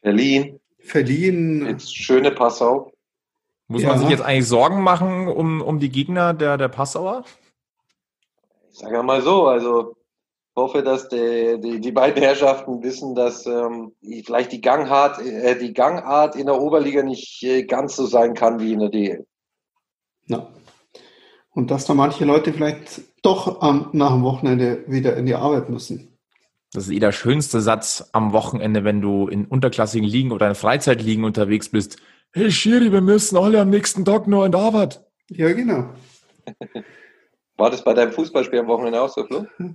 Berlin, 0.00 0.60
verliehen. 0.80 1.66
jetzt 1.66 1.94
schöne 1.94 2.30
Passau. 2.30 2.92
Muss 3.68 3.82
Ja. 3.82 3.88
man 3.90 3.98
sich 4.00 4.08
jetzt 4.08 4.22
eigentlich 4.22 4.48
Sorgen 4.48 4.82
machen 4.82 5.28
um, 5.28 5.60
um 5.60 5.78
die 5.78 5.90
Gegner 5.90 6.34
der, 6.34 6.56
der 6.56 6.68
Passauer? 6.68 7.24
Ich 8.72 8.78
sage 8.78 8.94
ja 8.94 9.02
mal 9.02 9.22
so, 9.22 9.46
also 9.46 9.96
hoffe, 10.56 10.82
dass 10.82 11.08
die, 11.08 11.58
die, 11.62 11.80
die 11.80 11.92
beiden 11.92 12.22
Herrschaften 12.22 12.82
wissen, 12.82 13.14
dass 13.14 13.46
ähm, 13.46 13.92
vielleicht 14.24 14.52
die 14.52 14.60
Gangart, 14.60 15.20
äh, 15.20 15.58
die 15.58 15.72
Gangart 15.72 16.36
in 16.36 16.46
der 16.46 16.60
Oberliga 16.60 17.02
nicht 17.02 17.42
äh, 17.42 17.64
ganz 17.64 17.96
so 17.96 18.06
sein 18.06 18.34
kann 18.34 18.60
wie 18.60 18.72
in 18.72 18.80
der 18.80 18.88
DL. 18.88 19.26
Ja. 20.26 20.48
Und 21.52 21.70
dass 21.70 21.84
da 21.84 21.94
manche 21.94 22.24
Leute 22.24 22.52
vielleicht 22.52 23.02
doch 23.22 23.60
am, 23.60 23.90
nach 23.92 24.12
dem 24.12 24.22
Wochenende 24.22 24.84
wieder 24.86 25.16
in 25.16 25.26
die 25.26 25.34
Arbeit 25.34 25.68
müssen. 25.68 26.16
Das 26.72 26.86
ist 26.86 26.94
eh 26.94 27.00
der 27.00 27.12
schönste 27.12 27.60
Satz 27.60 28.10
am 28.12 28.32
Wochenende, 28.32 28.84
wenn 28.84 29.00
du 29.00 29.26
in 29.26 29.44
unterklassigen 29.44 30.08
Ligen 30.08 30.30
oder 30.30 30.48
in 30.48 30.54
Freizeitligen 30.54 31.24
unterwegs 31.24 31.68
bist. 31.68 31.96
Hey 32.32 32.52
Schiri, 32.52 32.92
wir 32.92 33.00
müssen 33.00 33.36
alle 33.36 33.60
am 33.60 33.70
nächsten 33.70 34.04
Tag 34.04 34.28
nur 34.28 34.46
in 34.46 34.52
die 34.52 34.58
Arbeit. 34.58 35.04
Ja, 35.28 35.52
genau. 35.52 35.90
War 37.56 37.70
das 37.70 37.82
bei 37.82 37.92
deinem 37.92 38.12
Fußballspiel 38.12 38.60
am 38.60 38.68
Wochenende 38.68 39.02
auch 39.02 39.08
so, 39.08 39.24
Flo? 39.24 39.46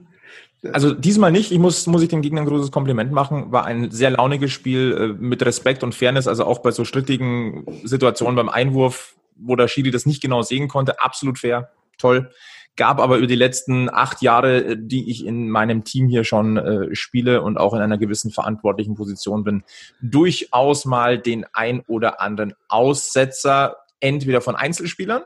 Also 0.73 0.93
diesmal 0.93 1.31
nicht. 1.31 1.51
Ich 1.51 1.59
muss, 1.59 1.87
muss 1.87 2.01
ich 2.01 2.09
den 2.09 2.21
Gegnern 2.21 2.45
ein 2.45 2.49
großes 2.49 2.71
Kompliment 2.71 3.11
machen. 3.11 3.51
War 3.51 3.65
ein 3.65 3.91
sehr 3.91 4.11
launiges 4.11 4.51
Spiel 4.51 5.15
äh, 5.19 5.21
mit 5.21 5.45
Respekt 5.45 5.83
und 5.83 5.95
Fairness. 5.95 6.27
Also 6.27 6.45
auch 6.45 6.59
bei 6.59 6.71
so 6.71 6.85
strittigen 6.85 7.65
Situationen 7.83 8.35
beim 8.35 8.49
Einwurf, 8.49 9.15
wo 9.35 9.55
der 9.55 9.67
Schiri 9.67 9.91
das 9.91 10.05
nicht 10.05 10.21
genau 10.21 10.41
sehen 10.41 10.67
konnte. 10.67 11.01
Absolut 11.01 11.39
fair. 11.39 11.71
Toll. 11.97 12.29
Gab 12.77 12.99
aber 12.99 13.17
über 13.17 13.27
die 13.27 13.35
letzten 13.35 13.89
acht 13.89 14.21
Jahre, 14.21 14.63
äh, 14.63 14.77
die 14.77 15.09
ich 15.09 15.25
in 15.25 15.49
meinem 15.49 15.83
Team 15.83 16.07
hier 16.07 16.23
schon 16.23 16.57
äh, 16.57 16.95
spiele 16.95 17.41
und 17.41 17.57
auch 17.57 17.73
in 17.73 17.81
einer 17.81 17.97
gewissen 17.97 18.31
verantwortlichen 18.31 18.95
Position 18.95 19.43
bin, 19.43 19.63
durchaus 20.01 20.85
mal 20.85 21.17
den 21.17 21.45
ein 21.53 21.81
oder 21.87 22.21
anderen 22.21 22.53
Aussetzer, 22.67 23.77
entweder 23.99 24.41
von 24.41 24.55
Einzelspielern 24.55 25.23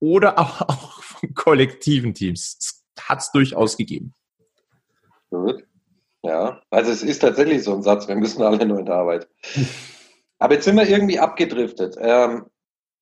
oder 0.00 0.38
auch, 0.38 0.60
auch 0.68 1.02
von 1.02 1.34
kollektiven 1.34 2.14
Teams. 2.14 2.84
Hat 2.98 3.20
es 3.20 3.30
durchaus 3.32 3.76
gegeben. 3.76 4.14
Gut. 5.30 5.64
Ja, 6.22 6.60
also 6.70 6.90
es 6.90 7.02
ist 7.02 7.20
tatsächlich 7.20 7.62
so 7.62 7.74
ein 7.74 7.82
Satz, 7.82 8.08
wir 8.08 8.16
müssen 8.16 8.42
alle 8.42 8.66
nur 8.66 8.80
in 8.80 8.86
der 8.86 8.96
Arbeit. 8.96 9.28
Aber 10.38 10.54
jetzt 10.54 10.64
sind 10.64 10.76
wir 10.76 10.88
irgendwie 10.88 11.18
abgedriftet. 11.18 11.96
Ähm, 12.00 12.46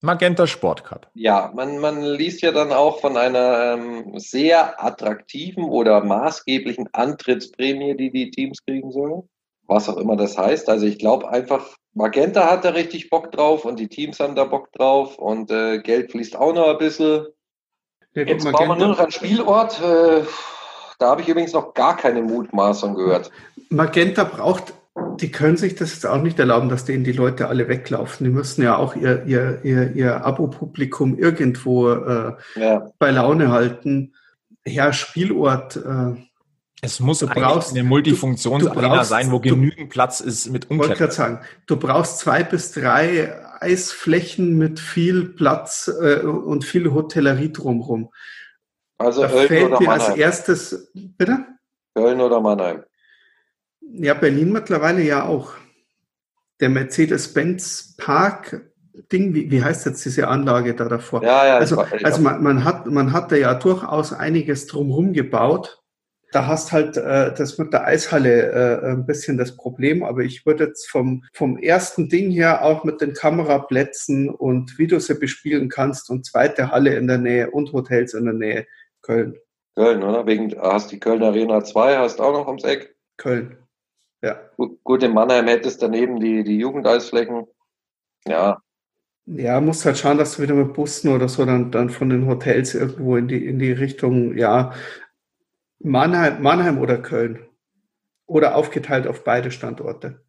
Magenta 0.02 0.46
Sport 0.46 0.84
Cup. 0.84 1.10
ja, 1.14 1.50
man, 1.54 1.78
man 1.78 2.02
liest 2.02 2.42
ja 2.42 2.52
dann 2.52 2.70
auch 2.72 3.00
von 3.00 3.16
einer 3.16 3.74
ähm, 3.74 4.18
sehr 4.18 4.82
attraktiven 4.84 5.64
oder 5.64 6.04
maßgeblichen 6.04 6.88
Antrittsprämie, 6.92 7.96
die 7.96 8.10
die 8.10 8.30
Teams 8.30 8.62
kriegen 8.64 8.92
sollen. 8.92 9.22
Was 9.66 9.88
auch 9.88 9.96
immer 9.96 10.16
das 10.16 10.36
heißt. 10.36 10.68
Also 10.68 10.86
ich 10.86 10.98
glaube 10.98 11.28
einfach, 11.28 11.76
Magenta 11.94 12.48
hat 12.48 12.64
da 12.64 12.70
richtig 12.70 13.08
Bock 13.08 13.32
drauf 13.32 13.64
und 13.64 13.80
die 13.80 13.88
Teams 13.88 14.20
haben 14.20 14.36
da 14.36 14.44
Bock 14.44 14.70
drauf 14.72 15.18
und 15.18 15.50
äh, 15.50 15.78
Geld 15.78 16.12
fließt 16.12 16.36
auch 16.36 16.52
noch 16.52 16.68
ein 16.68 16.78
bisschen. 16.78 17.26
Ja, 18.14 18.22
gut, 18.22 18.32
Jetzt 18.32 18.44
brauchen 18.44 18.68
wir 18.68 18.76
nur 18.76 18.88
noch 18.88 18.98
einen 19.00 19.10
Spielort. 19.10 19.80
Äh, 19.80 20.24
da 20.98 21.10
habe 21.10 21.22
ich 21.22 21.28
übrigens 21.28 21.52
noch 21.52 21.74
gar 21.74 21.96
keine 21.96 22.22
Mutmaßung 22.22 22.94
gehört. 22.94 23.30
Magenta 23.70 24.24
braucht, 24.24 24.74
die 25.20 25.30
können 25.30 25.56
sich 25.56 25.74
das 25.74 25.92
jetzt 25.92 26.06
auch 26.06 26.22
nicht 26.22 26.38
erlauben, 26.38 26.68
dass 26.68 26.84
denen 26.84 27.04
die 27.04 27.12
Leute 27.12 27.48
alle 27.48 27.68
weglaufen. 27.68 28.24
Die 28.24 28.30
müssen 28.32 28.62
ja 28.62 28.76
auch 28.76 28.96
ihr, 28.96 29.24
ihr, 29.26 29.60
ihr, 29.64 29.92
ihr 29.94 30.24
Abo-Publikum 30.24 31.18
irgendwo 31.18 31.90
äh, 31.90 32.32
Ja. 32.54 32.90
bei 32.98 33.10
Laune 33.10 33.50
halten. 33.50 34.14
Ja, 34.66 34.92
Spielort. 34.92 35.76
Äh, 35.76 36.14
Es 36.82 37.00
muss 37.00 37.18
Du 37.20 37.26
brauchst- 37.26 37.72
eine 37.72 37.82
Multifunktionsarena 37.84 38.98
du 38.98 39.04
sein, 39.04 39.30
wo 39.32 39.38
du- 39.38 39.50
genügend 39.50 39.90
Platz 39.90 40.20
ist 40.20 40.50
mit 40.50 40.68
wollte 40.70 40.94
gerade 40.94 41.04
Umkleiden. 41.04 41.14
sagen, 41.14 41.40
du 41.66 41.76
brauchst 41.76 42.18
zwei 42.18 42.42
bis 42.42 42.72
drei 42.72 43.32
Eisflächen 43.60 44.56
mit 44.58 44.78
viel 44.80 45.24
Platz 45.30 45.90
äh, 46.02 46.20
und 46.20 46.64
viel 46.64 46.92
Hotellerie 46.92 47.52
drumherum. 47.52 48.10
Also 48.98 49.22
Da 49.22 49.28
Köln 49.28 49.48
fällt 49.48 49.64
oder 49.66 49.80
mir 49.80 49.88
als 49.90 50.02
Mannheim. 50.04 50.20
erstes, 50.20 50.90
bitte? 50.94 51.46
Köln 51.94 52.20
oder 52.20 52.40
Mannheim. 52.40 52.84
Ja, 53.80 54.14
Berlin 54.14 54.52
mittlerweile 54.52 55.02
ja 55.02 55.24
auch. 55.24 55.52
Der 56.60 56.70
Mercedes-Benz 56.70 57.96
Park 57.98 58.62
Ding, 59.12 59.34
wie, 59.34 59.50
wie 59.50 59.62
heißt 59.62 59.86
jetzt 59.86 60.04
diese 60.04 60.28
Anlage 60.28 60.74
da 60.74 60.86
davor? 60.86 61.22
Ja, 61.22 61.46
ja. 61.46 61.56
Also, 61.58 61.80
also 61.80 62.22
man, 62.22 62.42
man, 62.42 62.64
hat, 62.64 62.86
man 62.86 63.12
hat 63.12 63.30
da 63.30 63.36
ja 63.36 63.54
durchaus 63.54 64.12
einiges 64.12 64.66
drumherum 64.66 65.12
gebaut. 65.12 65.82
Da 66.32 66.46
hast 66.46 66.72
halt 66.72 66.96
äh, 66.96 67.32
das 67.34 67.56
mit 67.56 67.72
der 67.72 67.86
Eishalle 67.86 68.50
äh, 68.82 68.90
ein 68.90 69.06
bisschen 69.06 69.38
das 69.38 69.56
Problem, 69.56 70.02
aber 70.02 70.22
ich 70.22 70.44
würde 70.44 70.64
jetzt 70.64 70.90
vom, 70.90 71.24
vom 71.32 71.56
ersten 71.56 72.08
Ding 72.08 72.30
her 72.30 72.64
auch 72.64 72.84
mit 72.84 73.00
den 73.00 73.12
Kameraplätzen 73.12 74.28
und 74.28 74.78
wie 74.78 74.86
du 74.86 74.98
sie 74.98 75.14
bespielen 75.14 75.68
kannst 75.68 76.10
und 76.10 76.26
zweite 76.26 76.70
Halle 76.70 76.94
in 76.96 77.06
der 77.06 77.18
Nähe 77.18 77.50
und 77.50 77.72
Hotels 77.72 78.12
in 78.14 78.24
der 78.24 78.34
Nähe, 78.34 78.66
Köln. 79.06 79.38
Köln, 79.76 80.02
oder? 80.02 80.26
Wegen, 80.26 80.52
hast 80.60 80.90
die 80.90 80.98
Köln 80.98 81.22
Arena 81.22 81.62
2, 81.62 81.98
hast 81.98 82.20
auch 82.20 82.32
noch 82.32 82.48
ums 82.48 82.64
Eck. 82.64 82.96
Köln. 83.16 83.56
Ja. 84.20 84.40
Gut, 84.56 84.82
gut 84.82 85.02
in 85.04 85.14
Mannheim 85.14 85.46
hättest 85.46 85.80
daneben 85.80 86.18
die, 86.18 86.42
die 86.42 86.58
Jugendeisflächen. 86.58 87.46
Ja, 88.26 88.60
Ja, 89.26 89.60
musst 89.60 89.84
halt 89.84 89.98
schauen, 89.98 90.18
dass 90.18 90.36
du 90.36 90.42
wieder 90.42 90.54
mit 90.54 90.72
Bussen 90.72 91.14
oder 91.14 91.28
so 91.28 91.44
dann, 91.44 91.70
dann 91.70 91.90
von 91.90 92.08
den 92.08 92.26
Hotels 92.26 92.74
irgendwo 92.74 93.16
in 93.16 93.28
die, 93.28 93.46
in 93.46 93.60
die 93.60 93.70
Richtung, 93.70 94.36
ja, 94.36 94.72
Mannheim, 95.78 96.42
Mannheim 96.42 96.80
oder 96.80 96.98
Köln? 96.98 97.46
Oder 98.26 98.56
aufgeteilt 98.56 99.06
auf 99.06 99.22
beide 99.22 99.52
Standorte? 99.52 100.20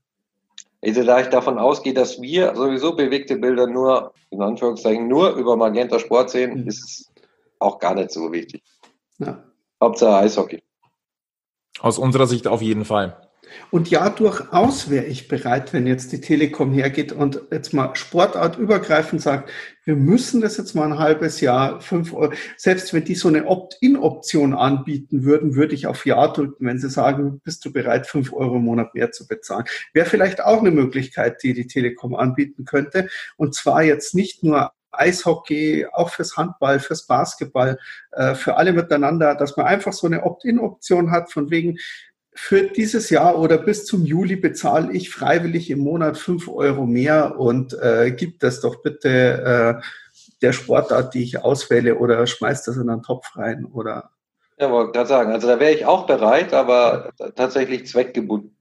Also 0.84 1.04
da 1.04 1.20
ich 1.20 1.28
davon 1.28 1.58
ausgehe, 1.58 1.96
dass 1.96 2.22
wir 2.22 2.56
sowieso 2.56 2.96
bewegte 2.96 3.38
Bilder 3.38 3.66
nur, 3.66 4.14
in 4.30 4.44
Anführungszeichen, 4.44 5.08
nur 5.08 5.36
über 5.36 5.58
Magenta 5.58 5.98
Sport 5.98 6.30
sehen, 6.30 6.62
mhm. 6.62 6.68
ist 6.68 6.84
es 6.84 7.12
auch 7.60 7.80
gar 7.80 7.96
nicht 7.96 8.12
so 8.12 8.32
wichtig. 8.32 8.64
Ja. 9.20 9.44
Hauptsache 9.82 10.18
Eishockey. 10.18 10.64
Aus 11.80 12.00
unserer 12.00 12.28
Sicht 12.28 12.48
auf 12.48 12.62
jeden 12.62 12.86
Fall. 12.86 13.28
Und 13.72 13.90
ja, 13.90 14.10
durchaus 14.10 14.90
wäre 14.90 15.06
ich 15.06 15.28
bereit, 15.28 15.74
wenn 15.74 15.88
jetzt 15.88 16.12
die 16.12 16.22
Telekom 16.22 16.74
hergeht 16.74 17.12
und 17.12 17.42
jetzt 17.52 17.74
mal 17.74 17.96
sportartübergreifend 17.96 19.22
sagt, 19.22 19.52
wir 19.86 19.96
müssen 19.96 20.42
das 20.42 20.58
jetzt 20.58 20.76
mal 20.76 20.86
ein 20.86 21.00
halbes 21.00 21.40
Jahr, 21.42 21.80
fünf 21.82 22.14
Euro, 22.14 22.34
selbst 22.58 22.94
wenn 22.94 23.06
die 23.06 23.16
so 23.16 23.30
eine 23.30 23.46
Opt-in-Option 23.46 24.54
anbieten 24.54 25.24
würden, 25.24 25.56
würde 25.56 25.76
ich 25.76 25.88
auf 25.88 26.06
Ja 26.06 26.28
drücken, 26.28 26.66
wenn 26.66 26.80
sie 26.80 26.90
sagen, 26.90 27.40
bist 27.44 27.64
du 27.64 27.72
bereit, 27.72 28.08
fünf 28.08 28.34
Euro 28.34 28.58
im 28.58 28.64
Monat 28.64 28.94
mehr 28.94 29.12
zu 29.12 29.28
bezahlen. 29.28 29.66
Wäre 29.94 30.10
vielleicht 30.10 30.44
auch 30.44 30.60
eine 30.60 30.72
Möglichkeit, 30.72 31.42
die 31.44 31.54
die 31.54 31.68
Telekom 31.68 32.16
anbieten 32.16 32.66
könnte. 32.66 33.08
Und 33.38 33.56
zwar 33.56 33.84
jetzt 33.84 34.14
nicht 34.14 34.44
nur 34.44 34.72
Eishockey, 35.00 35.88
auch 35.92 36.10
fürs 36.10 36.38
Handball, 36.38 36.80
fürs 36.80 37.06
Basketball, 37.06 37.80
äh, 38.12 38.36
für 38.36 38.58
alle 38.58 38.74
miteinander, 38.74 39.36
dass 39.36 39.58
man 39.58 39.66
einfach 39.66 39.94
so 39.94 40.08
eine 40.08 40.24
Opt-in-Option 40.24 41.12
hat, 41.12 41.32
von 41.32 41.50
wegen, 41.52 41.78
für 42.40 42.64
dieses 42.70 43.10
Jahr 43.10 43.40
oder 43.40 43.58
bis 43.58 43.86
zum 43.86 44.06
Juli 44.06 44.36
bezahle 44.36 44.94
ich 44.94 45.10
freiwillig 45.10 45.72
im 45.72 45.80
Monat 45.80 46.20
fünf 46.20 46.48
Euro 46.48 46.86
mehr 46.86 47.40
und 47.40 47.74
äh, 47.74 48.12
gib 48.16 48.40
das 48.40 48.62
doch 48.62 48.84
bitte 48.84 49.80
äh, 49.82 49.84
der 50.44 50.54
Sportart, 50.54 51.14
die 51.14 51.24
ich 51.24 51.40
auswähle 51.40 51.96
oder 51.96 52.28
schmeiß 52.28 52.64
das 52.64 52.78
in 52.78 52.90
einen 52.90 53.02
Topf 53.02 53.36
rein 53.36 53.66
oder. 53.66 54.12
Ja, 54.60 54.72
wollte 54.72 54.92
gerade 54.92 55.10
sagen, 55.10 55.32
also 55.32 55.48
da 55.48 55.60
wäre 55.60 55.74
ich 55.74 55.86
auch 55.86 56.06
bereit, 56.06 56.54
aber 56.54 57.12
tatsächlich 57.36 57.88
zweckgebunden. 57.88 58.57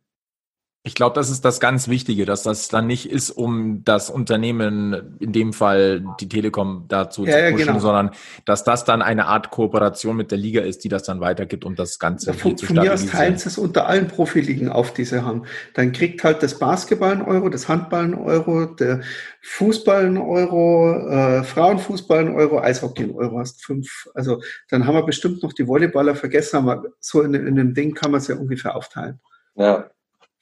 Ich 0.87 0.95
glaube, 0.95 1.17
das 1.17 1.31
ist 1.31 1.45
das 1.45 1.59
ganz 1.59 1.89
Wichtige, 1.89 2.27
dass 2.27 2.45
das 2.45 2.69
dann 2.69 2.87
nicht 2.87 3.11
ist, 3.11 3.31
um 3.31 3.83
das 3.83 4.09
Unternehmen, 4.09 5.17
in 5.19 5.33
dem 5.33 5.53
Fall 5.53 6.05
die 6.21 6.29
Telekom, 6.29 6.85
dazu 6.87 7.27
ja, 7.27 7.33
zu 7.33 7.39
pushen, 7.39 7.59
ja, 7.59 7.67
genau. 7.67 7.79
sondern 7.81 8.11
dass 8.45 8.63
das 8.63 8.85
dann 8.85 9.03
eine 9.03 9.27
Art 9.27 9.51
Kooperation 9.51 10.17
mit 10.17 10.31
der 10.31 10.39
Liga 10.39 10.61
ist, 10.61 10.85
die 10.85 10.89
das 10.89 11.03
dann 11.03 11.21
weitergibt, 11.21 11.65
um 11.65 11.75
das 11.75 11.99
Ganze 11.99 12.31
ja, 12.31 12.33
von, 12.35 12.57
zu 12.57 12.67
Von 12.67 12.77
mir 12.77 12.95
aus 12.95 13.05
teilen 13.05 13.37
sie 13.37 13.49
es 13.49 13.59
unter 13.59 13.89
allen 13.89 14.07
Profiligen 14.07 14.69
auf, 14.69 14.95
die 14.95 15.05
sie 15.05 15.25
haben. 15.25 15.43
Dann 15.75 15.91
kriegt 15.91 16.23
halt 16.23 16.41
das 16.45 16.57
Basketball 16.57 17.11
einen 17.11 17.23
Euro, 17.23 17.49
das 17.49 17.67
Handball 17.67 18.05
einen 18.05 18.15
Euro, 18.15 18.67
der 18.67 19.01
Fußball 19.43 20.07
einen 20.07 20.19
Euro, 20.19 21.01
äh, 21.09 21.43
Frauenfußball 21.43 22.21
einen 22.21 22.37
Euro, 22.37 22.61
Eishockey 22.61 23.03
einen 23.03 23.17
Euro, 23.17 23.41
hast 23.41 23.65
fünf. 23.65 24.07
Also 24.15 24.41
dann 24.71 24.87
haben 24.87 24.95
wir 24.95 25.03
bestimmt 25.03 25.43
noch 25.43 25.53
die 25.53 25.67
Volleyballer 25.67 26.15
vergessen, 26.15 26.59
aber 26.59 26.85
so 27.01 27.23
in, 27.23 27.35
in 27.35 27.57
dem 27.57 27.75
Ding 27.75 27.93
kann 27.93 28.13
man 28.13 28.21
es 28.21 28.29
ja 28.29 28.37
ungefähr 28.37 28.77
aufteilen. 28.77 29.19
Ja, 29.57 29.91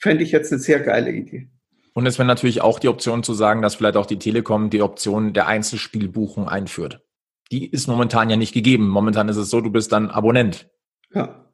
fände 0.04 0.22
ich 0.22 0.32
jetzt 0.32 0.52
eine 0.52 0.60
sehr 0.60 0.80
geile 0.80 1.10
Idee. 1.10 1.48
Und 1.94 2.04
es 2.04 2.18
wäre 2.18 2.26
natürlich 2.26 2.60
auch 2.60 2.78
die 2.78 2.88
Option 2.88 3.22
zu 3.22 3.32
sagen, 3.32 3.62
dass 3.62 3.76
vielleicht 3.76 3.96
auch 3.96 4.04
die 4.04 4.18
Telekom 4.18 4.68
die 4.68 4.82
Option 4.82 5.32
der 5.32 5.46
Einzelspielbuchung 5.46 6.46
einführt. 6.46 7.02
Die 7.50 7.66
ist 7.66 7.88
momentan 7.88 8.28
ja 8.28 8.36
nicht 8.36 8.52
gegeben. 8.52 8.88
Momentan 8.88 9.30
ist 9.30 9.38
es 9.38 9.48
so, 9.48 9.62
du 9.62 9.70
bist 9.70 9.92
dann 9.92 10.10
Abonnent. 10.10 10.68
Ja. 11.14 11.46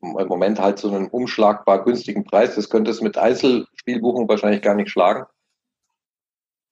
Im 0.00 0.28
Moment 0.28 0.58
halt 0.58 0.78
so 0.78 0.90
einen 0.90 1.08
umschlagbar 1.08 1.84
günstigen 1.84 2.24
Preis. 2.24 2.54
Das 2.54 2.70
könnte 2.70 2.90
es 2.90 3.02
mit 3.02 3.18
Einzelspielbuchung 3.18 4.26
wahrscheinlich 4.30 4.62
gar 4.62 4.74
nicht 4.74 4.90
schlagen. 4.90 5.26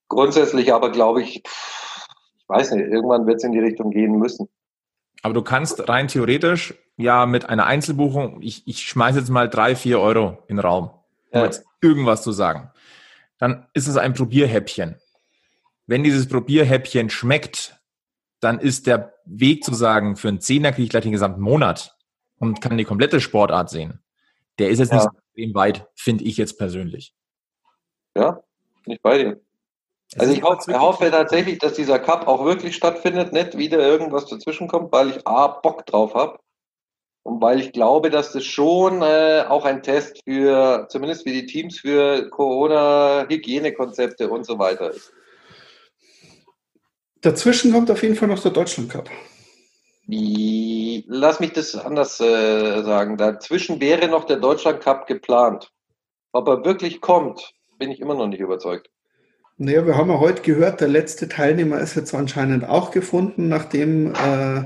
Grundsätzlich 0.08 0.72
aber 0.72 0.90
glaube 0.90 1.20
ich, 1.20 1.42
ich 1.44 2.48
weiß 2.48 2.70
nicht, 2.70 2.86
irgendwann 2.86 3.26
wird 3.26 3.36
es 3.36 3.44
in 3.44 3.52
die 3.52 3.58
Richtung 3.58 3.90
gehen 3.90 4.18
müssen. 4.18 4.48
Aber 5.22 5.34
du 5.34 5.42
kannst 5.42 5.90
rein 5.90 6.08
theoretisch 6.08 6.72
ja 6.96 7.26
mit 7.26 7.50
einer 7.50 7.66
Einzelbuchung, 7.66 8.40
ich, 8.40 8.66
ich 8.66 8.80
schmeiße 8.80 9.18
jetzt 9.18 9.28
mal 9.28 9.50
drei, 9.50 9.76
vier 9.76 10.00
Euro 10.00 10.38
in 10.46 10.56
den 10.56 10.60
Raum 10.60 10.90
um 11.30 11.40
ja. 11.40 11.44
jetzt 11.44 11.64
irgendwas 11.80 12.22
zu 12.22 12.32
sagen, 12.32 12.70
dann 13.38 13.66
ist 13.74 13.86
es 13.86 13.96
ein 13.96 14.14
Probierhäppchen. 14.14 14.96
Wenn 15.86 16.02
dieses 16.02 16.28
Probierhäppchen 16.28 17.10
schmeckt, 17.10 17.80
dann 18.40 18.58
ist 18.58 18.86
der 18.86 19.14
Weg 19.24 19.64
zu 19.64 19.74
sagen, 19.74 20.16
für 20.16 20.28
einen 20.28 20.40
Zehner 20.40 20.72
kriege 20.72 20.84
ich 20.84 20.90
gleich 20.90 21.02
den 21.02 21.12
gesamten 21.12 21.40
Monat 21.40 21.96
und 22.38 22.60
kann 22.60 22.76
die 22.76 22.84
komplette 22.84 23.20
Sportart 23.20 23.70
sehen. 23.70 24.02
Der 24.58 24.70
ist 24.70 24.78
jetzt 24.78 24.90
ja. 24.90 24.96
nicht 24.96 25.04
so 25.04 25.18
extrem 25.18 25.54
weit, 25.54 25.86
finde 25.94 26.24
ich 26.24 26.36
jetzt 26.36 26.58
persönlich. 26.58 27.14
Ja, 28.16 28.40
nicht 28.86 29.02
bei 29.02 29.18
dir. 29.18 29.40
Also 30.16 30.32
ich 30.32 30.42
hoffe, 30.42 30.80
hoffe, 30.80 31.10
tatsächlich, 31.10 31.58
dass 31.58 31.74
dieser 31.74 31.98
Cup 31.98 32.26
auch 32.26 32.44
wirklich 32.44 32.74
stattfindet, 32.74 33.32
nicht 33.32 33.58
wieder 33.58 33.78
irgendwas 33.78 34.26
dazwischen 34.26 34.66
kommt, 34.66 34.90
weil 34.90 35.10
ich 35.10 35.26
A, 35.26 35.48
Bock 35.48 35.84
drauf 35.84 36.14
habe 36.14 36.38
und 37.28 37.42
weil 37.42 37.60
ich 37.60 37.72
glaube, 37.72 38.08
dass 38.08 38.32
das 38.32 38.44
schon 38.44 39.02
äh, 39.02 39.44
auch 39.46 39.66
ein 39.66 39.82
Test 39.82 40.22
für, 40.24 40.86
zumindest 40.88 41.24
für 41.24 41.32
die 41.32 41.44
Teams, 41.44 41.78
für 41.78 42.30
Corona-Hygienekonzepte 42.30 44.30
und 44.30 44.46
so 44.46 44.58
weiter 44.58 44.90
ist. 44.90 45.12
Dazwischen 47.20 47.70
kommt 47.70 47.90
auf 47.90 48.02
jeden 48.02 48.14
Fall 48.14 48.28
noch 48.28 48.40
der 48.40 48.52
Deutschland 48.52 48.90
Cup. 48.90 49.10
lass 50.06 51.38
mich 51.38 51.52
das 51.52 51.76
anders 51.76 52.18
äh, 52.18 52.82
sagen. 52.82 53.18
Dazwischen 53.18 53.78
wäre 53.78 54.08
noch 54.08 54.24
der 54.24 54.36
Deutschland 54.36 54.80
Cup 54.80 55.06
geplant. 55.06 55.70
Ob 56.32 56.48
er 56.48 56.64
wirklich 56.64 57.02
kommt, 57.02 57.52
bin 57.78 57.90
ich 57.90 58.00
immer 58.00 58.14
noch 58.14 58.28
nicht 58.28 58.40
überzeugt. 58.40 58.88
Naja, 59.58 59.84
wir 59.84 59.98
haben 59.98 60.08
ja 60.08 60.18
heute 60.18 60.40
gehört, 60.40 60.80
der 60.80 60.88
letzte 60.88 61.28
Teilnehmer 61.28 61.78
ist 61.80 61.94
jetzt 61.94 62.14
anscheinend 62.14 62.66
auch 62.66 62.90
gefunden, 62.90 63.48
nachdem 63.48 64.14
äh, 64.14 64.64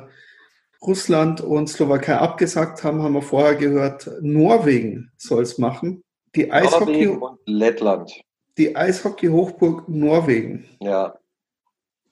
Russland 0.87 1.41
und 1.41 1.68
Slowakei 1.68 2.16
abgesagt 2.16 2.83
haben, 2.83 3.03
haben 3.03 3.14
wir 3.14 3.22
vorher 3.22 3.55
gehört, 3.55 4.11
Norwegen 4.20 5.12
soll 5.16 5.43
es 5.43 5.59
machen. 5.59 6.03
Die 6.35 6.51
Eishockey 6.51 7.07
und 7.07 7.39
Lettland. 7.47 8.12
Die 8.59 8.74
Eishockey-Hochburg 8.74 9.89
Norwegen. 9.89 10.68
Ja. 10.80 11.14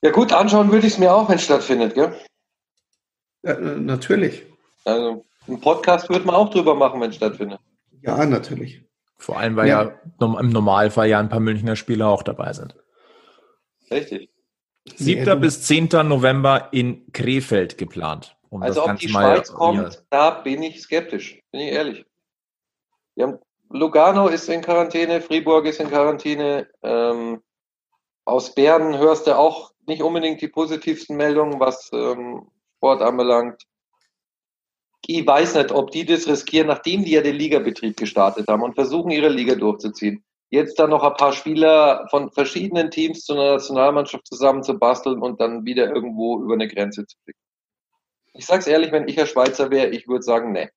Ja 0.03 0.11
gut, 0.11 0.33
anschauen 0.33 0.71
würde 0.71 0.87
ich 0.87 0.95
es 0.95 0.99
mir 0.99 1.13
auch, 1.13 1.29
wenn 1.29 1.37
es 1.37 1.45
stattfindet, 1.45 1.95
gell? 1.95 2.15
Ja, 3.43 3.59
natürlich. 3.59 4.47
Also 4.85 5.25
ein 5.49 5.61
Podcast 5.61 6.09
würde 6.09 6.25
man 6.25 6.35
auch 6.35 6.51
drüber 6.51 6.75
machen, 6.75 7.01
wenn 7.01 7.11
es 7.11 7.17
stattfindet. 7.17 7.61
Ja, 8.03 8.25
natürlich. 8.25 8.83
Vor 9.19 9.39
allem, 9.39 9.57
weil 9.57 9.69
ja. 9.69 9.83
ja 9.85 10.39
im 10.39 10.51
Normalfall 10.51 11.09
ja 11.09 11.19
ein 11.19 11.29
paar 11.29 11.41
Münchner 11.41 11.77
Spieler 11.77 12.09
auch 12.09 12.23
dabei 12.23 12.53
sind. 12.53 12.75
Richtig. 13.91 14.31
7. 14.97 15.41
bis 15.41 15.63
10. 15.63 15.89
November 16.05 16.69
in 16.73 17.13
Krefeld 17.13 17.77
geplant. 17.77 18.37
Um 18.51 18.63
also 18.63 18.85
ob 18.85 18.97
die 18.97 19.09
Schweiz 19.09 19.53
kommt, 19.53 19.95
ja. 19.95 20.01
da 20.11 20.31
bin 20.31 20.63
ich 20.63 20.83
skeptisch, 20.83 21.41
bin 21.53 21.61
ich 21.61 21.73
ehrlich. 21.73 22.05
Haben, 23.19 23.39
Lugano 23.71 24.27
ist 24.27 24.49
in 24.49 24.61
Quarantäne, 24.61 25.21
Fribourg 25.21 25.65
ist 25.67 25.81
in 25.81 25.89
Quarantäne. 25.89 26.69
Ähm, 26.83 27.41
aus 28.25 28.55
Bern 28.55 28.99
hörst 28.99 29.27
du 29.27 29.39
auch 29.39 29.73
nicht 29.87 30.03
unbedingt 30.03 30.41
die 30.41 30.49
positivsten 30.49 31.17
Meldungen, 31.17 31.61
was 31.61 31.91
ähm, 31.93 32.51
Sport 32.77 33.03
anbelangt. 33.03 33.63
Ich 35.07 35.27
weiß 35.27 35.55
nicht, 35.55 35.73
ob 35.73 35.93
die 35.93 36.05
das 36.05 36.27
riskieren, 36.27 36.67
nachdem 36.67 37.05
die 37.05 37.13
ja 37.13 37.23
den 37.23 37.37
Ligabetrieb 37.37 37.97
gestartet 37.97 38.49
haben 38.49 38.63
und 38.63 38.75
versuchen, 38.75 39.11
ihre 39.11 39.29
Liga 39.29 39.55
durchzuziehen. 39.55 40.25
Jetzt 40.51 40.79
dann 40.79 40.91
noch 40.91 41.05
ein 41.05 41.15
paar 41.15 41.33
Spieler 41.33 42.07
von 42.11 42.31
verschiedenen 42.31 42.91
Teams 42.91 43.25
zu 43.25 43.35
einer 43.35 43.53
Nationalmannschaft 43.53 44.27
zusammenzubasteln 44.27 45.23
und 45.23 45.41
dann 45.41 45.65
wieder 45.65 45.95
irgendwo 45.95 46.43
über 46.43 46.55
eine 46.55 46.69
Grenze 46.69 47.07
zu 47.07 47.17
fliegen. 47.23 47.39
Ich 48.41 48.47
sag's 48.47 48.67
ehrlich, 48.67 48.91
wenn 48.91 49.07
ich 49.07 49.21
ein 49.21 49.27
Schweizer 49.27 49.71
wäre, 49.71 49.89
ich 49.89 50.09
würde 50.09 50.23
sagen, 50.23 50.53
nee. 50.53 50.71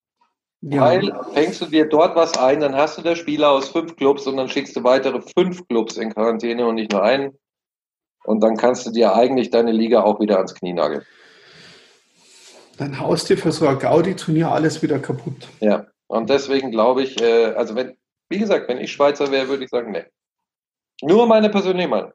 Ja. 0.59 0.82
Weil 0.82 1.18
fängst 1.34 1.61
du 1.61 1.66
dir 1.66 1.88
dort 1.88 2.14
was 2.14 2.38
ein, 2.38 2.59
dann 2.59 2.76
hast 2.76 2.97
du 2.97 3.01
der 3.01 3.16
Spieler 3.16 3.51
aus 3.51 3.70
fünf 3.70 3.95
Clubs 3.95 4.28
und 4.28 4.36
dann 4.36 4.49
schickst 4.49 4.76
du 4.76 4.84
weitere 4.84 5.22
fünf 5.38 5.66
Clubs 5.70 5.95
in 5.95 6.14
Quarantäne 6.14 6.68
und 6.68 6.76
nicht 6.76 6.91
nur 6.91 7.01
einen. 7.01 7.39
Und 8.26 8.43
dann 8.43 8.57
kannst 8.57 8.86
du 8.86 8.91
dir 8.91 9.16
eigentlich 9.16 9.49
deine 9.49 9.72
Liga 9.72 10.03
auch 10.03 10.20
wieder 10.20 10.36
ans 10.36 10.53
Knie 10.53 10.74
nageln. 10.74 11.05
Dann 12.80 12.99
haust 12.99 13.30
dir 13.30 13.38
für 13.38 13.53
so 13.53 13.66
ein 13.66 13.80
Gaudi-Turnier 13.80 14.51
alles 14.51 14.84
wieder 14.84 14.99
kaputt. 14.99 15.47
Ja, 15.61 15.88
und 16.07 16.30
deswegen 16.30 16.70
glaube 16.70 17.03
ich, 17.03 17.22
äh, 17.22 17.53
also 17.55 17.76
wenn, 17.76 17.95
wie 18.28 18.39
gesagt, 18.39 18.68
wenn 18.68 18.80
ich 18.80 18.91
Schweizer 18.91 19.32
wäre, 19.32 19.47
würde 19.47 19.64
ich 19.64 19.70
sagen, 19.70 19.91
nee. 19.93 20.03
Nur 21.01 21.28
meine 21.28 21.49
persönliche 21.49 21.88
Meinung. 21.88 22.11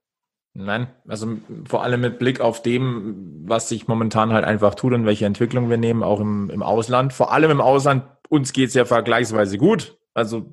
Nein, 0.54 0.88
also 1.06 1.36
vor 1.66 1.84
allem 1.84 2.00
mit 2.00 2.18
Blick 2.18 2.40
auf 2.40 2.62
dem, 2.62 3.44
was 3.44 3.68
sich 3.68 3.86
momentan 3.86 4.32
halt 4.32 4.44
einfach 4.44 4.74
tut 4.74 4.92
und 4.92 5.06
welche 5.06 5.26
Entwicklung 5.26 5.70
wir 5.70 5.76
nehmen, 5.76 6.02
auch 6.02 6.20
im, 6.20 6.50
im 6.50 6.62
Ausland. 6.62 7.12
Vor 7.12 7.32
allem 7.32 7.50
im 7.50 7.60
Ausland, 7.60 8.04
uns 8.28 8.52
geht's 8.52 8.74
ja 8.74 8.84
vergleichsweise 8.84 9.56
gut. 9.56 9.98
Also 10.14 10.50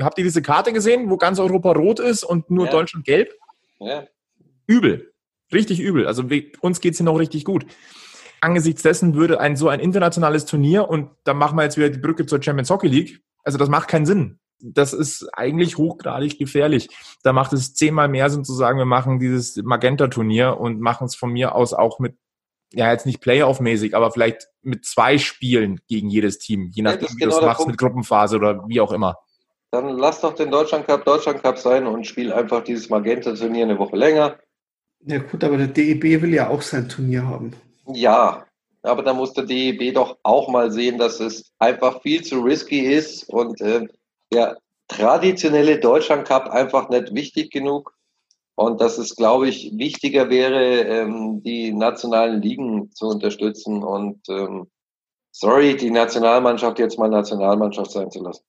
habt 0.00 0.18
ihr 0.18 0.24
diese 0.24 0.42
Karte 0.42 0.72
gesehen, 0.72 1.08
wo 1.08 1.16
ganz 1.16 1.38
Europa 1.38 1.72
rot 1.72 2.00
ist 2.00 2.24
und 2.24 2.50
nur 2.50 2.66
ja. 2.66 2.72
Deutschland 2.72 3.04
gelb? 3.04 3.32
Ja. 3.78 4.04
Übel. 4.66 5.12
Richtig 5.52 5.80
übel. 5.80 6.06
Also 6.06 6.30
wir, 6.30 6.44
uns 6.60 6.80
geht's 6.80 6.98
hier 6.98 7.06
noch 7.06 7.18
richtig 7.18 7.44
gut. 7.44 7.64
Angesichts 8.40 8.82
dessen 8.82 9.14
würde 9.14 9.40
ein 9.40 9.56
so 9.56 9.68
ein 9.68 9.80
internationales 9.80 10.46
Turnier 10.46 10.88
und 10.88 11.10
da 11.24 11.32
machen 11.34 11.56
wir 11.56 11.62
jetzt 11.62 11.76
wieder 11.76 11.90
die 11.90 11.98
Brücke 11.98 12.26
zur 12.26 12.42
Champions 12.42 12.70
Hockey 12.70 12.88
League. 12.88 13.20
Also 13.44 13.56
das 13.56 13.68
macht 13.68 13.88
keinen 13.88 14.06
Sinn 14.06 14.38
das 14.60 14.92
ist 14.92 15.28
eigentlich 15.32 15.78
hochgradig 15.78 16.38
gefährlich. 16.38 16.88
Da 17.22 17.32
macht 17.32 17.52
es 17.52 17.74
zehnmal 17.74 18.08
mehr 18.08 18.30
Sinn 18.30 18.44
zu 18.44 18.54
sagen, 18.54 18.78
wir 18.78 18.84
machen 18.84 19.18
dieses 19.18 19.56
Magenta-Turnier 19.56 20.58
und 20.58 20.80
machen 20.80 21.06
es 21.06 21.14
von 21.14 21.30
mir 21.32 21.54
aus 21.54 21.72
auch 21.72 21.98
mit 21.98 22.16
ja 22.72 22.90
jetzt 22.90 23.06
nicht 23.06 23.20
Playoff-mäßig, 23.20 23.96
aber 23.96 24.10
vielleicht 24.10 24.48
mit 24.62 24.84
zwei 24.84 25.18
Spielen 25.18 25.80
gegen 25.88 26.10
jedes 26.10 26.38
Team, 26.38 26.70
je 26.72 26.82
nachdem, 26.82 27.08
ja, 27.08 27.14
wie 27.14 27.16
genau 27.16 27.32
du 27.32 27.38
es 27.38 27.46
machst, 27.46 27.56
Punkt. 27.58 27.70
mit 27.70 27.78
Gruppenphase 27.78 28.36
oder 28.36 28.64
wie 28.68 28.80
auch 28.80 28.92
immer. 28.92 29.16
Dann 29.70 29.98
lass 29.98 30.20
doch 30.20 30.34
den 30.34 30.50
Deutschland 30.50 30.86
Cup 30.86 31.04
Deutschland 31.04 31.42
Cup 31.42 31.58
sein 31.58 31.86
und 31.86 32.06
spiel 32.06 32.32
einfach 32.32 32.64
dieses 32.64 32.88
Magenta-Turnier 32.88 33.64
eine 33.64 33.78
Woche 33.78 33.96
länger. 33.96 34.36
Ja 35.00 35.18
gut, 35.18 35.44
aber 35.44 35.56
der 35.56 35.68
DEB 35.68 36.22
will 36.22 36.34
ja 36.34 36.48
auch 36.48 36.62
sein 36.62 36.88
Turnier 36.88 37.26
haben. 37.26 37.52
Ja, 37.86 38.46
aber 38.82 39.02
da 39.02 39.12
muss 39.12 39.32
der 39.32 39.44
DEB 39.44 39.94
doch 39.94 40.18
auch 40.22 40.48
mal 40.48 40.70
sehen, 40.70 40.98
dass 40.98 41.20
es 41.20 41.52
einfach 41.58 42.02
viel 42.02 42.22
zu 42.22 42.40
risky 42.40 42.80
ist 42.80 43.28
und 43.28 43.60
äh, 43.60 43.86
der 44.32 44.58
traditionelle 44.88 45.78
Deutschland 45.78 46.26
Cup 46.26 46.48
einfach 46.50 46.88
nicht 46.88 47.14
wichtig 47.14 47.50
genug. 47.50 47.94
Und 48.54 48.80
dass 48.80 48.98
es, 48.98 49.14
glaube 49.14 49.48
ich, 49.48 49.72
wichtiger 49.76 50.30
wäre, 50.30 50.80
ähm, 50.80 51.42
die 51.44 51.72
nationalen 51.72 52.42
Ligen 52.42 52.90
zu 52.90 53.06
unterstützen 53.06 53.84
und 53.84 54.28
ähm, 54.28 54.68
sorry, 55.30 55.76
die 55.76 55.90
Nationalmannschaft 55.90 56.80
jetzt 56.80 56.98
mal 56.98 57.08
Nationalmannschaft 57.08 57.92
sein 57.92 58.10
zu 58.10 58.20
lassen. 58.20 58.42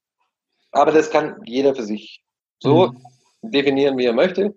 Aber 0.71 0.91
das 0.91 1.11
kann 1.11 1.39
jeder 1.45 1.75
für 1.75 1.83
sich 1.83 2.23
so 2.59 2.87
mhm. 2.87 3.03
definieren, 3.51 3.97
wie 3.97 4.05
er 4.05 4.13
möchte. 4.13 4.55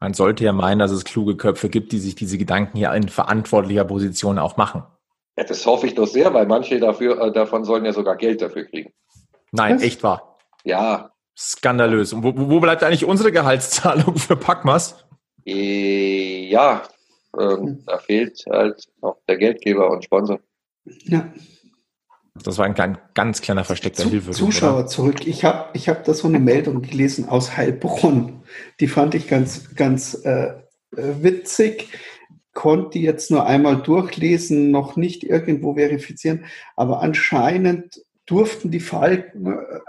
Man 0.00 0.12
sollte 0.12 0.44
ja 0.44 0.52
meinen, 0.52 0.80
dass 0.80 0.90
es 0.90 1.04
kluge 1.04 1.36
Köpfe 1.36 1.70
gibt, 1.70 1.92
die 1.92 1.98
sich 1.98 2.14
diese 2.14 2.36
Gedanken 2.36 2.76
hier 2.76 2.92
in 2.92 3.08
verantwortlicher 3.08 3.84
Position 3.84 4.38
auch 4.38 4.58
machen. 4.58 4.82
Ja, 5.38 5.44
das 5.44 5.64
hoffe 5.64 5.86
ich 5.86 5.94
doch 5.94 6.06
sehr, 6.06 6.34
weil 6.34 6.46
manche 6.46 6.78
dafür, 6.78 7.20
äh, 7.20 7.32
davon 7.32 7.64
sollen 7.64 7.86
ja 7.86 7.92
sogar 7.94 8.16
Geld 8.16 8.42
dafür 8.42 8.64
kriegen. 8.64 8.92
Nein, 9.50 9.76
Was? 9.76 9.82
echt 9.82 10.02
wahr. 10.02 10.33
Ja. 10.64 11.10
Skandalös. 11.36 12.12
Und 12.12 12.22
wo, 12.22 12.32
wo 12.34 12.60
bleibt 12.60 12.82
eigentlich 12.82 13.04
unsere 13.04 13.32
Gehaltszahlung 13.32 14.16
für 14.16 14.36
Packmas? 14.36 15.04
Äh, 15.46 16.48
ja, 16.48 16.82
ähm, 17.38 17.82
da 17.86 17.98
fehlt 17.98 18.44
halt 18.50 18.84
noch 19.02 19.18
der 19.28 19.36
Geldgeber 19.36 19.90
und 19.90 20.04
Sponsor. 20.04 20.40
Ja. 21.04 21.32
Das 22.42 22.58
war 22.58 22.66
ein 22.66 22.74
klein, 22.74 22.98
ganz 23.14 23.40
kleiner 23.40 23.64
versteckter 23.64 24.08
Hilfe. 24.08 24.32
Zuschauer 24.32 24.78
oder? 24.78 24.86
zurück. 24.86 25.26
Ich 25.26 25.44
habe 25.44 25.68
ich 25.72 25.88
hab 25.88 26.04
da 26.04 26.14
so 26.14 26.26
eine 26.26 26.40
Meldung 26.40 26.82
gelesen 26.82 27.28
aus 27.28 27.56
Heilbronn. 27.56 28.42
Die 28.80 28.88
fand 28.88 29.14
ich 29.14 29.28
ganz, 29.28 29.74
ganz 29.76 30.14
äh, 30.24 30.48
äh 30.96 31.22
witzig. 31.22 31.88
Konnte 32.52 32.98
jetzt 32.98 33.30
nur 33.30 33.46
einmal 33.46 33.82
durchlesen, 33.82 34.70
noch 34.70 34.96
nicht 34.96 35.22
irgendwo 35.24 35.74
verifizieren. 35.74 36.44
Aber 36.76 37.02
anscheinend 37.02 38.04
durften 38.26 38.70
die 38.70 38.80
Falken 38.80 39.46
äh, 39.46 39.80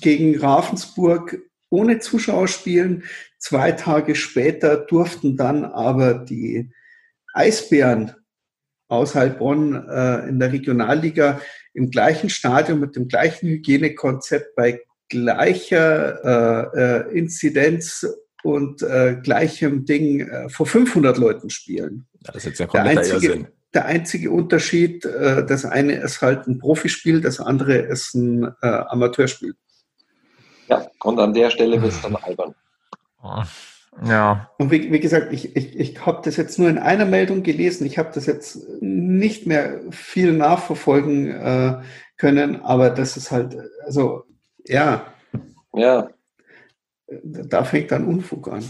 gegen 0.00 0.38
Ravensburg 0.38 1.38
ohne 1.70 1.98
Zuschauer 1.98 2.48
spielen. 2.48 3.04
Zwei 3.38 3.72
Tage 3.72 4.14
später 4.14 4.76
durften 4.76 5.36
dann 5.36 5.64
aber 5.64 6.14
die 6.14 6.70
Eisbären 7.34 8.12
aus 8.88 9.14
Heilbronn 9.14 9.74
äh, 9.88 10.28
in 10.28 10.38
der 10.38 10.52
Regionalliga 10.52 11.40
im 11.74 11.90
gleichen 11.90 12.30
Stadion 12.30 12.80
mit 12.80 12.96
dem 12.96 13.08
gleichen 13.08 13.48
Hygienekonzept 13.48 14.54
bei 14.54 14.80
gleicher 15.08 16.72
äh, 16.74 17.10
äh, 17.12 17.18
Inzidenz 17.18 18.06
und 18.42 18.82
äh, 18.82 19.16
gleichem 19.22 19.84
Ding 19.84 20.20
äh, 20.20 20.48
vor 20.48 20.66
500 20.66 21.18
Leuten 21.18 21.50
spielen. 21.50 22.06
Ja, 22.20 22.32
das 22.32 22.36
ist 22.36 22.44
jetzt 22.44 22.60
ja 22.60 22.66
kompletter 22.66 23.02
der 23.02 23.12
einzige, 23.12 23.26
Irrsinn. 23.26 23.48
Der 23.74 23.84
einzige 23.86 24.30
Unterschied, 24.30 25.04
äh, 25.04 25.44
das 25.44 25.64
eine 25.64 25.94
ist 25.94 26.22
halt 26.22 26.46
ein 26.46 26.58
Profispiel, 26.58 27.20
das 27.20 27.40
andere 27.40 27.76
ist 27.76 28.14
ein 28.14 28.44
äh, 28.62 28.66
Amateurspiel. 28.66 29.54
Und 31.06 31.20
an 31.20 31.34
der 31.34 31.50
Stelle 31.50 31.80
wird 31.80 31.92
es 31.92 32.02
dann 32.02 32.16
albern. 32.16 32.54
Ja. 34.04 34.50
Und 34.58 34.70
wie, 34.70 34.92
wie 34.92 35.00
gesagt, 35.00 35.32
ich, 35.32 35.56
ich, 35.56 35.74
ich 35.78 36.04
habe 36.04 36.20
das 36.22 36.36
jetzt 36.36 36.58
nur 36.58 36.68
in 36.68 36.76
einer 36.76 37.06
Meldung 37.06 37.42
gelesen. 37.42 37.86
Ich 37.86 37.96
habe 37.96 38.10
das 38.12 38.26
jetzt 38.26 38.58
nicht 38.82 39.46
mehr 39.46 39.80
viel 39.90 40.34
nachverfolgen 40.34 41.30
äh, 41.30 41.80
können, 42.18 42.60
aber 42.60 42.90
das 42.90 43.16
ist 43.16 43.30
halt, 43.30 43.56
also 43.86 44.24
ja. 44.66 45.06
Ja. 45.72 46.10
Da 47.08 47.64
fängt 47.64 47.90
dann 47.90 48.06
Unfug 48.06 48.48
an. 48.48 48.68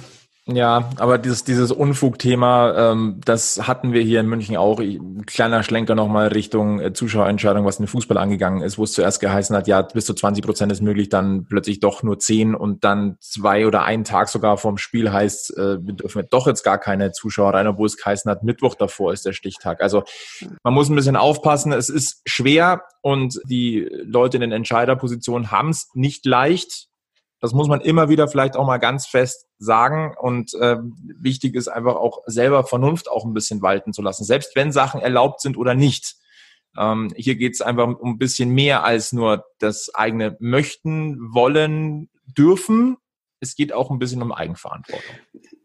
Ja, 0.49 0.91
aber 0.99 1.19
dieses, 1.19 1.43
dieses 1.43 1.73
Unfugthema, 1.73 2.93
ähm, 2.93 3.21
das 3.25 3.67
hatten 3.67 3.93
wir 3.93 4.03
hier 4.03 4.21
in 4.21 4.29
München 4.29 4.57
auch. 4.57 4.81
Kleiner 5.27 5.65
Schlenker 5.65 5.97
nochmal 5.97 6.29
Richtung 6.29 6.79
äh, 6.79 6.93
Zuschauerentscheidung, 6.93 7.65
was 7.65 7.79
den 7.79 7.89
Fußball 7.89 8.17
angegangen 8.17 8.63
ist, 8.63 8.79
wo 8.79 8.85
es 8.85 8.93
zuerst 8.93 9.19
geheißen 9.19 9.57
hat, 9.57 9.67
ja, 9.67 9.83
bis 9.83 10.05
zu 10.07 10.15
20 10.15 10.45
Prozent 10.45 10.71
ist 10.71 10.83
möglich, 10.83 11.09
dann 11.09 11.47
plötzlich 11.47 11.81
doch 11.81 12.05
nur 12.05 12.21
10 12.21 12.55
und 12.55 12.85
dann 12.85 13.17
zwei 13.19 13.67
oder 13.67 13.83
einen 13.83 14.05
Tag 14.05 14.29
sogar 14.29 14.57
vorm 14.57 14.79
Spiel 14.79 15.11
heißt, 15.11 15.57
äh, 15.57 15.85
wir 15.85 15.95
dürfen 15.95 16.23
doch 16.31 16.47
jetzt 16.47 16.63
gar 16.63 16.79
keine 16.79 17.11
Zuschauer 17.11 17.55
rein, 17.55 17.67
obwohl 17.67 17.87
es 17.87 17.97
geheißen 17.97 18.31
hat, 18.31 18.45
Mittwoch 18.45 18.77
davor 18.77 19.13
ist 19.13 19.27
der 19.27 19.33
Stichtag. 19.33 19.83
Also 19.83 20.05
man 20.63 20.75
muss 20.75 20.89
ein 20.89 20.95
bisschen 20.95 21.17
aufpassen, 21.17 21.73
es 21.73 21.89
ist 21.89 22.23
schwer 22.25 22.83
und 23.03 23.41
die 23.49 23.89
Leute 24.05 24.37
in 24.37 24.43
den 24.43 24.53
Entscheiderpositionen 24.53 25.51
haben 25.51 25.71
es 25.71 25.89
nicht 25.95 26.25
leicht 26.25 26.87
das 27.47 27.55
muss 27.55 27.69
man 27.69 27.81
immer 27.81 28.09
wieder 28.09 28.29
vielleicht 28.29 28.57
auch 28.57 28.67
mal 28.67 28.79
ganz 28.79 29.07
fest 29.07 29.47
sagen. 29.59 30.15
Und 30.19 30.55
äh, 30.55 30.77
wichtig 31.21 31.55
ist 31.55 31.69
einfach 31.69 31.97
auch 31.97 32.23
selber 32.27 32.65
Vernunft 32.65 33.11
auch 33.11 33.25
ein 33.25 33.35
bisschen 33.35 33.63
walten 33.63 33.93
zu 33.93 34.03
lassen, 34.03 34.25
selbst 34.25 34.55
wenn 34.57 34.73
Sachen 34.73 35.01
erlaubt 35.01 35.41
sind 35.41 35.57
oder 35.57 35.75
nicht. 35.75 36.17
Ähm, 36.77 37.13
hier 37.17 37.37
geht 37.37 37.55
es 37.55 37.63
einfach 37.63 37.87
um 37.87 38.11
ein 38.11 38.19
bisschen 38.19 38.51
mehr 38.51 38.85
als 38.85 39.13
nur 39.13 39.45
das 39.59 39.95
eigene 39.95 40.37
Möchten, 40.41 41.33
wollen, 41.33 42.11
dürfen. 42.27 42.97
Es 43.41 43.55
geht 43.55 43.73
auch 43.73 43.91
ein 43.91 43.99
bisschen 43.99 44.23
um 44.23 44.33
Eigenverantwortung 44.33 45.15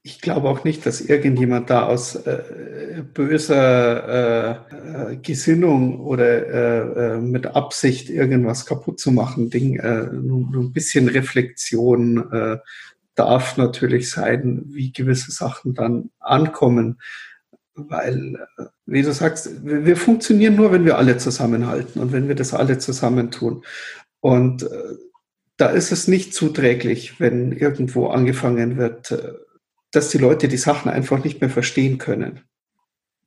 ich 0.03 0.19
glaube 0.19 0.49
auch 0.49 0.63
nicht, 0.63 0.85
dass 0.85 0.99
irgendjemand 1.01 1.69
da 1.69 1.85
aus 1.85 2.15
äh, 2.15 3.03
böser 3.13 5.11
äh, 5.11 5.17
Gesinnung 5.17 5.99
oder 5.99 6.47
äh, 6.47 7.15
äh, 7.15 7.17
mit 7.19 7.45
Absicht 7.45 8.09
irgendwas 8.09 8.65
kaputt 8.65 8.99
zu 8.99 9.11
machen, 9.11 9.51
Ding, 9.51 9.77
äh, 9.77 10.07
nur, 10.11 10.49
nur 10.49 10.63
ein 10.63 10.73
bisschen 10.73 11.07
Reflexion 11.07 12.31
äh, 12.31 12.57
darf 13.13 13.57
natürlich 13.57 14.09
sein, 14.09 14.63
wie 14.69 14.91
gewisse 14.91 15.31
Sachen 15.31 15.75
dann 15.75 16.09
ankommen. 16.19 16.99
Weil, 17.75 18.35
äh, 18.57 18.63
wie 18.87 19.03
du 19.03 19.13
sagst, 19.13 19.63
wir, 19.63 19.85
wir 19.85 19.97
funktionieren 19.97 20.55
nur, 20.55 20.71
wenn 20.71 20.85
wir 20.85 20.97
alle 20.97 21.17
zusammenhalten 21.17 22.01
und 22.01 22.11
wenn 22.11 22.27
wir 22.27 22.35
das 22.35 22.55
alle 22.55 22.79
zusammentun. 22.79 23.63
Und 24.19 24.63
äh, 24.63 24.67
da 25.57 25.67
ist 25.67 25.91
es 25.91 26.07
nicht 26.07 26.33
zuträglich, 26.33 27.19
wenn 27.19 27.51
irgendwo 27.51 28.07
angefangen 28.07 28.77
wird, 28.77 29.11
äh, 29.11 29.33
dass 29.91 30.09
die 30.09 30.17
Leute 30.17 30.47
die 30.47 30.57
Sachen 30.57 30.89
einfach 30.89 31.23
nicht 31.23 31.41
mehr 31.41 31.49
verstehen 31.49 31.97
können. 31.97 32.41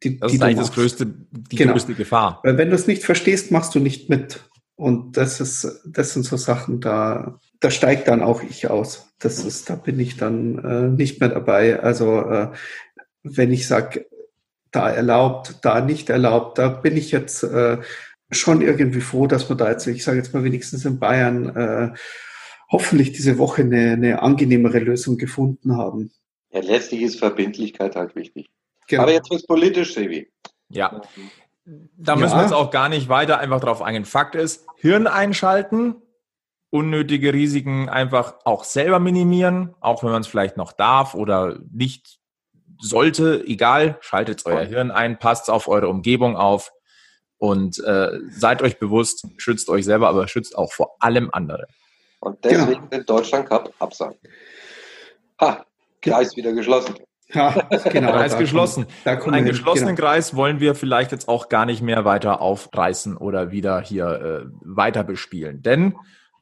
Die, 0.02 0.18
das 0.18 0.32
ist 0.32 0.42
eigentlich 0.42 0.58
das 0.58 0.72
größte, 0.72 1.06
die 1.30 1.56
genau. 1.56 1.72
größte 1.72 1.94
Gefahr. 1.94 2.40
Weil 2.42 2.58
wenn 2.58 2.70
du 2.70 2.74
es 2.74 2.86
nicht 2.86 3.04
verstehst, 3.04 3.50
machst 3.50 3.74
du 3.74 3.80
nicht 3.80 4.10
mit. 4.10 4.40
Und 4.76 5.16
das 5.16 5.40
ist, 5.40 5.82
das 5.86 6.12
sind 6.12 6.24
so 6.24 6.36
Sachen, 6.36 6.80
da, 6.80 7.38
da 7.60 7.70
steigt 7.70 8.08
dann 8.08 8.22
auch 8.22 8.42
ich 8.42 8.68
aus. 8.68 9.14
Das 9.18 9.44
ist, 9.44 9.70
da 9.70 9.76
bin 9.76 10.00
ich 10.00 10.16
dann 10.16 10.58
äh, 10.58 10.88
nicht 10.88 11.20
mehr 11.20 11.28
dabei. 11.28 11.80
Also 11.80 12.20
äh, 12.22 12.48
wenn 13.22 13.52
ich 13.52 13.66
sage, 13.66 14.06
da 14.72 14.90
erlaubt, 14.90 15.60
da 15.62 15.80
nicht 15.80 16.10
erlaubt, 16.10 16.58
da 16.58 16.68
bin 16.68 16.96
ich 16.96 17.12
jetzt 17.12 17.44
äh, 17.44 17.78
schon 18.32 18.60
irgendwie 18.60 19.00
froh, 19.00 19.28
dass 19.28 19.48
wir 19.48 19.56
da 19.56 19.70
jetzt, 19.70 19.86
ich 19.86 20.02
sage 20.02 20.18
jetzt 20.18 20.34
mal 20.34 20.42
wenigstens 20.42 20.84
in 20.84 20.98
Bayern, 20.98 21.56
äh, 21.56 21.94
hoffentlich 22.70 23.12
diese 23.12 23.38
Woche 23.38 23.62
eine, 23.62 23.92
eine 23.92 24.22
angenehmere 24.22 24.80
Lösung 24.80 25.16
gefunden 25.16 25.76
haben. 25.76 26.10
Ja, 26.54 26.60
letztlich 26.60 27.02
ist 27.02 27.18
Verbindlichkeit 27.18 27.96
halt 27.96 28.14
wichtig. 28.14 28.48
Genau. 28.86 29.02
Aber 29.02 29.12
jetzt 29.12 29.28
wird 29.30 29.40
es 29.40 29.46
politisch, 29.46 29.94
Sevi. 29.94 30.30
Ja. 30.68 31.02
Da 31.64 32.16
müssen 32.16 32.32
ja. 32.32 32.38
wir 32.38 32.42
jetzt 32.42 32.52
auch 32.52 32.70
gar 32.70 32.88
nicht 32.88 33.08
weiter 33.08 33.38
einfach 33.38 33.60
drauf 33.60 33.82
eingehen. 33.82 34.04
Fakt 34.04 34.34
ist, 34.36 34.66
Hirn 34.76 35.06
einschalten, 35.06 35.96
unnötige 36.70 37.32
Risiken 37.32 37.88
einfach 37.88 38.36
auch 38.44 38.64
selber 38.64 39.00
minimieren, 39.00 39.74
auch 39.80 40.04
wenn 40.04 40.10
man 40.10 40.20
es 40.20 40.28
vielleicht 40.28 40.56
noch 40.56 40.72
darf 40.72 41.14
oder 41.14 41.58
nicht 41.72 42.20
sollte, 42.80 43.42
egal, 43.46 43.98
schaltet 44.00 44.44
euer 44.46 44.64
Hirn 44.64 44.90
ein, 44.90 45.18
passt 45.18 45.50
auf 45.50 45.68
eure 45.68 45.88
Umgebung 45.88 46.36
auf 46.36 46.72
und 47.38 47.82
äh, 47.82 48.10
seid 48.28 48.62
euch 48.62 48.78
bewusst, 48.78 49.26
schützt 49.38 49.68
euch 49.68 49.84
selber, 49.84 50.08
aber 50.08 50.28
schützt 50.28 50.56
auch 50.56 50.72
vor 50.72 50.96
allem 51.00 51.30
andere. 51.32 51.66
Und 52.20 52.44
deswegen 52.44 52.72
genau. 52.72 52.86
den 52.86 53.06
Deutschland 53.06 53.48
Cup 53.48 53.72
absagen. 53.78 54.18
Ha, 55.40 55.64
Kreis 56.04 56.36
wieder 56.36 56.52
geschlossen. 56.52 56.94
Ja, 57.32 57.50
genau. 57.90 58.12
Kreis 58.12 58.38
geschlossen. 58.38 58.86
Kommen, 59.04 59.34
Einen 59.34 59.46
geschlossenen 59.46 59.96
genau. 59.96 60.08
Kreis 60.08 60.36
wollen 60.36 60.60
wir 60.60 60.74
vielleicht 60.74 61.12
jetzt 61.12 61.28
auch 61.28 61.48
gar 61.48 61.66
nicht 61.66 61.82
mehr 61.82 62.04
weiter 62.04 62.40
aufreißen 62.40 63.16
oder 63.16 63.50
wieder 63.50 63.80
hier 63.80 64.06
äh, 64.06 64.46
weiter 64.62 65.04
bespielen. 65.04 65.62
Denn 65.62 65.94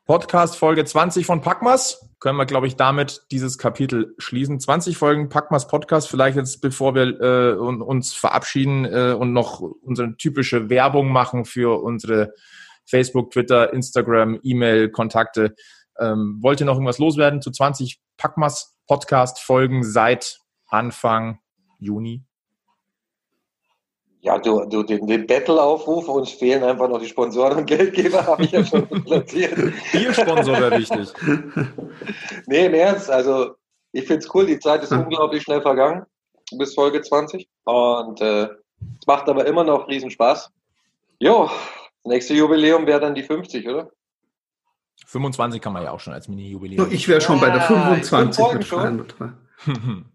Podcast 0.04 0.56
Folge 0.56 0.84
20 0.84 1.24
von 1.24 1.40
Packmas 1.40 2.10
können 2.18 2.36
wir, 2.36 2.46
glaube 2.46 2.66
ich, 2.66 2.76
damit 2.76 3.22
dieses 3.30 3.56
Kapitel 3.56 4.14
schließen. 4.18 4.58
20 4.58 4.96
Folgen 4.96 5.28
Packmas 5.28 5.68
Podcast. 5.68 6.08
Vielleicht 6.08 6.36
jetzt, 6.36 6.60
bevor 6.60 6.94
wir 6.94 7.20
äh, 7.20 7.54
uns 7.54 8.12
verabschieden 8.12 8.84
äh, 8.84 9.12
und 9.12 9.32
noch 9.32 9.60
unsere 9.60 10.16
typische 10.16 10.68
Werbung 10.68 11.10
machen 11.12 11.44
für 11.44 11.82
unsere 11.82 12.32
Facebook, 12.84 13.30
Twitter, 13.30 13.72
Instagram, 13.72 14.40
E-Mail, 14.42 14.90
Kontakte. 14.90 15.54
Ähm, 15.98 16.38
wollt 16.40 16.60
ihr 16.60 16.66
noch 16.66 16.74
irgendwas 16.74 16.98
loswerden 16.98 17.42
zu 17.42 17.50
20 17.50 18.00
Packmas 18.16 18.76
Podcast-Folgen 18.86 19.84
seit 19.84 20.40
Anfang 20.68 21.38
Juni? 21.78 22.24
Ja, 24.20 24.38
du, 24.38 24.64
du 24.66 24.84
den, 24.84 25.04
den 25.08 25.26
Battle-Aufruf, 25.26 26.08
uns 26.08 26.30
fehlen 26.30 26.62
einfach 26.62 26.88
noch 26.88 27.00
die 27.00 27.08
Sponsoren 27.08 27.58
und 27.58 27.66
Geldgeber, 27.66 28.24
habe 28.24 28.44
ich 28.44 28.52
ja 28.52 28.64
schon 28.64 28.86
platziert. 28.86 29.56
Biersponsor 29.90 30.60
wäre 30.60 30.78
wichtig. 30.78 31.12
nee, 32.46 32.66
im 32.66 32.74
Ernst, 32.74 33.10
also 33.10 33.56
ich 33.90 34.06
finde 34.06 34.24
es 34.24 34.32
cool, 34.32 34.46
die 34.46 34.60
Zeit 34.60 34.84
ist 34.84 34.92
unglaublich 34.92 35.42
schnell 35.42 35.60
vergangen, 35.60 36.06
bis 36.56 36.74
Folge 36.74 37.02
20. 37.02 37.48
Und 37.64 38.20
äh, 38.20 38.44
es 38.44 39.06
macht 39.08 39.28
aber 39.28 39.44
immer 39.46 39.64
noch 39.64 39.88
riesen 39.88 40.10
Spaß. 40.10 40.50
Jo, 41.18 41.50
das 42.04 42.12
nächste 42.12 42.34
Jubiläum 42.34 42.86
wäre 42.86 43.00
dann 43.00 43.16
die 43.16 43.24
50, 43.24 43.68
oder? 43.68 43.90
25 45.06 45.60
kann 45.60 45.72
man 45.72 45.82
ja 45.82 45.90
auch 45.90 46.00
schon 46.00 46.12
als 46.12 46.28
Mini-Jubiläum. 46.28 46.90
Ich 46.90 47.08
wäre 47.08 47.20
schon 47.20 47.38
ja, 47.38 47.46
bei 47.46 47.50
der 47.50 47.60
25 47.62 48.52
mit 48.54 48.66
schon. 48.66 49.04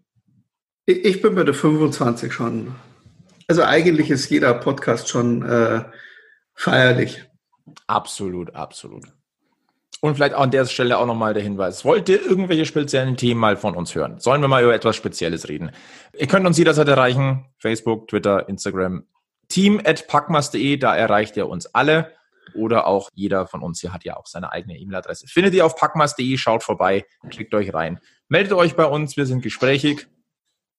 ich 0.86 1.22
bin 1.22 1.34
bei 1.34 1.44
der 1.44 1.54
25 1.54 2.32
schon. 2.32 2.74
Also 3.46 3.62
eigentlich 3.62 4.10
ist 4.10 4.28
jeder 4.30 4.54
Podcast 4.54 5.08
schon 5.08 5.42
äh, 5.42 5.84
feierlich. 6.54 7.24
Absolut, 7.86 8.54
absolut. 8.54 9.04
Und 10.00 10.14
vielleicht 10.14 10.34
an 10.34 10.50
der 10.50 10.64
Stelle 10.66 10.98
auch 10.98 11.06
nochmal 11.06 11.34
der 11.34 11.42
Hinweis. 11.42 11.84
Wollt 11.84 12.08
ihr 12.08 12.24
irgendwelche 12.24 12.66
speziellen 12.66 13.16
Themen 13.16 13.40
mal 13.40 13.56
von 13.56 13.74
uns 13.74 13.94
hören? 13.94 14.20
Sollen 14.20 14.40
wir 14.40 14.48
mal 14.48 14.62
über 14.62 14.74
etwas 14.74 14.94
Spezielles 14.94 15.48
reden? 15.48 15.72
Ihr 16.16 16.28
könnt 16.28 16.46
uns 16.46 16.56
jederzeit 16.56 16.86
erreichen. 16.86 17.46
Facebook, 17.58 18.06
Twitter, 18.08 18.48
Instagram. 18.48 19.04
Team 19.48 19.80
at 19.82 20.06
packmas.de, 20.06 20.76
da 20.76 20.94
erreicht 20.94 21.36
ihr 21.36 21.48
uns 21.48 21.66
alle. 21.74 22.12
Oder 22.54 22.86
auch 22.86 23.10
jeder 23.14 23.46
von 23.46 23.62
uns 23.62 23.80
hier 23.80 23.92
hat 23.92 24.04
ja 24.04 24.16
auch 24.16 24.26
seine 24.26 24.52
eigene 24.52 24.78
E-Mail-Adresse. 24.78 25.26
Findet 25.26 25.54
ihr 25.54 25.64
auf 25.64 25.76
packmas.de, 25.76 26.36
schaut 26.36 26.62
vorbei, 26.62 27.04
klickt 27.30 27.54
euch 27.54 27.74
rein. 27.74 28.00
Meldet 28.28 28.52
euch 28.52 28.76
bei 28.76 28.84
uns, 28.84 29.16
wir 29.16 29.26
sind 29.26 29.42
gesprächig. 29.42 30.08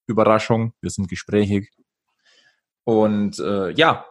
Überraschung, 0.07 0.73
wir 0.81 0.89
sind 0.89 1.07
gesprächig. 1.07 1.71
Und 2.83 3.39
äh, 3.39 3.71
ja, 3.71 4.05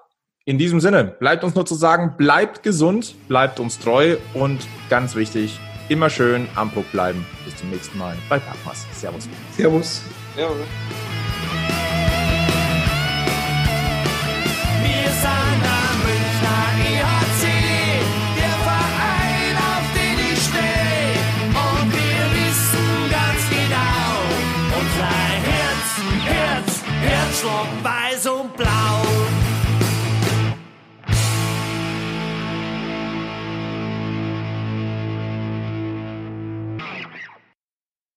in 0.45 0.57
diesem 0.57 0.81
Sinne, 0.81 1.05
bleibt 1.05 1.45
uns 1.45 1.55
nur 1.55 1.67
zu 1.67 1.75
sagen, 1.75 2.17
bleibt 2.17 2.63
gesund, 2.63 3.15
bleibt 3.29 3.61
uns 3.61 3.79
treu 3.79 4.17
und 4.35 4.67
ganz 4.89 5.15
wichtig, 5.15 5.61
immer 5.89 6.09
schön 6.09 6.49
am 6.55 6.71
Puck 6.71 6.91
bleiben. 6.93 7.27
Bis 7.45 7.57
zum 7.57 7.71
nächsten 7.71 7.99
Mal 7.99 8.17
bei 8.29 8.39
Packmas. 8.39 8.87
Servus. 8.93 9.29
Servus. 9.57 10.03
Servus. 10.35 10.67